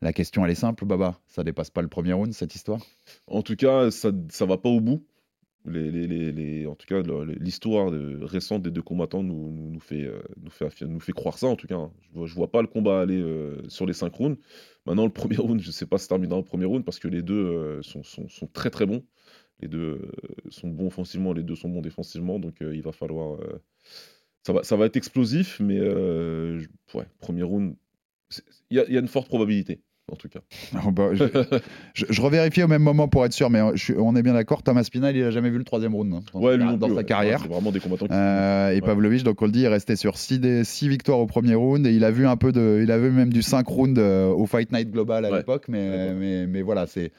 La 0.03 0.13
question, 0.13 0.45
elle 0.45 0.51
est 0.51 0.57
simple, 0.57 0.85
Baba. 0.85 1.21
Ça 1.29 1.45
dépasse 1.45 1.71
pas 1.71 1.81
le 1.81 1.89
premier 1.89 2.13
round, 2.13 2.33
cette 2.33 2.55
histoire? 2.57 2.81
En 3.29 3.43
tout 3.43 3.55
cas, 3.55 3.91
ça 3.93 4.11
ça 4.31 4.47
va 4.47 4.59
pas 4.59 4.69
au 4.69 4.81
bout. 4.81 5.05
Les, 5.65 5.93
les- 5.93 6.33
les- 6.33 6.67
en 6.67 6.75
tout 6.75 6.87
cas, 6.87 7.03
le- 7.03 7.25
l'histoire 7.35 7.89
récente 8.23 8.63
des 8.63 8.73
deux 8.73 8.83
combattants 8.83 9.23
nous, 9.23 9.51
nous, 9.53 9.71
nous 9.71 9.81
fait, 9.81 10.03
euh, 10.05 10.21
nous, 10.43 10.51
fait, 10.51 10.83
nous 10.83 10.99
fait 10.99 11.13
croire 11.13 11.39
ça, 11.39 11.47
en 11.47 11.55
tout 11.57 11.69
cas. 11.69 11.77
hein. 11.77 11.93
Je 12.03 12.13
vois, 12.19 12.27
je 12.27 12.35
vois 12.35 12.51
pas 12.51 12.63
le 12.63 12.69
combat 12.69 13.01
aller 13.01 13.21
euh, 13.21 13.63
sur 13.69 13.87
les 13.87 13.93
cinq 13.93 14.13
rounds. 14.15 14.39
Maintenant, 14.87 15.05
le 15.05 15.13
premier 15.13 15.37
round, 15.37 15.61
je 15.61 15.71
sais 15.71 15.87
pas 15.87 15.99
si 15.99 16.09
terminera 16.09 16.39
au 16.39 16.43
premier 16.43 16.65
round 16.65 16.85
parce 16.85 16.99
que 16.99 17.07
les 17.09 17.23
deux 17.23 17.35
euh, 17.37 17.83
sont, 17.83 18.03
sont, 18.03 18.29
sont 18.29 18.49
très 18.49 18.71
très 18.71 18.87
bons. 18.87 19.05
Les 19.61 19.69
deux 19.69 20.11
sont 20.51 20.69
bons 20.69 20.89
offensivement, 20.89 21.33
les 21.33 21.45
deux 21.45 21.55
sont 21.57 21.69
bons 21.69 21.83
défensivement. 21.83 22.41
Donc, 22.41 22.57
il 22.61 22.83
va 22.83 22.93
falloir. 22.93 23.39
ça, 24.45 24.53
va, 24.53 24.63
ça 24.63 24.77
va 24.77 24.87
être 24.87 24.97
explosif, 24.97 25.61
mais 25.61 25.81
ouais, 26.95 27.07
premier 27.21 27.43
round, 27.43 27.77
il 28.71 28.79
y 28.79 28.97
a 28.97 29.01
une 29.01 29.09
forte 29.09 29.29
probabilité, 29.29 29.81
en 30.11 30.17
tout 30.17 30.29
cas. 30.29 30.41
Oh, 30.87 30.91
bah, 30.93 31.11
je, 31.15 31.25
je- 31.95 32.07
je 32.09 32.21
revérifie 32.23 32.63
au 32.63 32.69
même 32.69 32.83
moment 32.83 33.09
pour 33.09 33.25
être 33.25 33.33
sûr, 33.33 33.51
mais 33.51 33.61
euh, 33.61 33.73
je 33.75 33.93
on 33.95 34.17
est 34.17 34.23
bien 34.23 34.33
d'accord. 34.35 34.63
Thomas 34.63 34.83
Spinal, 34.85 35.17
il 35.17 35.23
a 35.25 35.31
jamais 35.31 35.51
vu 35.51 35.59
le 35.59 35.65
troisième 35.65 35.95
round 35.95 36.13
hein, 36.13 36.21
dans, 36.33 36.41
Ouais, 36.41 36.53
sa, 36.53 36.57
lui 36.57 36.63
car- 36.65 36.73
non 36.73 36.77
dans 36.79 36.87
plus, 36.89 36.95
sa 36.95 37.01
ouais. 37.01 37.05
carrière. 37.07 37.39
Ouais, 37.41 37.47
C'est 37.49 37.53
vraiment 37.55 37.71
des 37.73 37.81
combattants 37.81 38.07
qui. 38.07 38.13
Euh, 38.15 38.71
et. 38.75 38.81
Pavlovich, 38.81 39.23
donc 39.23 39.41
on 39.41 39.47
le 39.47 39.53
dit, 39.53 39.65
est 39.65 39.69
resté 39.69 39.97
sur 39.97 40.17
6 40.19 40.41
victoires 40.89 41.19
au 41.21 41.27
premier 41.27 41.55
round 41.55 41.87
et 41.87 41.93
il 41.95 42.05
a 42.05 42.11
vu 42.11 42.27
un 42.27 42.37
peu 42.37 42.53
de, 42.53 42.81
il 42.83 42.91
a 42.91 42.99
vu 42.99 43.11
même 43.11 43.33
du 43.33 43.43
5 43.43 43.67
rounds 43.67 43.99
euh, 44.01 44.27
au 44.29 44.47
Fight 44.47 44.73
Night 44.73 44.91
Global 44.91 45.25
à 45.25 45.31
l'époque, 45.37 45.67
mais, 45.69 46.47
mais 46.47 46.63
voilà, 46.63 46.87
c'est 46.87 47.13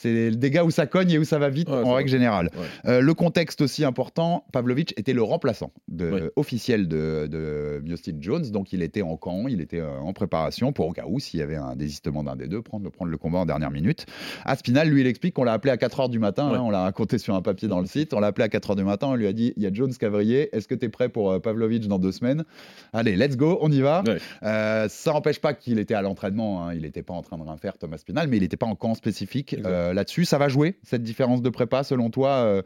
c'est 0.00 0.30
des 0.30 0.50
gars 0.50 0.64
où 0.64 0.70
ça 0.70 0.86
cogne 0.86 1.10
et 1.10 1.18
où 1.18 1.24
ça 1.24 1.38
va 1.38 1.48
vite 1.50 1.68
Ouais, 1.68 1.76
en 1.76 1.92
règle 1.92 2.08
générale. 2.08 2.48
Ouais. 2.56 2.90
Euh, 2.90 3.00
le 3.00 3.14
contexte 3.14 3.60
aussi 3.60 3.84
important, 3.84 4.44
Pavlovich 4.52 4.92
était 4.96 5.12
le 5.12 5.22
remplaçant 5.22 5.72
de, 5.88 6.10
Ouais. 6.10 6.30
officiel 6.36 6.88
de, 6.88 7.26
de 7.30 7.82
Jones, 8.20 8.50
donc 8.50 8.72
il 8.72 8.82
était 8.82 9.02
en 9.02 9.16
camp, 9.16 9.46
il 9.46 9.60
était 9.60 9.80
euh, 9.80 9.98
en 9.98 10.12
préparation 10.12 10.72
pour 10.72 10.86
au 10.86 10.92
cas 10.92 11.04
où 11.06 11.20
s'il 11.20 11.38
y 11.40 11.42
avait 11.42 11.56
un 11.56 11.76
désistement 11.76 12.24
d'un 12.24 12.34
des 12.36 12.48
deux, 12.48 12.62
prendre, 12.62 12.90
prendre 12.90 13.10
le 13.10 13.18
combat 13.18 13.40
en 13.40 13.46
dernière 13.46 13.70
minute. 13.70 14.06
Aspinal, 14.44 14.88
lui, 14.88 15.02
il 15.02 15.06
explique 15.06 15.34
qu'on 15.34 15.44
l'a 15.44 15.52
appelé 15.52 15.70
à 15.72 15.76
4h 15.76 16.08
du 16.08 16.18
matin, 16.18 16.46
hein, 16.52 16.60
on 16.62 16.70
l'a 16.70 16.82
raconté 16.82 17.18
sur 17.18 17.34
un 17.34 17.42
papier 17.42 17.68
dans 17.68 17.80
le 17.80 17.86
site, 17.86 18.14
on 18.14 18.20
l'a 18.20 18.28
appelé 18.28 18.44
à 18.44 18.48
4h 18.48 18.76
du 18.76 18.84
matin, 18.84 19.08
on 19.08 19.14
lui 19.14 19.26
a 19.26 19.32
dit, 19.32 19.52
il 19.56 19.62
y 19.62 19.66
a 19.66 19.70
Jones 19.72 19.92
Cavrier, 19.92 20.54
est-ce 20.56 20.66
que 20.66 20.74
tu 20.74 20.86
es 20.86 20.88
prêt 20.88 21.08
pour 21.10 21.30
euh, 21.30 21.38
Pavlovich 21.40 21.86
dans 21.88 21.98
deux 21.98 22.12
semaines? 22.12 22.44
Allez, 22.92 23.16
let's 23.16 23.36
go, 23.36 23.58
on 23.60 23.70
y 23.70 23.80
va. 23.80 24.02
Euh, 24.42 24.86
ça 24.88 25.12
n'empêche 25.12 25.40
pas 25.40 25.52
qu'il 25.54 25.78
était 25.78 25.94
à 25.94 26.02
l'entraînement, 26.02 26.66
hein, 26.66 26.74
il 26.74 26.82
n'était 26.82 27.02
pas 27.02 27.14
en 27.14 27.22
train 27.22 27.36
de 27.36 27.42
rien 27.42 27.56
faire, 27.56 27.76
Thomas 27.78 27.98
Spinal, 27.98 28.28
mais 28.28 28.38
il 28.38 28.40
n'était 28.40 28.56
pas 28.56 28.66
en 28.66 28.74
camp 28.74 28.94
spécifique. 28.94 29.56
Euh, 29.90 29.94
là-dessus. 29.94 30.24
Ça 30.24 30.38
va 30.38 30.48
jouer, 30.48 30.76
cette 30.82 31.02
différence 31.02 31.42
de 31.42 31.50
prépa, 31.50 31.82
selon 31.84 32.10
toi 32.10 32.30
euh, 32.44 32.62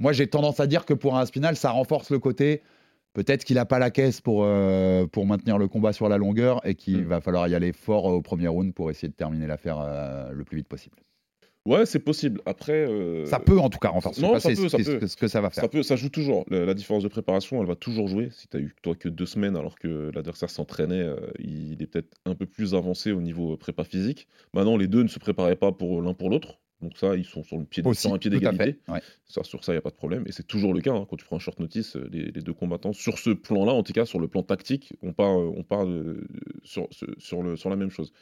Moi, 0.00 0.12
j'ai 0.12 0.26
tendance 0.26 0.60
à 0.60 0.66
dire 0.66 0.84
que 0.84 0.94
pour 0.94 1.16
un 1.16 1.26
Spinal, 1.26 1.56
ça 1.56 1.70
renforce 1.70 2.10
le 2.10 2.18
côté. 2.18 2.62
Peut-être 3.14 3.44
qu'il 3.44 3.56
n'a 3.56 3.66
pas 3.66 3.78
la 3.78 3.90
caisse 3.90 4.20
pour, 4.22 4.42
euh, 4.44 5.06
pour 5.06 5.26
maintenir 5.26 5.58
le 5.58 5.68
combat 5.68 5.92
sur 5.92 6.08
la 6.08 6.16
longueur 6.16 6.66
et 6.66 6.74
qu'il 6.74 7.02
Mm. 7.02 7.06
va 7.08 7.20
falloir 7.20 7.46
y 7.48 7.54
aller 7.54 7.72
fort 7.72 8.06
au 8.06 8.22
premier 8.22 8.48
round 8.48 8.72
pour 8.72 8.90
essayer 8.90 9.08
de 9.08 9.14
terminer 9.14 9.46
l'affaire 9.46 10.30
le 10.32 10.44
plus 10.44 10.56
vite 10.58 10.68
possible. 10.68 10.96
Ouais, 11.64 11.86
c'est 11.86 12.00
possible. 12.00 12.40
Après. 12.44 12.72
euh, 12.88 13.24
Ça 13.26 13.38
peut 13.38 13.56
en 13.60 13.68
tout 13.70 13.78
cas 13.78 13.90
renforcer. 13.90 14.20
non, 14.20 14.36
ça 14.40 14.48
peut, 14.48 14.68
ça 14.68 14.78
peut. 14.78 15.06
ce 15.06 15.16
que 15.16 15.28
ça 15.28 15.40
va 15.40 15.48
faire. 15.50 15.62
Ça, 15.62 15.68
peut, 15.68 15.84
ça 15.84 15.94
joue 15.94 16.08
toujours. 16.08 16.44
La, 16.48 16.64
la 16.64 16.74
différence 16.74 17.04
de 17.04 17.08
préparation, 17.08 17.60
elle 17.60 17.68
va 17.68 17.76
toujours 17.76 18.08
jouer. 18.08 18.30
Si 18.32 18.48
tu 18.48 18.56
as 18.56 18.60
eu 18.60 18.74
toi 18.82 18.96
que 18.96 19.08
deux 19.08 19.26
semaines 19.26 19.54
alors 19.56 19.78
que 19.78 20.10
l'adversaire 20.12 20.50
s'entraînait, 20.50 21.02
euh, 21.02 21.16
il 21.38 21.80
est 21.80 21.86
peut-être 21.86 22.16
un 22.26 22.34
peu 22.34 22.46
plus 22.46 22.74
avancé 22.74 23.12
au 23.12 23.20
niveau 23.20 23.56
prépa 23.56 23.84
physique. 23.84 24.26
Maintenant, 24.54 24.76
les 24.76 24.88
deux 24.88 25.04
ne 25.04 25.08
se 25.08 25.20
préparaient 25.20 25.54
pas 25.54 25.70
pour 25.70 26.02
l'un 26.02 26.14
pour 26.14 26.30
l'autre. 26.30 26.58
Donc 26.82 26.98
ça, 26.98 27.14
ils 27.16 27.24
sont 27.24 27.42
sur, 27.44 27.58
le 27.58 27.64
pied, 27.64 27.82
Aussi, 27.86 28.02
sur 28.02 28.12
un 28.14 28.18
pied 28.18 28.28
d'égalité. 28.28 28.64
fait. 28.86 28.92
Ouais. 28.92 29.00
Ça, 29.26 29.44
sur 29.44 29.64
ça, 29.64 29.72
il 29.72 29.76
n'y 29.76 29.78
a 29.78 29.82
pas 29.82 29.90
de 29.90 29.94
problème. 29.94 30.24
Et 30.26 30.32
c'est 30.32 30.46
toujours 30.46 30.74
le 30.74 30.80
cas 30.80 30.92
hein, 30.92 31.06
quand 31.08 31.16
tu 31.16 31.24
prends 31.24 31.36
un 31.36 31.38
short 31.38 31.58
notice, 31.60 31.96
euh, 31.96 32.08
les, 32.10 32.32
les 32.32 32.40
deux 32.42 32.52
combattants. 32.52 32.92
Sur 32.92 33.18
ce 33.18 33.30
plan-là, 33.30 33.72
en 33.72 33.82
tout 33.82 33.92
cas, 33.92 34.04
sur 34.04 34.18
le 34.18 34.28
plan 34.28 34.42
tactique, 34.42 34.94
on 35.02 35.12
part, 35.12 35.38
euh, 35.40 35.52
on 35.56 35.62
part 35.62 35.86
de- 35.86 36.26
sur, 36.64 36.88
sur- 36.90 37.08
sur, 37.18 37.42
le, 37.42 37.56
sur 37.56 37.70
la 37.70 37.76
même 37.76 37.90
chose. 37.90 38.12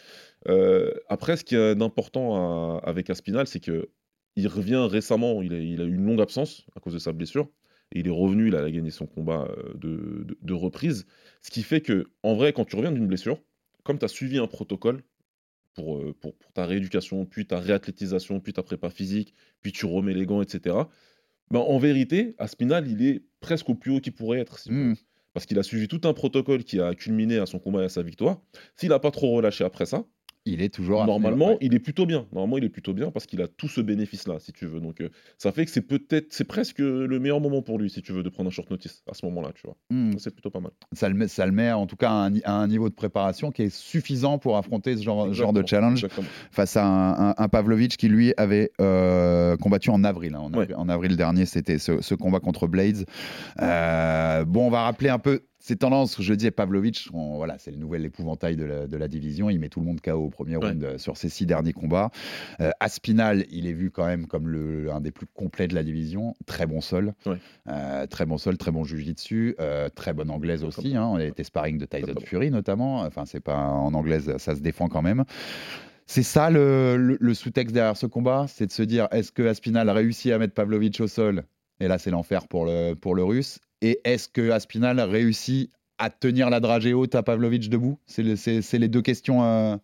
Euh, 0.48 0.92
après, 1.08 1.36
ce 1.36 1.44
qui 1.44 1.54
est 1.56 1.74
d'important 1.74 2.78
avec 2.80 3.10
Aspinal, 3.10 3.46
c'est 3.46 3.60
que 3.60 3.88
il 4.36 4.46
revient 4.46 4.86
récemment. 4.90 5.42
Il 5.42 5.52
a, 5.54 5.58
il 5.58 5.80
a 5.80 5.84
eu 5.84 5.94
une 5.94 6.04
longue 6.04 6.20
absence 6.20 6.66
à 6.76 6.80
cause 6.80 6.92
de 6.94 6.98
sa 6.98 7.12
blessure. 7.12 7.48
Et 7.92 8.00
il 8.00 8.06
est 8.06 8.10
revenu, 8.12 8.46
il 8.48 8.54
a 8.54 8.70
gagné 8.70 8.90
son 8.90 9.06
combat 9.06 9.48
euh, 9.50 9.72
de, 9.74 10.24
de- 10.24 10.38
de 10.40 10.54
reprise. 10.54 11.06
Ce 11.42 11.50
qui 11.50 11.62
fait 11.64 11.80
que, 11.80 12.10
en 12.22 12.34
vrai, 12.34 12.52
quand 12.52 12.64
tu 12.64 12.76
reviens 12.76 12.92
d'une 12.92 13.08
blessure, 13.08 13.40
comme 13.82 13.98
tu 13.98 14.04
as 14.04 14.08
suivi 14.08 14.38
un 14.38 14.46
protocole 14.46 15.02
pour, 15.74 15.98
euh, 15.98 16.14
pour, 16.20 16.36
pour 16.36 16.52
ta 16.52 16.66
rééducation, 16.66 17.24
puis 17.26 17.46
ta 17.46 17.58
réathlétisation, 17.58 18.40
puis 18.40 18.52
ta 18.52 18.62
prépa 18.62 18.90
physique, 18.90 19.34
puis 19.62 19.72
tu 19.72 19.86
remets 19.86 20.14
les 20.14 20.26
gants, 20.26 20.42
etc. 20.42 20.76
Ben, 21.50 21.60
en 21.60 21.78
vérité, 21.78 22.34
Aspinal, 22.38 22.88
il 22.88 23.04
est 23.06 23.22
presque 23.40 23.68
au 23.68 23.74
plus 23.74 23.92
haut 23.92 24.00
qu'il 24.00 24.12
pourrait 24.12 24.40
être. 24.40 24.58
si. 24.58 24.70
Mhm. 24.70 24.96
Parce 25.32 25.46
qu'il 25.46 25.58
a 25.60 25.62
suivi 25.62 25.86
tout 25.86 26.00
un 26.04 26.12
protocole 26.12 26.64
qui 26.64 26.80
a 26.80 26.94
culminé 26.94 27.38
à 27.38 27.46
son 27.46 27.60
combat 27.60 27.82
et 27.82 27.84
à 27.84 27.88
sa 27.88 28.02
victoire. 28.02 28.40
S'il 28.74 28.88
n'a 28.88 28.98
pas 28.98 29.12
trop 29.12 29.30
relâché 29.30 29.62
après 29.62 29.86
ça, 29.86 30.04
Il 30.52 30.62
est 30.62 30.68
toujours. 30.74 31.06
normalement, 31.06 31.56
il 31.60 31.74
est 31.74 31.78
plutôt 31.78 32.06
bien. 32.06 32.26
Normalement, 32.32 32.58
il 32.58 32.64
est 32.64 32.68
plutôt 32.70 32.92
bien 32.92 33.10
parce 33.10 33.26
qu'il 33.26 33.40
a 33.40 33.46
tout 33.46 33.68
ce 33.68 33.80
bénéfice-là, 33.80 34.38
si 34.40 34.52
tu 34.52 34.66
veux. 34.66 34.80
Donc, 34.80 35.00
euh, 35.00 35.08
ça 35.38 35.52
fait 35.52 35.64
que 35.64 35.70
c'est 35.70 35.80
peut-être, 35.82 36.26
c'est 36.32 36.44
presque 36.44 36.80
le 36.80 37.18
meilleur 37.20 37.40
moment 37.40 37.62
pour 37.62 37.78
lui, 37.78 37.88
si 37.88 38.02
tu 38.02 38.12
veux, 38.12 38.22
de 38.22 38.28
prendre 38.28 38.48
un 38.48 38.50
short 38.50 38.68
notice 38.70 39.02
à 39.10 39.14
ce 39.14 39.24
moment-là, 39.26 39.50
tu 39.54 39.62
vois. 39.64 39.76
Ça, 40.12 40.18
C'est 40.18 40.30
plutôt 40.32 40.50
pas 40.50 40.60
mal. 40.60 40.72
ça 40.92 41.08
le, 41.08 41.14
met, 41.14 41.28
ça 41.28 41.46
le 41.46 41.52
met 41.52 41.70
en 41.72 41.86
tout 41.86 41.96
cas 41.96 42.10
à 42.10 42.14
un, 42.14 42.30
ni- 42.30 42.42
à 42.44 42.54
un 42.54 42.66
niveau 42.66 42.88
de 42.88 42.94
préparation 42.94 43.50
qui 43.52 43.62
est 43.62 43.74
suffisant 43.74 44.38
pour 44.38 44.56
affronter 44.56 44.96
ce 44.96 45.02
genre, 45.02 45.32
genre 45.32 45.52
de 45.52 45.62
challenge 45.66 46.04
exactement. 46.04 46.26
face 46.50 46.76
à 46.76 46.84
un, 46.84 47.28
un, 47.30 47.34
un 47.38 47.48
Pavlovich 47.48 47.96
qui 47.96 48.08
lui 48.08 48.34
avait 48.36 48.72
euh, 48.80 49.56
combattu 49.56 49.90
en 49.90 50.02
avril. 50.04 50.34
hein. 50.34 50.40
En, 50.40 50.50
Ouais. 50.52 50.62
avril 50.62 50.74
en 50.76 50.88
avril 50.88 51.16
dernier, 51.16 51.46
c'était 51.46 51.78
ce, 51.78 52.00
ce 52.02 52.14
combat 52.14 52.40
contre 52.40 52.66
Blades. 52.66 53.04
Euh, 53.60 54.44
bon, 54.44 54.66
on 54.66 54.70
va 54.70 54.82
rappeler 54.82 55.08
un 55.10 55.18
peu 55.18 55.40
ces 55.60 55.76
tendances. 55.76 56.20
Je 56.20 56.34
disais 56.34 56.50
Pavlovich, 56.50 57.08
on- 57.12 57.36
voilà, 57.36 57.58
c'est 57.58 57.70
le 57.70 57.76
nouvel 57.76 58.04
épouvantail 58.04 58.56
de 58.56 58.64
la, 58.64 58.86
de 58.86 58.96
la 58.96 59.06
division. 59.08 59.50
Il 59.50 59.60
met 59.60 59.68
tout 59.68 59.78
le 59.80 59.86
monde 59.86 60.00
KO 60.00 60.12
au 60.14 60.30
premier 60.30 60.56
Ouais. 60.56 60.68
round 60.70 60.82
euh, 60.82 60.98
sur 60.98 61.16
ses 61.16 61.28
six 61.28 61.46
derniers 61.46 61.72
combats. 61.74 62.10
Euh, 62.60 62.70
Aspinal, 62.80 63.44
il 63.50 63.66
est 63.66 63.72
vu 63.72 63.90
quand 63.90 64.06
même 64.06 64.26
comme 64.26 64.48
le, 64.48 64.90
un 64.90 65.00
des 65.00 65.10
plus 65.12 65.26
complets 65.26 65.68
de 65.68 65.74
la 65.74 65.82
division. 65.84 66.34
Très 66.46 66.66
bon 66.66 66.80
sol. 66.80 67.12
Ouais. 67.26 67.36
Euh, 67.68 68.06
très 68.06 68.26
bon 68.26 68.38
sol, 68.38 68.56
très 68.58 68.70
bon 68.72 68.84
jiu-jitsu, 68.84 69.54
euh, 69.60 69.88
très 69.90 70.12
bonne 70.14 70.30
anglaise 70.30 70.64
aussi. 70.64 70.96
Hein. 70.96 71.04
On 71.12 71.16
a 71.16 71.24
été 71.24 71.44
sparring 71.44 71.78
de 71.78 71.84
Tyson. 71.84 72.14
Fury 72.24 72.50
notamment. 72.50 73.00
Enfin, 73.02 73.24
c'est 73.26 73.40
pas 73.40 73.58
en 73.58 73.92
anglaise, 73.94 74.34
ça 74.38 74.56
se 74.56 74.60
défend 74.60 74.88
quand 74.88 75.02
même. 75.02 75.24
C'est 76.06 76.22
ça 76.24 76.50
le, 76.50 76.96
le- 76.96 77.18
le 77.20 77.34
sous-texte 77.34 77.72
derrière 77.72 77.96
ce 77.96 78.06
combat, 78.06 78.46
c'est 78.48 78.66
de 78.66 78.72
se 78.72 78.82
dire 78.82 79.06
est-ce 79.12 79.30
que 79.30 79.42
Aspinal 79.42 79.88
réussit 79.90 80.32
à 80.32 80.38
mettre 80.38 80.54
Pavlovich 80.54 81.00
au 81.00 81.06
sol? 81.06 81.44
Et 81.78 81.86
là, 81.86 81.98
c'est 81.98 82.10
l'enfer 82.10 82.48
pour 82.48 82.64
le, 82.66 82.94
pour 82.94 83.14
le 83.14 83.22
russe. 83.22 83.58
Et 83.82 84.00
est-ce 84.04 84.28
que 84.28 84.50
Aspinal 84.50 85.00
réussit 85.00 85.70
à 85.98 86.10
tenir 86.10 86.50
la 86.50 86.60
dragée 86.60 86.92
haute 86.94 87.14
à 87.14 87.22
Pavlovich 87.22 87.68
debout? 87.68 87.98
C'est 88.06 88.22
le- 88.22 88.36
c'est 88.36 88.62
c'est 88.62 88.78
les 88.78 88.88
deux 88.88 89.02
questions 89.02 89.42
euh, 89.44 89.76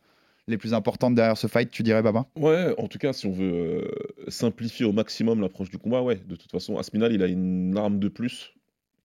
les 0.48 0.58
plus 0.58 0.74
importantes 0.74 1.14
derrière 1.14 1.36
ce 1.36 1.46
fight, 1.46 1.70
tu 1.70 1.82
dirais, 1.82 2.02
Baba? 2.02 2.26
Ouais, 2.36 2.74
en 2.78 2.88
tout 2.88 2.98
cas, 2.98 3.12
si 3.12 3.26
on 3.26 3.32
veut 3.32 3.84
euh, 3.84 3.90
simplifier 4.28 4.84
au 4.86 4.92
maximum 4.92 5.40
l'approche 5.40 5.70
du 5.70 5.78
combat, 5.78 6.02
ouais, 6.02 6.16
de 6.16 6.36
toute 6.36 6.50
façon, 6.50 6.76
Aspinal, 6.78 7.12
il 7.12 7.22
a 7.22 7.26
une 7.26 7.76
arme 7.76 7.98
de 7.98 8.08
plus 8.08 8.54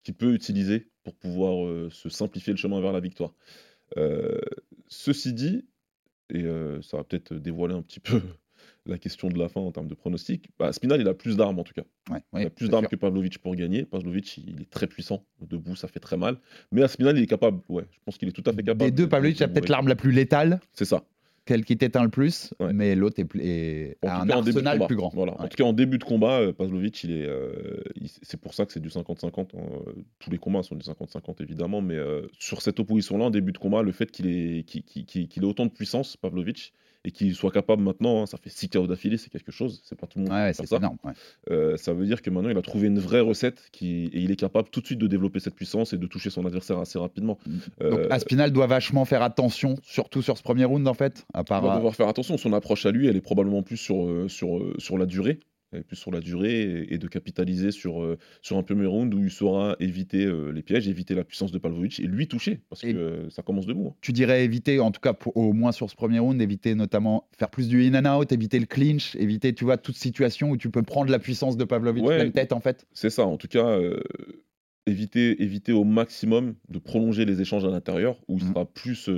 qu'il 0.02 0.14
peut 0.14 0.34
utiliser 0.34 0.88
pour 1.04 1.14
pouvoir 1.14 1.66
euh, 1.66 1.88
se 1.90 2.08
simplifier 2.08 2.52
le 2.52 2.58
chemin 2.58 2.80
vers 2.80 2.92
la 2.92 3.00
victoire. 3.00 3.32
Ceci 4.88 5.32
dit, 5.32 5.64
et 6.30 6.44
ça 6.82 6.96
va 6.98 7.04
peut-être 7.04 7.34
dévoiler 7.34 7.74
un 7.74 7.82
petit 7.82 8.00
peu 8.00 8.20
la 8.86 8.98
question 8.98 9.28
de 9.28 9.38
la 9.38 9.48
fin 9.48 9.60
en 9.60 9.70
termes 9.70 9.86
de 9.88 9.94
pronostic, 9.94 10.48
bah, 10.58 10.66
Aspinal, 10.66 11.00
il 11.00 11.08
a 11.08 11.14
plus 11.14 11.36
d'armes 11.36 11.58
en 11.58 11.64
tout 11.64 11.72
cas. 11.74 11.84
Ouais, 12.10 12.20
Il 12.40 12.46
a 12.46 12.50
plus 12.50 12.68
d'armes 12.68 12.86
que 12.88 12.96
Pavlovich 12.96 13.38
pour 13.38 13.54
gagner. 13.54 13.84
Pavlovich, 13.84 14.38
il 14.38 14.60
est 14.62 14.70
très 14.70 14.86
puissant. 14.86 15.24
Debout, 15.40 15.76
ça 15.76 15.86
fait 15.88 16.00
très 16.00 16.16
mal. 16.16 16.38
Mais 16.72 16.82
Aspinal, 16.82 17.16
il 17.16 17.22
est 17.22 17.26
capable. 17.28 17.60
Ouais, 17.68 17.84
je 17.90 17.98
pense 18.04 18.18
qu'il 18.18 18.28
est 18.28 18.32
tout 18.32 18.42
à 18.46 18.52
fait 18.52 18.62
capable. 18.62 18.78
Des 18.78 18.90
deux, 18.90 19.04
de- 19.04 19.08
Pavlovich 19.08 19.38
de- 19.38 19.44
a 19.44 19.48
peut-être 19.48 19.68
l'arme 19.68 19.88
la 19.88 19.94
plus 19.96 20.10
létale, 20.10 20.58
C'est 20.72 20.84
ça. 20.84 21.04
celle 21.46 21.64
qui 21.64 21.76
t'éteint 21.76 22.02
le 22.02 22.08
plus, 22.08 22.54
Ouais. 22.58 22.72
mais 22.72 22.94
l'autre 22.96 23.20
est, 23.20 23.96
a 24.04 24.22
un 24.22 24.26
cas, 24.26 24.36
arsenal 24.38 24.84
plus 24.86 24.96
grand. 24.96 25.10
Voilà. 25.14 25.40
En 25.40 25.46
tout 25.48 25.56
cas, 25.56 25.64
en 25.64 25.72
début 25.72 25.98
de 25.98 26.04
combat, 26.04 26.40
euh, 26.40 26.52
Pavlovich, 26.52 27.04
il 27.04 27.12
est, 27.12 27.26
euh, 27.26 27.82
c'est 28.22 28.40
pour 28.40 28.52
ça 28.54 28.66
que 28.66 28.72
c'est 28.72 28.80
du 28.80 28.90
50-50. 28.90 29.54
hein. 29.54 29.60
Tous 30.18 30.30
les 30.30 30.38
combats 30.38 30.62
sont 30.64 30.74
du 30.74 30.84
50-50 30.84 31.40
évidemment, 31.40 31.80
mais 31.82 31.96
euh, 31.96 32.26
sur 32.38 32.62
cette 32.62 32.80
opposition-là, 32.80 33.26
en 33.26 33.30
début 33.30 33.52
de 33.52 33.58
combat, 33.58 33.82
le 33.82 33.92
fait 33.92 34.10
qu'il 34.10 34.26
ait, 34.26 34.64
autant 35.44 35.66
de 35.66 35.70
puissance, 35.72 36.16
Pavlovich, 36.16 36.72
et 37.04 37.10
qu'il 37.10 37.34
soit 37.34 37.50
capable 37.50 37.82
maintenant, 37.82 38.22
hein, 38.22 38.26
ça 38.26 38.38
fait 38.38 38.48
6 38.50 38.68
KO 38.68 38.86
d'affilée, 38.86 39.16
c'est 39.16 39.30
quelque 39.30 39.50
chose. 39.50 39.80
C'est 39.84 39.98
pas 39.98 40.06
tout 40.06 40.18
le 40.20 40.24
monde 40.26 40.32
Ouais, 40.32 40.52
c'est 40.52 40.66
ça. 40.66 40.76
énorme. 40.76 40.96
ouais. 41.04 41.12
Euh, 41.50 41.76
ça 41.76 41.92
veut 41.92 42.06
dire 42.06 42.22
que 42.22 42.30
maintenant, 42.30 42.50
il 42.50 42.56
a 42.56 42.62
trouvé 42.62 42.86
une 42.86 42.98
vraie 43.00 43.20
recette 43.20 43.68
qui, 43.72 44.04
et 44.12 44.20
il 44.20 44.30
est 44.30 44.36
capable 44.36 44.68
tout 44.70 44.80
de 44.80 44.86
suite 44.86 44.98
de 45.00 45.06
développer 45.08 45.40
cette 45.40 45.54
puissance 45.56 45.92
et 45.92 45.98
de 45.98 46.06
toucher 46.06 46.30
son 46.30 46.46
adversaire 46.46 46.78
assez 46.78 46.98
rapidement. 46.98 47.38
Donc 47.46 47.60
Euh, 47.82 48.06
Aspinal 48.10 48.52
doit 48.52 48.66
vachement 48.68 49.04
faire 49.04 49.22
attention, 49.22 49.76
surtout 49.82 50.22
sur 50.22 50.38
ce 50.38 50.42
premier 50.42 50.64
round 50.64 50.86
en 50.86 50.94
fait, 50.94 51.26
à 51.34 51.40
Il 51.40 51.44
part. 51.44 51.62
va 51.62 51.76
devoir 51.76 51.94
faire 51.96 52.08
attention. 52.08 52.36
Son 52.38 52.52
approche 52.52 52.86
à 52.86 52.92
lui, 52.92 53.08
elle 53.08 53.16
est 53.16 53.20
probablement 53.20 53.62
plus 53.62 53.76
sur, 53.78 54.04
euh, 54.06 54.28
sur, 54.28 54.58
euh, 54.58 54.74
sur 54.78 54.96
la 54.96 55.06
durée. 55.06 55.40
Est 55.74 55.82
plus 55.82 55.96
sur 55.96 56.10
la 56.10 56.20
durée 56.20 56.62
et, 56.62 56.94
et 56.94 56.98
de 56.98 57.06
capitaliser 57.08 57.70
sur, 57.70 58.02
euh, 58.02 58.18
sur 58.42 58.58
un 58.58 58.62
premier 58.62 58.84
round 58.86 59.14
où 59.14 59.22
il 59.24 59.30
saura 59.30 59.74
éviter 59.80 60.24
euh, 60.26 60.50
les 60.52 60.62
pièges, 60.62 60.86
éviter 60.86 61.14
la 61.14 61.24
puissance 61.24 61.50
de 61.50 61.58
Pavlovich 61.58 61.98
et 61.98 62.02
lui 62.02 62.28
toucher 62.28 62.60
parce 62.68 62.84
Et- 62.84 62.92
que 62.92 62.98
euh, 62.98 63.30
ça 63.30 63.42
commence 63.42 63.64
debout. 63.66 63.88
hein. 63.92 63.94
Tu 64.02 64.12
dirais 64.12 64.44
éviter, 64.44 64.80
en 64.80 64.90
tout 64.90 65.00
cas 65.00 65.14
pour- 65.14 65.34
au 65.36 65.52
moins 65.54 65.72
sur 65.72 65.88
ce 65.88 65.96
premier 65.96 66.18
round, 66.18 66.40
éviter 66.42 66.74
notamment 66.74 67.26
faire 67.38 67.48
plus 67.50 67.68
du 67.68 67.82
in 67.86 67.94
and 68.04 68.18
out, 68.20 68.32
éviter 68.32 68.58
le 68.58 68.66
clinch, 68.66 69.16
éviter 69.16 69.54
tu 69.54 69.64
vois 69.64 69.78
toute 69.78 69.96
situation 69.96 70.50
où 70.50 70.56
tu 70.58 70.68
peux 70.70 70.82
prendre 70.82 71.10
la 71.10 71.18
puissance 71.18 71.56
de 71.56 71.64
Pavlovich 71.64 72.02
Ouais. 72.04 72.16
pleine 72.16 72.32
tête 72.32 72.52
en 72.52 72.60
fait? 72.60 72.86
C'est 72.92 73.10
ça, 73.10 73.24
en 73.24 73.38
tout 73.38 73.48
cas, 73.48 73.78
éviter, 74.86 75.42
éviter 75.42 75.72
au 75.72 75.84
maximum 75.84 76.54
de 76.68 76.78
prolonger 76.78 77.24
les 77.24 77.40
échanges 77.40 77.64
à 77.64 77.70
l'intérieur 77.70 78.18
où 78.28 78.36
il 78.38 78.44
Mhm. 78.44 78.50
sera 78.52 78.64
plus. 78.66 79.08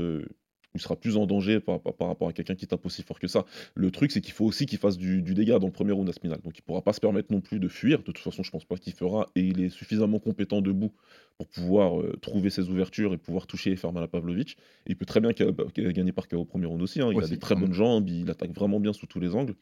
Il 0.74 0.80
sera 0.80 0.96
plus 0.96 1.16
en 1.16 1.26
danger 1.26 1.60
par, 1.60 1.80
par- 1.80 1.94
par 1.94 2.08
rapport 2.08 2.28
à 2.28 2.32
quelqu'un 2.32 2.54
qui 2.54 2.66
tape 2.66 2.84
aussi 2.86 3.02
fort 3.02 3.18
que 3.20 3.28
ça. 3.28 3.44
Le 3.74 3.90
truc, 3.90 4.10
c'est 4.10 4.20
qu'il 4.20 4.32
faut 4.34 4.44
aussi 4.44 4.66
qu'il 4.66 4.78
fasse 4.78 4.96
du, 4.98 5.22
du 5.22 5.34
dégât 5.34 5.58
dans 5.58 5.66
le 5.68 5.72
premier 5.72 5.92
round 5.92 6.08
à 6.08 6.12
Spinal. 6.12 6.40
Donc 6.42 6.58
il 6.58 6.62
pourra 6.62 6.82
pas 6.82 6.92
se 6.92 7.00
permettre 7.00 7.32
non 7.32 7.40
plus 7.40 7.60
de 7.60 7.68
fuir. 7.68 7.98
De 7.98 8.02
toute 8.04 8.18
façon, 8.18 8.42
je 8.42 8.50
pense 8.50 8.64
pas 8.64 8.76
qu'il 8.76 8.92
fera. 8.92 9.30
Et 9.36 9.42
il 9.42 9.60
est 9.62 9.68
suffisamment 9.68 10.18
compétent 10.18 10.60
debout 10.60 10.92
pour 11.38 11.46
pouvoir 11.48 12.00
euh, 12.00 12.16
trouver 12.20 12.50
ses 12.50 12.68
ouvertures 12.68 13.12
et 13.14 13.18
pouvoir 13.18 13.46
toucher 13.46 13.72
et 13.72 13.76
faire 13.76 13.92
mal 13.92 14.02
à 14.04 14.08
Pavlovich. 14.08 14.56
Et 14.86 14.90
il 14.90 14.96
peut 14.96 15.04
très 15.06 15.20
bien 15.20 15.30
gagner 15.76 16.12
par 16.12 16.28
KO 16.28 16.38
au 16.38 16.44
premier 16.44 16.66
round 16.66 16.80
aussi. 16.82 17.00
hein. 17.00 17.08
Il 17.12 17.16
a 17.18 17.20
des 17.30 17.38
très 17.40 17.54
bonnes 17.60 17.74
jambes, 17.74 18.08
il 18.08 18.28
attaque 18.30 18.52
vraiment 18.52 18.80
bien 18.80 18.92
sous 18.92 19.06
tous 19.06 19.20
les 19.20 19.34
angles. 19.34 19.54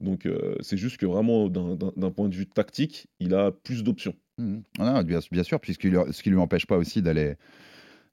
Donc 0.00 0.26
euh, 0.26 0.56
c'est 0.60 0.76
juste 0.76 0.96
que 0.98 1.06
vraiment, 1.06 1.48
d'un- 1.48 2.10
point 2.10 2.28
de 2.28 2.34
vue 2.34 2.46
tactique, 2.46 3.06
il 3.20 3.34
a 3.34 3.50
plus 3.52 3.82
d'options. 3.82 4.14
Mhm. 4.38 4.62
Ah 4.78 5.02
bien, 5.02 5.20
bien 5.30 5.42
sûr, 5.42 5.60
puisque 5.60 5.82
ce 5.84 6.22
qui 6.22 6.30
lui 6.30 6.38
empêche 6.38 6.66
pas 6.66 6.76
aussi 6.76 7.02
d'aller 7.02 7.34
d'a- 7.34 7.36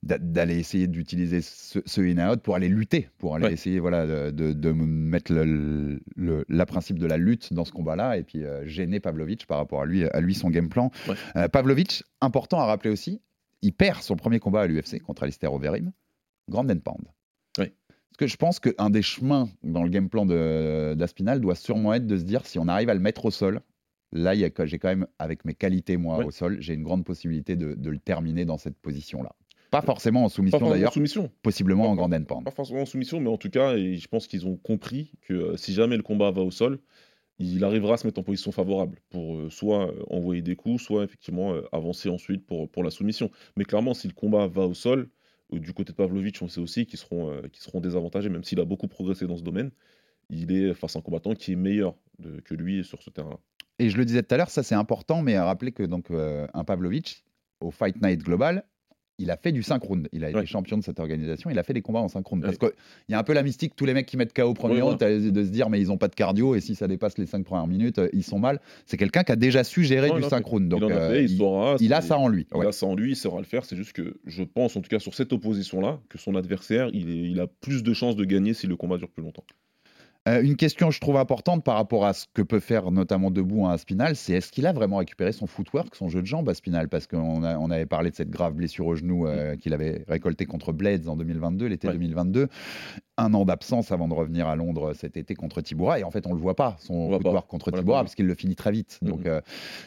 d'aller 0.04 0.58
essayer 0.58 0.88
d'utiliser 0.88 1.42
ce, 1.42 1.80
ce 1.86 2.02
in 2.02 2.18
and 2.18 2.34
out 2.34 2.42
pour 2.42 2.56
aller 2.56 2.70
lutter, 2.70 3.10
pour 3.20 3.36
aller 3.36 3.46
Ouais. 3.46 3.54
essayer 3.54 3.80
voilà 3.80 4.32
de, 4.32 4.72
mettre 4.72 5.32
le, 5.32 6.00
le- 6.16 6.44
la 6.50 6.66
principe 6.66 6.98
de 6.98 7.06
la 7.06 7.18
lutte 7.18 7.54
dans 7.54 7.66
ce 7.66 7.72
combat-là 7.72 8.18
et 8.18 8.24
puis 8.24 8.44
euh, 8.44 8.66
gêner 8.66 9.00
Pavlovich 9.00 9.46
par 9.46 9.58
rapport 9.60 9.82
à 9.84 9.86
lui 9.86 10.06
à 10.06 10.20
lui 10.20 10.34
son 10.34 10.50
game 10.50 10.70
plan. 10.70 10.90
Ouais. 11.08 11.14
Euh, 11.36 11.48
Pavlovich, 11.50 12.04
important 12.20 12.60
à 12.60 12.66
rappeler 12.66 12.90
aussi, 12.90 13.22
il 13.62 13.74
perd 13.74 14.02
son 14.02 14.16
premier 14.16 14.40
combat 14.40 14.62
à 14.62 14.68
l'UFC 14.68 15.00
contre 15.00 15.22
Alistair 15.22 15.54
Overeem, 15.54 15.92
Grand 16.50 16.68
and 16.70 16.80
Pound. 16.80 17.06
Parce 17.56 18.18
que 18.18 18.28
je 18.28 18.36
pense 18.38 18.60
qu'un 18.60 18.90
des 18.90 19.02
chemins 19.04 19.48
dans 19.64 19.84
le 19.84 19.90
game 19.90 20.10
plan 20.10 20.26
d'Aspinal 20.26 21.40
doit 21.40 21.56
sûrement 21.56 21.94
être 21.94 22.06
de 22.08 22.18
se 22.18 22.24
dire 22.24 22.46
si 22.46 22.60
on 22.60 22.68
arrive 22.68 22.90
à 22.90 22.94
le 22.94 23.00
mettre 23.00 23.26
au 23.26 23.32
sol, 23.32 23.62
là 24.12 24.34
j'ai 24.36 24.50
quand 24.80 24.90
même, 24.90 25.08
avec 25.18 25.46
mes 25.46 25.54
qualités 25.54 25.96
moi 25.96 26.18
Ouais. 26.18 26.26
au 26.26 26.32
sol, 26.32 26.58
j'ai 26.60 26.74
une 26.74 26.84
grande 26.84 27.06
possibilité 27.06 27.56
de, 27.56 27.74
de 27.74 27.90
le 27.90 28.00
terminer 28.00 28.44
dans 28.46 28.58
cette 28.58 28.76
position-là. 28.78 29.32
Pas 29.72 29.82
forcément 29.82 30.22
en 30.22 30.24
Pas 30.26 30.30
soumission 30.30 30.60
forcément 30.60 30.72
en 30.72 30.76
d'ailleurs, 30.76 30.94
soumission. 30.94 31.32
possiblement 31.42 31.86
en 31.86 31.96
Pas- 31.96 31.96
Grand 32.08 32.14
and 32.14 32.24
Pound. 32.26 32.44
Pas 32.46 32.52
forcément 32.52 32.82
en 32.82 32.86
soumission, 32.86 33.20
mais 33.20 33.30
en 33.30 33.38
tout 33.38 33.50
cas, 33.50 33.76
et 33.76 33.96
je 33.96 34.08
pense 34.08 34.28
qu'ils 34.28 34.46
ont 34.46 34.58
compris 34.58 35.12
que 35.22 35.34
euh, 35.34 35.58
si 35.58 35.74
jamais 35.74 35.98
le 35.98 36.04
combat 36.04 36.30
va 36.32 36.42
au 36.42 36.52
sol, 36.52 36.80
il 37.40 37.64
arrivera 37.64 37.96
à 37.96 37.98
se 37.98 38.06
mettre 38.06 38.20
en 38.20 38.24
position 38.24 38.52
favorable 38.52 39.00
pour 39.10 39.38
euh, 39.38 39.50
soit 39.50 39.88
euh, 39.88 40.04
envoyer 40.10 40.42
des 40.44 40.56
coups, 40.56 40.84
soit 40.84 41.04
effectivement 41.04 41.54
euh, 41.54 41.62
avancer 41.72 42.10
ensuite 42.10 42.46
pour, 42.46 42.70
pour 42.70 42.84
la 42.84 42.92
soumission. 42.92 43.32
Mais 43.56 43.64
clairement, 43.64 43.94
si 43.96 44.08
le 44.08 44.14
combat 44.14 44.46
va 44.48 44.68
au 44.68 44.74
sol, 44.76 45.10
du 45.52 45.74
côté 45.74 45.92
de 45.92 45.98
Pavlovich, 45.98 46.42
on 46.42 46.48
sait 46.48 46.62
aussi 46.62 46.86
qu'ils 46.86 47.00
seront, 47.00 47.42
qu'ils 47.52 47.62
seront 47.62 47.82
désavantagés, 47.82 48.30
même 48.30 48.44
s'il 48.44 48.60
a 48.62 48.66
beaucoup 48.66 48.88
progressé 48.88 49.26
dans 49.28 49.36
ce 49.38 49.44
domaine. 49.44 49.72
Il 50.30 50.52
est 50.54 50.74
face 50.74 50.96
à 50.96 51.00
un 51.00 51.02
combattant 51.02 51.34
qui 51.34 51.52
est 51.52 51.56
meilleur 51.58 51.96
de- 52.20 52.40
que 52.40 52.54
lui 52.54 52.86
sur 52.86 53.02
ce 53.04 53.10
terrain-là. 53.10 53.38
Et 53.80 53.90
je 53.90 53.98
le 53.98 54.06
disais 54.06 54.24
tout 54.24 54.34
à 54.34 54.38
l'heure, 54.38 54.50
ça 54.50 54.64
c'est 54.64 54.76
important, 54.76 55.22
mais 55.22 55.36
à 55.36 55.44
rappeler 55.44 55.72
que 55.74 55.84
donc 55.84 56.06
un 56.10 56.64
Pavlovich 56.64 57.26
au 57.60 57.70
Fight 57.72 58.02
Night 58.02 58.22
Global, 58.24 58.64
il 59.22 59.32
a 59.32 59.38
fait 59.38 59.52
du 59.52 59.64
5 59.64 59.82
rounds. 59.84 60.10
Il 60.12 60.24
a 60.26 60.30
été 60.30 60.40
Ouais. 60.40 60.46
champion 60.46 60.78
de 60.78 60.84
cette 60.84 61.00
organisation. 61.00 61.50
Il 61.50 61.58
a 61.60 61.64
fait 61.64 61.74
des 61.74 61.82
combats 61.82 62.00
en 62.00 62.08
5 62.08 62.26
rounds. 62.26 62.44
Parce 62.46 62.58
qu'il 62.58 62.70
y 63.10 63.14
a 63.14 63.20
un 63.20 63.24
peu 63.24 63.34
la 63.34 63.44
mystique, 63.44 63.76
tous 63.76 63.86
les 63.86 63.94
mecs 63.94 64.06
qui 64.06 64.18
mettent 64.18 64.34
KO 64.34 64.54
premier 64.54 64.82
round, 64.82 64.98
de 65.00 65.44
se 65.44 65.50
dire, 65.50 65.70
mais 65.70 65.80
ils 65.80 65.88
n'ont 65.88 65.98
pas 65.98 66.08
de 66.08 66.16
cardio, 66.16 66.56
et 66.56 66.62
si 66.62 66.76
ça 66.76 66.88
dépasse 66.88 67.18
les 67.18 67.26
5 67.26 67.46
premières 67.46 67.68
minutes, 67.68 68.00
euh, 68.00 68.10
ils 68.14 68.24
sont 68.24 68.40
mal. 68.40 68.60
C'est 68.86 68.98
quelqu'un 68.98 69.24
qui 69.24 69.32
a 69.32 69.36
déjà 69.36 69.64
su 69.64 69.84
gérer 69.84 70.08
Non, 70.10 70.16
du 70.16 70.22
il 70.22 70.26
en 70.26 70.30
5 70.30 70.44
fait. 70.44 70.50
rounds. 70.50 70.68
Donc, 70.70 70.82
il 70.86 70.92
a 70.92 70.96
euh, 70.98 71.10
fait, 71.12 71.24
il, 71.26 71.32
il, 71.32 71.38
saura. 71.38 71.76
il 71.80 71.94
a 71.94 72.02
c'est- 72.02 72.08
ça 72.10 72.18
en 72.18 72.28
lui. 72.28 72.48
Il 72.56 72.66
a 72.68 72.72
ça 72.72 72.86
en 72.86 72.96
lui, 72.96 73.12
il 73.12 73.16
saura 73.16 73.40
le 73.40 73.46
faire. 73.46 73.64
C'est 73.66 73.76
juste 73.76 73.94
que 73.94 74.16
je 74.26 74.44
pense, 74.44 74.76
en 74.76 74.82
tout 74.82 74.90
cas 74.90 75.00
sur 75.00 75.14
cette 75.14 75.32
opposition-là, 75.34 76.00
que 76.10 76.18
son 76.18 76.36
adversaire, 76.36 76.90
il, 76.94 77.10
est- 77.10 77.30
il 77.32 77.40
a 77.40 77.48
plus 77.48 77.84
de 77.84 77.94
chances 77.94 78.16
de 78.16 78.26
gagner 78.26 78.54
si 78.54 78.68
le 78.68 78.76
combat 78.76 78.98
dure 78.98 79.10
plus 79.10 79.24
longtemps. 79.24 79.46
Euh, 80.28 80.44
une 80.44 80.56
question, 80.56 80.92
je 80.92 81.00
trouve 81.00 81.18
importante 81.18 81.64
par 81.64 81.76
rapport 81.76 82.06
à 82.06 82.14
ce 82.14 82.26
que 82.34 82.44
peut 82.44 82.60
faire 82.60 82.92
notamment 82.92 83.32
Debout 83.32 83.66
un 83.66 83.72
Aspinal, 83.72 84.16
c'est 84.16 84.34
est-ce 84.34 84.52
qu'il 84.52 84.68
a 84.68 84.74
vraiment 84.74 84.98
récupéré 84.98 85.32
son 85.32 85.48
footwork, 85.48 85.96
son 85.96 86.10
jeu 86.10 86.22
de 86.22 86.28
jambes 86.28 86.48
Aspinal 86.48 86.90
Parce 86.90 87.08
qu'on 87.08 87.44
on 87.44 87.72
avait 87.72 87.88
parlé 87.88 88.12
de 88.12 88.16
cette 88.16 88.30
grave 88.30 88.54
blessure 88.54 88.86
au 88.86 88.96
genou 88.96 89.26
euh, 89.26 89.56
qu'il 89.56 89.74
avait 89.74 90.06
récoltée 90.08 90.46
contre 90.46 90.74
Blades 90.74 91.08
en 91.08 91.16
2022, 91.16 91.66
l'été 91.66 91.88
Ouais. 91.88 91.94
2022. 91.94 92.50
Un 93.18 93.34
an 93.34 93.44
d'absence 93.46 93.92
avant 93.92 94.08
de 94.08 94.14
revenir 94.14 94.48
à 94.48 94.56
Londres 94.56 94.94
cet 94.94 95.18
été 95.18 95.36
contre 95.36 95.62
Tiboura. 95.62 96.00
Et 96.00 96.04
en 96.04 96.12
fait, 96.12 96.26
on 96.28 96.34
le 96.34 96.40
voit 96.40 96.56
pas, 96.56 96.78
son 96.80 97.10
contre 97.48 97.70
Tiboura, 97.70 98.00
vu. 98.00 98.06
parce 98.06 98.16
qu'il 98.16 98.26
le 98.26 98.34
finit 98.36 98.56
très 98.56 98.72
vite. 98.72 99.00
Donc, 99.02 99.26
euh, 99.26 99.42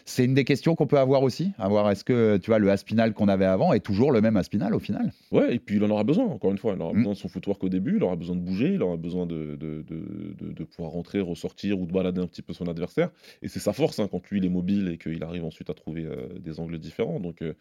c'est 0.05 0.25
une 0.27 0.35
des 0.35 0.45
questions 0.45 0.75
qu'on 0.77 0.87
peut 0.87 0.99
avoir 0.99 1.23
aussi. 1.23 1.53
Avoir 1.59 1.91
est-ce 1.91 2.05
que 2.05 2.37
tu 2.37 2.51
vois 2.51 2.59
le 2.59 2.71
Aspinal 2.71 3.15
qu'on 3.15 3.29
avait 3.29 3.47
avant 3.47 3.73
est 3.73 3.81
toujours 3.81 4.13
le 4.13 4.21
même 4.21 4.37
Aspinal 4.37 4.75
au 4.75 4.79
final 4.79 5.11
Ouais, 5.33 5.55
et 5.55 5.59
puis 5.59 5.77
il 5.77 5.85
en 5.85 5.91
aura 5.91 6.05
besoin, 6.05 6.27
encore 6.27 6.51
une 6.53 6.59
fois. 6.59 6.75
Il 6.77 6.83
aura 6.83 6.93
Mm. 6.93 6.97
besoin 6.99 7.13
de 7.15 7.19
son 7.19 7.29
footwork 7.29 7.65
au 7.65 7.69
début, 7.71 7.97
il 7.97 8.03
aura 8.05 8.15
besoin 8.17 8.37
de 8.37 8.41
bouger, 8.43 8.75
il 8.75 8.83
aura 8.83 8.97
besoin 8.99 9.25
de, 9.27 9.57
de, 9.57 9.83
de, 9.89 10.35
de- 10.39 10.53
de 10.53 10.65
pouvoir 10.65 10.93
rentrer, 10.93 11.21
ressortir 11.21 11.81
ou 11.81 11.87
de 11.87 11.93
balader 11.93 12.21
un 12.21 12.27
petit 12.27 12.43
peu 12.43 12.53
son 12.53 12.69
adversaire. 12.69 13.11
Et 13.43 13.49
c'est 13.49 13.59
sa 13.59 13.73
force 13.73 13.99
hein, 14.01 14.09
quand 14.11 14.21
lui 14.31 14.39
il 14.39 14.45
est 14.45 14.49
mobile 14.51 14.89
et 14.89 14.99
qu'il 14.99 15.25
arrive 15.25 15.45
ensuite 15.45 15.71
à 15.71 15.75
trouver 15.75 16.05
euh, 16.05 16.29
des 16.39 16.61
angles 16.61 16.79
différents. 16.79 17.21
Donc 17.21 17.41
euh, 17.43 17.55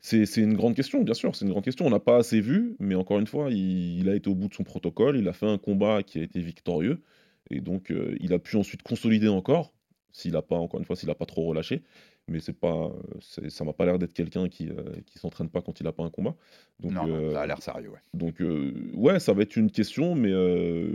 c'est 0.00 0.36
une 0.36 0.54
grande 0.54 0.74
question, 0.74 1.02
bien 1.02 1.14
sûr, 1.14 1.34
c'est 1.34 1.44
une 1.44 1.50
grande 1.50 1.64
question. 1.64 1.86
On 1.86 1.90
n'a 1.90 2.00
pas 2.00 2.16
assez 2.16 2.40
vu, 2.40 2.76
mais 2.78 2.94
encore 2.94 3.18
une 3.18 3.26
fois, 3.26 3.50
il, 3.50 3.98
il 4.00 4.08
a 4.08 4.14
été 4.14 4.30
au 4.30 4.34
bout 4.34 4.48
de 4.48 4.54
son 4.54 4.64
protocole, 4.64 5.16
il 5.18 5.28
a 5.28 5.32
fait 5.32 5.46
un 5.46 5.58
combat 5.58 6.02
qui 6.02 6.18
a 6.18 6.22
été 6.22 6.40
victorieux. 6.40 7.02
Et 7.50 7.60
donc 7.60 7.90
euh, 7.90 8.16
il 8.20 8.32
a 8.34 8.38
pu 8.38 8.56
ensuite 8.56 8.82
consolider 8.82 9.28
encore, 9.28 9.72
s'il 10.12 10.32
n'a 10.32 10.42
pas, 10.42 10.56
encore 10.56 10.78
une 10.80 10.86
fois, 10.86 10.96
s'il 10.96 11.08
n'a 11.08 11.14
pas 11.14 11.26
trop 11.26 11.44
relâché. 11.46 11.82
Mais 12.30 12.40
c'est 12.40 12.52
pas, 12.52 12.92
ça 13.20 13.64
m'a 13.64 13.72
pas 13.72 13.86
l'air 13.86 13.98
d'être 13.98 14.12
quelqu'un 14.12 14.50
qui, 14.50 14.68
euh, 14.68 14.74
qui 15.06 15.18
s'entraîne 15.18 15.48
pas 15.48 15.62
quand 15.62 15.80
il 15.80 15.84
n'a 15.84 15.92
pas 15.92 16.02
un 16.04 16.10
combat. 16.10 16.34
Donc, 16.78 16.92
Non, 16.92 17.08
euh, 17.08 17.32
ça 17.32 17.40
a 17.40 17.46
l'air 17.46 17.62
sérieux. 17.62 17.88
ouais. 17.88 18.00
donc 18.12 18.42
euh, 18.42 18.74
ouais, 18.92 19.18
ça 19.18 19.32
va 19.32 19.40
être 19.40 19.56
une 19.56 19.70
question, 19.70 20.14
mais 20.14 20.34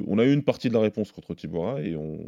on 0.08 0.20
a 0.20 0.26
eu 0.26 0.32
une 0.34 0.44
partie 0.44 0.70
de 0.70 0.76
la 0.76 0.80
réponse 0.80 1.12
contre 1.12 1.34
Tibora 1.34 1.82
et 1.82 1.96
on, 1.96 2.20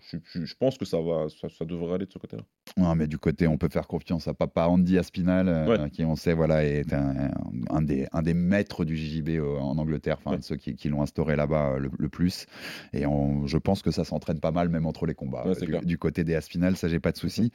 je, 0.00 0.16
je- 0.24 0.46
je 0.46 0.54
pense 0.56 0.78
que 0.78 0.86
ça 0.86 1.00
va, 1.02 1.26
ça, 1.28 1.50
ça 1.50 1.66
devrait 1.66 1.96
aller 1.96 2.06
de 2.06 2.12
ce 2.12 2.18
côté-là. 2.18 2.44
Ouais, 2.78 2.94
mais 2.94 3.06
du 3.06 3.16
côté, 3.16 3.46
on 3.46 3.56
peut 3.56 3.70
faire 3.70 3.86
confiance 3.86 4.28
à 4.28 4.34
papa 4.34 4.66
Andy 4.66 4.98
Aspinal, 4.98 5.48
euh, 5.48 5.88
qui 5.88 6.04
on 6.04 6.14
sait 6.14 6.34
voilà 6.34 6.62
est 6.62 6.92
un, 6.92 7.30
un 7.70 7.80
des, 7.80 8.06
un 8.12 8.20
des 8.20 8.34
maîtres 8.34 8.84
du 8.84 8.96
JJB 8.98 9.40
au- 9.40 9.56
en 9.56 9.78
Angleterre, 9.78 10.18
enfin 10.22 10.36
Ouais. 10.36 10.42
ceux 10.42 10.56
qui, 10.56 10.74
qui 10.74 10.90
l'ont 10.90 11.00
instauré 11.00 11.36
là-bas 11.36 11.70
euh, 11.76 11.78
le, 11.78 11.90
le 11.98 12.08
plus. 12.10 12.44
Et 12.92 13.06
on- 13.06 13.46
je 13.46 13.56
pense 13.56 13.80
que 13.80 13.90
ça 13.90 14.04
s'entraîne 14.04 14.40
pas 14.40 14.50
mal 14.50 14.68
même 14.68 14.84
entre 14.84 15.06
les 15.06 15.14
combats. 15.14 15.46
Ouais, 15.46 15.54
euh, 15.74 15.80
du, 15.80 15.96
côté 15.96 16.22
des 16.22 16.34
Aspinal, 16.34 16.76
ça 16.76 16.88
j'ai 16.88 17.00
pas 17.00 17.12
de 17.12 17.16
souci. 17.16 17.50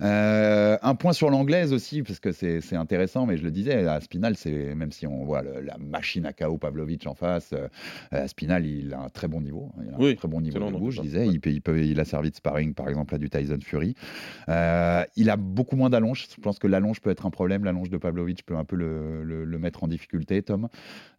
Euh, 0.00 0.78
un 0.82 0.94
point 0.94 1.12
sur 1.12 1.28
l'anglaise 1.28 1.74
aussi, 1.74 2.02
parce 2.02 2.18
que 2.18 2.32
c'est 2.32 2.74
intéressant, 2.76 3.26
mais 3.26 3.36
je 3.36 3.42
le 3.42 3.50
disais, 3.50 3.86
Aspinal, 3.86 4.36
c'est 4.36 4.74
même 4.74 4.90
si 4.92 5.06
on 5.06 5.22
voit 5.24 5.42
le- 5.42 5.60
la 5.60 5.76
machine 5.76 6.24
à 6.24 6.32
KO 6.32 6.56
Pavlovich 6.56 7.06
en 7.06 7.14
face, 7.14 7.52
euh, 7.52 7.68
Aspinal, 8.10 8.64
il 8.64 8.94
a 8.94 9.00
un 9.00 9.08
très 9.10 9.28
bon 9.28 9.42
niveau. 9.42 9.70
hein, 9.76 9.82
Il 9.86 9.92
a 9.92 9.96
un 9.96 10.00
Oui, 10.00 10.16
très 10.16 10.28
bon 10.28 10.40
niveau 10.40 10.58
de 10.58 10.64
non, 10.64 10.80
c'est 10.90 10.96
je 10.96 11.02
disais. 11.02 11.26
Il, 11.26 11.40
peut, 11.40 11.50
il, 11.50 11.60
peut- 11.60 11.84
il 11.84 12.00
a 12.00 12.06
servi 12.06 12.30
de 12.30 12.36
sparring, 12.36 12.72
par 12.72 12.88
exemple, 12.88 13.14
à 13.14 13.18
du 13.18 13.28
Tyson 13.28 13.58
Fury. 13.60 13.94
Euh, 14.48 14.61
il 15.16 15.30
a 15.30 15.36
beaucoup 15.36 15.76
moins 15.76 15.90
d'allonge. 15.90 16.26
Je 16.34 16.40
pense 16.40 16.58
que 16.58 16.66
l'allonge 16.66 17.00
peut 17.00 17.10
être 17.10 17.26
un 17.26 17.30
problème. 17.30 17.64
L'allonge 17.64 17.90
de 17.90 17.96
Pavlovich 17.98 18.42
peut 18.44 18.56
un 18.56 18.64
peu 18.64 18.76
le, 18.76 19.22
le- 19.24 19.44
le 19.44 19.58
mettre 19.58 19.84
en 19.84 19.88
difficulté, 19.88 20.42
Tom. 20.42 20.68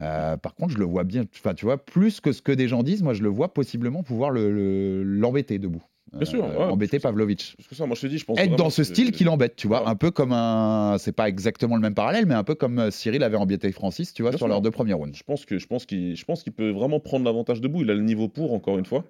Euh, 0.01 0.37
par 0.37 0.55
contre, 0.55 0.73
je 0.73 0.77
le 0.77 0.85
vois 0.85 1.03
bien. 1.03 1.23
Enfin, 1.39 1.53
tu 1.53 1.65
vois, 1.65 1.83
plus 1.83 2.19
que 2.21 2.31
ce 2.31 2.41
que 2.41 2.51
des 2.51 2.67
gens 2.67 2.83
disent, 2.83 3.03
moi, 3.03 3.13
je 3.13 3.23
le 3.23 3.29
vois 3.29 3.53
possiblement 3.53 4.03
pouvoir 4.03 4.29
le- 4.31 4.51
le- 4.51 5.03
l'embêter 5.03 5.59
debout. 5.59 5.83
Euh, 6.13 6.17
Bien 6.19 6.25
sûr, 6.25 6.43
ouais, 6.45 6.55
embêter 6.57 6.99
Pavlovich. 6.99 7.55
Parce 7.57 7.67
que 7.69 7.73
ça, 7.75 7.87
moi 7.87 7.95
je 7.95 8.01
te 8.01 8.07
dis, 8.07 8.19
je 8.19 8.25
pense 8.25 8.37
Être 8.37 8.55
dans 8.55 8.69
ce 8.69 8.83
style 8.83 9.11
qui 9.11 9.23
l'embête, 9.23 9.55
tu 9.55 9.67
vois, 9.67 9.89
un 9.89 9.95
peu 9.95 10.11
comme 10.11 10.31
un, 10.31 10.97
c'est 10.99 11.11
pas 11.11 11.27
exactement 11.27 11.75
le 11.75 11.81
même 11.81 11.95
parallèle, 11.95 12.27
mais 12.27 12.35
un 12.35 12.43
peu 12.43 12.53
comme 12.53 12.77
euh, 12.77 12.91
Cyril 12.91 13.23
avait 13.23 13.37
embêté 13.37 13.71
Francis, 13.71 14.13
tu 14.13 14.21
vois, 14.21 14.29
Bien 14.29 14.37
sur 14.37 14.45
sûr. 14.45 14.49
leurs 14.49 14.61
deux 14.61 14.69
premiers 14.69 14.93
rounds. 14.93 15.17
Je 15.17 15.23
pense 15.23 15.43
que 15.45 15.57
je 15.57 15.65
pense 15.65 15.87
qu'il 15.87 16.15
je 16.15 16.23
pense 16.25 16.43
qu'il 16.43 16.53
peut 16.53 16.69
vraiment 16.69 16.99
prendre 16.99 17.25
l'avantage 17.25 17.61
debout. 17.61 17.81
Il 17.81 17.89
a 17.89 17.95
le 17.95 18.01
niveau 18.03 18.27
pour 18.27 18.53
encore 18.53 18.77
une 18.77 18.85
fois. 18.85 19.05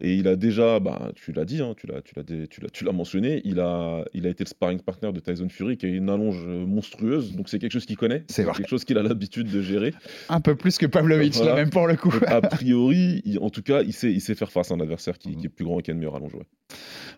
Et 0.00 0.14
il 0.14 0.28
a 0.28 0.36
déjà, 0.36 0.80
bah, 0.80 1.10
tu 1.14 1.32
l'as 1.32 1.44
dit, 1.44 1.60
hein, 1.62 1.74
tu 1.76 1.86
l'as, 1.86 2.02
tu 2.02 2.14
l'as, 2.16 2.22
tu 2.24 2.60
l'as, 2.60 2.68
tu 2.70 2.84
l'as 2.84 2.92
mentionné, 2.92 3.40
il 3.44 3.60
a, 3.60 4.04
il 4.14 4.26
a 4.26 4.30
été 4.30 4.44
le 4.44 4.48
sparring 4.48 4.80
partner 4.80 5.12
de 5.12 5.20
Tyson 5.20 5.48
Fury 5.48 5.76
qui 5.76 5.86
a 5.86 5.88
une 5.88 6.08
allonge 6.10 6.44
euh, 6.46 6.66
monstrueuse. 6.66 7.34
Donc 7.34 7.48
c'est 7.48 7.58
quelque 7.58 7.72
chose 7.72 7.86
qu'il 7.86 7.96
connaît. 7.96 8.24
C'est 8.28 8.44
quelque 8.44 8.68
chose 8.68 8.84
qu'il 8.84 8.98
a 8.98 9.02
l'habitude 9.02 9.50
de 9.50 9.62
gérer. 9.62 9.94
Un 10.28 10.40
peu 10.40 10.54
plus 10.54 10.78
que 10.78 10.86
Pavlovich, 10.86 11.34
Voilà. 11.36 11.50
là, 11.52 11.56
même 11.56 11.70
pour 11.70 11.86
le 11.86 11.96
coup. 11.96 12.10
Donc, 12.10 12.22
a 12.26 12.40
priori, 12.42 13.22
il- 13.24 13.38
en 13.40 13.50
tout 13.50 13.62
cas, 13.62 13.82
il 13.82 13.92
sait, 13.92 14.12
il 14.12 14.20
sait 14.20 14.34
faire 14.34 14.50
face 14.50 14.70
à 14.70 14.74
un 14.74 14.80
adversaire 14.80 15.18
qui, 15.18 15.36
qui 15.36 15.46
est 15.46 15.50
plus 15.50 15.64
grand 15.64 15.80
et 15.80 15.82
qui 15.82 15.90
a 15.90 15.94
une 15.94 15.98
meilleure 15.98 16.16
allonge. 16.16 16.34
ouais. 16.34 16.46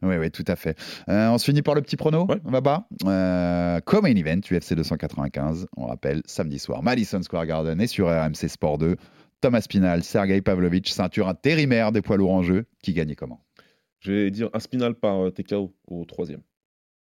Oui, 0.02 0.16
oui, 0.16 0.30
tout 0.30 0.44
à 0.46 0.56
fait. 0.56 0.78
Euh, 1.08 1.28
on 1.30 1.38
se 1.38 1.44
finit 1.44 1.62
par 1.62 1.74
le 1.74 1.80
petit 1.82 1.96
prono, 1.96 2.26
Ouais. 2.28 2.36
Baba. 2.44 2.86
Euh, 3.06 3.80
comme 3.80 4.04
main 4.04 4.14
event, 4.14 4.40
UFC 4.50 4.74
295, 4.74 5.66
on 5.76 5.86
rappelle, 5.86 6.22
samedi 6.26 6.58
soir, 6.58 6.82
Madison 6.82 7.22
Square 7.22 7.46
Garden 7.46 7.80
et 7.80 7.86
sur 7.86 8.06
RMC 8.08 8.48
Sport 8.48 8.78
2. 8.78 8.96
Thomas 9.40 9.60
Spinal, 9.62 10.02
Sergei 10.02 10.40
Pavlovich, 10.40 10.92
ceinture 10.92 11.28
intérimaire 11.28 11.92
des 11.92 12.02
poids 12.02 12.16
lourds 12.16 12.32
en 12.32 12.42
jeu. 12.42 12.66
Qui 12.82 12.92
gagnait 12.92 13.14
comment? 13.14 13.44
Je 14.00 14.12
vais 14.12 14.30
dire 14.30 14.48
Aspinal 14.52 14.94
par 14.94 15.26
euh, 15.26 15.30
TKO 15.30 15.74
au 15.86 16.04
troisième. 16.04 16.40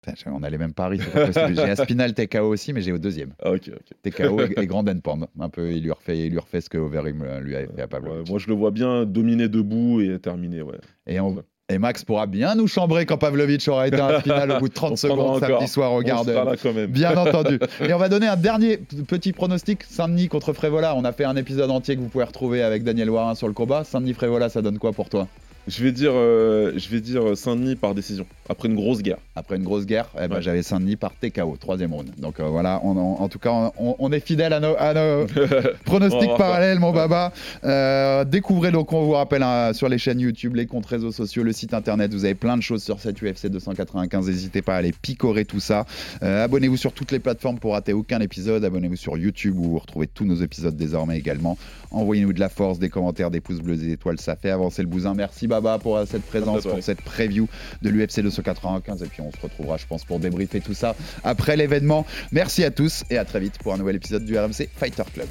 Putain, 0.02 0.32
On 0.32 0.42
a 0.42 0.50
les 0.50 0.58
mêmes 0.58 0.74
paris. 0.74 1.00
J'ai 1.00 1.60
Aspinal 1.62 2.12
TKO 2.12 2.40
aussi, 2.48 2.72
mais 2.74 2.82
j'ai 2.82 2.92
au 2.92 2.98
deuxième. 2.98 3.34
Ah 3.42 3.52
ok, 3.52 3.70
ok. 3.74 4.10
TKO 4.12 4.40
et, 4.40 4.52
et 4.62 4.66
Grand 4.66 4.86
and 4.88 5.00
Pound. 5.00 5.26
Un 5.38 5.48
peu, 5.48 5.72
il 5.72 5.82
lui 5.82 5.90
refait, 5.92 6.18
il 6.26 6.30
lui 6.30 6.38
refait 6.38 6.60
ce 6.60 6.68
que 6.68 6.76
Overeem 6.78 7.22
euh, 7.22 7.40
lui 7.40 7.56
avait 7.56 7.66
fait 7.68 7.80
à 7.80 7.84
Ouais, 7.84 7.88
Pavlovich. 7.88 8.28
moi 8.28 8.38
je 8.38 8.48
le 8.48 8.54
vois 8.54 8.70
bien 8.70 9.06
dominer 9.06 9.48
debout 9.48 10.00
et 10.02 10.18
terminer. 10.18 10.60
Ouais. 10.62 10.76
et, 11.06 11.20
on-. 11.20 11.42
Et 11.70 11.78
Max 11.78 12.04
pourra 12.04 12.26
bien 12.26 12.54
nous 12.56 12.68
chambrer 12.68 13.06
quand 13.06 13.16
Pavlovich 13.16 13.66
aura 13.68 13.88
été 13.88 13.98
à 13.98 14.20
Spinal 14.20 14.50
au 14.56 14.58
bout 14.58 14.68
de 14.68 14.74
30 14.74 15.02
On 15.04 15.08
prendra 15.08 15.38
secondes 15.38 15.40
samedi 15.40 15.68
soir 15.68 15.92
au 15.94 16.02
Garden. 16.02 16.56
Bien 16.88 17.16
entendu. 17.16 17.58
Et 17.80 17.94
on 17.94 17.98
va 17.98 18.10
donner 18.10 18.26
un 18.26 18.36
dernier 18.36 18.76
petit 18.76 19.32
pronostic. 19.32 19.82
Saint-Denis 19.84 20.28
contre 20.28 20.52
Frévola. 20.52 20.94
On 20.94 21.04
a 21.04 21.12
fait 21.12 21.24
un 21.24 21.36
épisode 21.36 21.70
entier 21.70 21.96
que 21.96 22.02
vous 22.02 22.08
pouvez 22.08 22.24
retrouver 22.24 22.62
avec 22.62 22.84
Daniel 22.84 23.08
Warin 23.08 23.34
sur 23.34 23.46
le 23.46 23.54
combat. 23.54 23.82
Saint-Denis-Frévola, 23.84 24.50
ça 24.50 24.60
donne 24.60 24.78
quoi 24.78 24.92
pour 24.92 25.08
toi? 25.08 25.26
Je 25.66 25.82
vais 25.82 25.92
dire, 25.92 26.12
euh, 26.14 26.72
je 26.76 26.88
vais 26.90 27.00
dire 27.00 27.36
Saint-Denis 27.36 27.76
par 27.76 27.94
décision 27.94 28.26
après 28.50 28.68
une 28.68 28.74
grosse 28.74 29.00
guerre. 29.02 29.16
Après 29.34 29.56
une 29.56 29.62
grosse 29.64 29.86
guerre, 29.86 30.10
eh 30.16 30.28
ben, 30.28 30.36
Ouais. 30.36 30.42
j'avais 30.42 30.62
Saint-Denis 30.62 30.96
par 30.96 31.12
TKO, 31.14 31.56
troisième 31.58 31.94
round. 31.94 32.10
Donc 32.18 32.38
euh, 32.38 32.44
voilà, 32.48 32.80
on- 32.84 32.96
on- 32.96 33.20
en 33.22 33.28
tout 33.30 33.38
cas, 33.38 33.72
on, 33.78 33.96
on 33.98 34.12
est 34.12 34.20
fidèle 34.20 34.52
à 34.52 34.60
nos, 34.60 34.74
à 34.78 34.92
nos 34.92 35.26
pronostics 35.86 36.28
Oh. 36.32 36.36
parallèles, 36.36 36.78
mon 36.78 36.92
baba. 36.92 37.32
Euh, 37.64 38.24
découvrez 38.24 38.72
donc, 38.72 38.92
on 38.92 39.04
vous 39.04 39.12
rappelle, 39.12 39.42
hein, 39.42 39.72
sur 39.72 39.88
les 39.88 39.96
chaînes 39.96 40.20
YouTube, 40.20 40.54
les 40.54 40.66
comptes 40.66 40.84
réseaux 40.86 41.12
sociaux, 41.12 41.42
le 41.42 41.52
site 41.52 41.72
internet. 41.72 42.12
Vous 42.12 42.26
avez 42.26 42.34
plein 42.34 42.56
de 42.58 42.62
choses 42.62 42.82
sur 42.82 43.00
cette 43.00 43.22
UFC 43.22 43.46
295. 43.48 44.26
N'hésitez 44.26 44.60
pas 44.60 44.74
à 44.74 44.78
aller 44.78 44.92
picorer 44.92 45.46
tout 45.46 45.60
ça. 45.60 45.86
Abonnez-vous 46.20 46.76
sur 46.76 46.92
toutes 46.92 47.10
les 47.10 47.18
plateformes 47.20 47.58
pour 47.58 47.72
rater 47.72 47.94
aucun 47.94 48.20
épisode. 48.20 48.64
Abonnez-vous 48.64 48.96
sur 48.96 49.16
YouTube 49.16 49.58
où 49.58 49.62
vous 49.70 49.78
retrouvez 49.78 50.06
tous 50.08 50.26
nos 50.26 50.36
épisodes 50.36 50.76
désormais 50.76 51.18
également. 51.18 51.56
Envoyez-nous 51.90 52.32
de 52.34 52.40
la 52.40 52.48
force, 52.50 52.78
des 52.78 52.90
commentaires, 52.90 53.30
des 53.30 53.40
pouces 53.40 53.60
bleus, 53.60 53.76
des 53.76 53.92
étoiles. 53.92 54.18
Ça 54.20 54.36
fait 54.36 54.50
avancer 54.50 54.82
le 54.82 54.88
bousin. 54.88 55.14
Merci, 55.14 55.46
Baba, 55.60 55.78
pour 55.78 55.96
euh, 55.96 56.04
cette 56.10 56.24
présence, 56.24 56.62
pour 56.62 56.82
cette 56.82 57.00
preview 57.02 57.48
de 57.82 57.90
l'UFC 57.90 58.20
295. 58.20 59.02
Et 59.02 59.06
puis, 59.06 59.20
on 59.20 59.30
se 59.30 59.40
retrouvera, 59.40 59.76
je 59.76 59.86
pense, 59.86 60.04
pour 60.04 60.18
débriefer 60.18 60.60
tout 60.60 60.74
ça 60.74 60.94
après 61.22 61.56
l'événement. 61.56 62.06
Merci 62.32 62.64
à 62.64 62.70
tous 62.70 63.04
et 63.10 63.18
à 63.18 63.24
très 63.24 63.40
vite 63.40 63.58
pour 63.58 63.74
un 63.74 63.78
nouvel 63.78 63.96
épisode 63.96 64.24
du 64.24 64.38
RMC 64.38 64.68
Fighter 64.76 65.04
Club. 65.12 65.28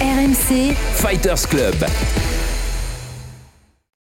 RMC, 0.00 0.74
Fighters 0.94 1.48
Club. 1.48 1.74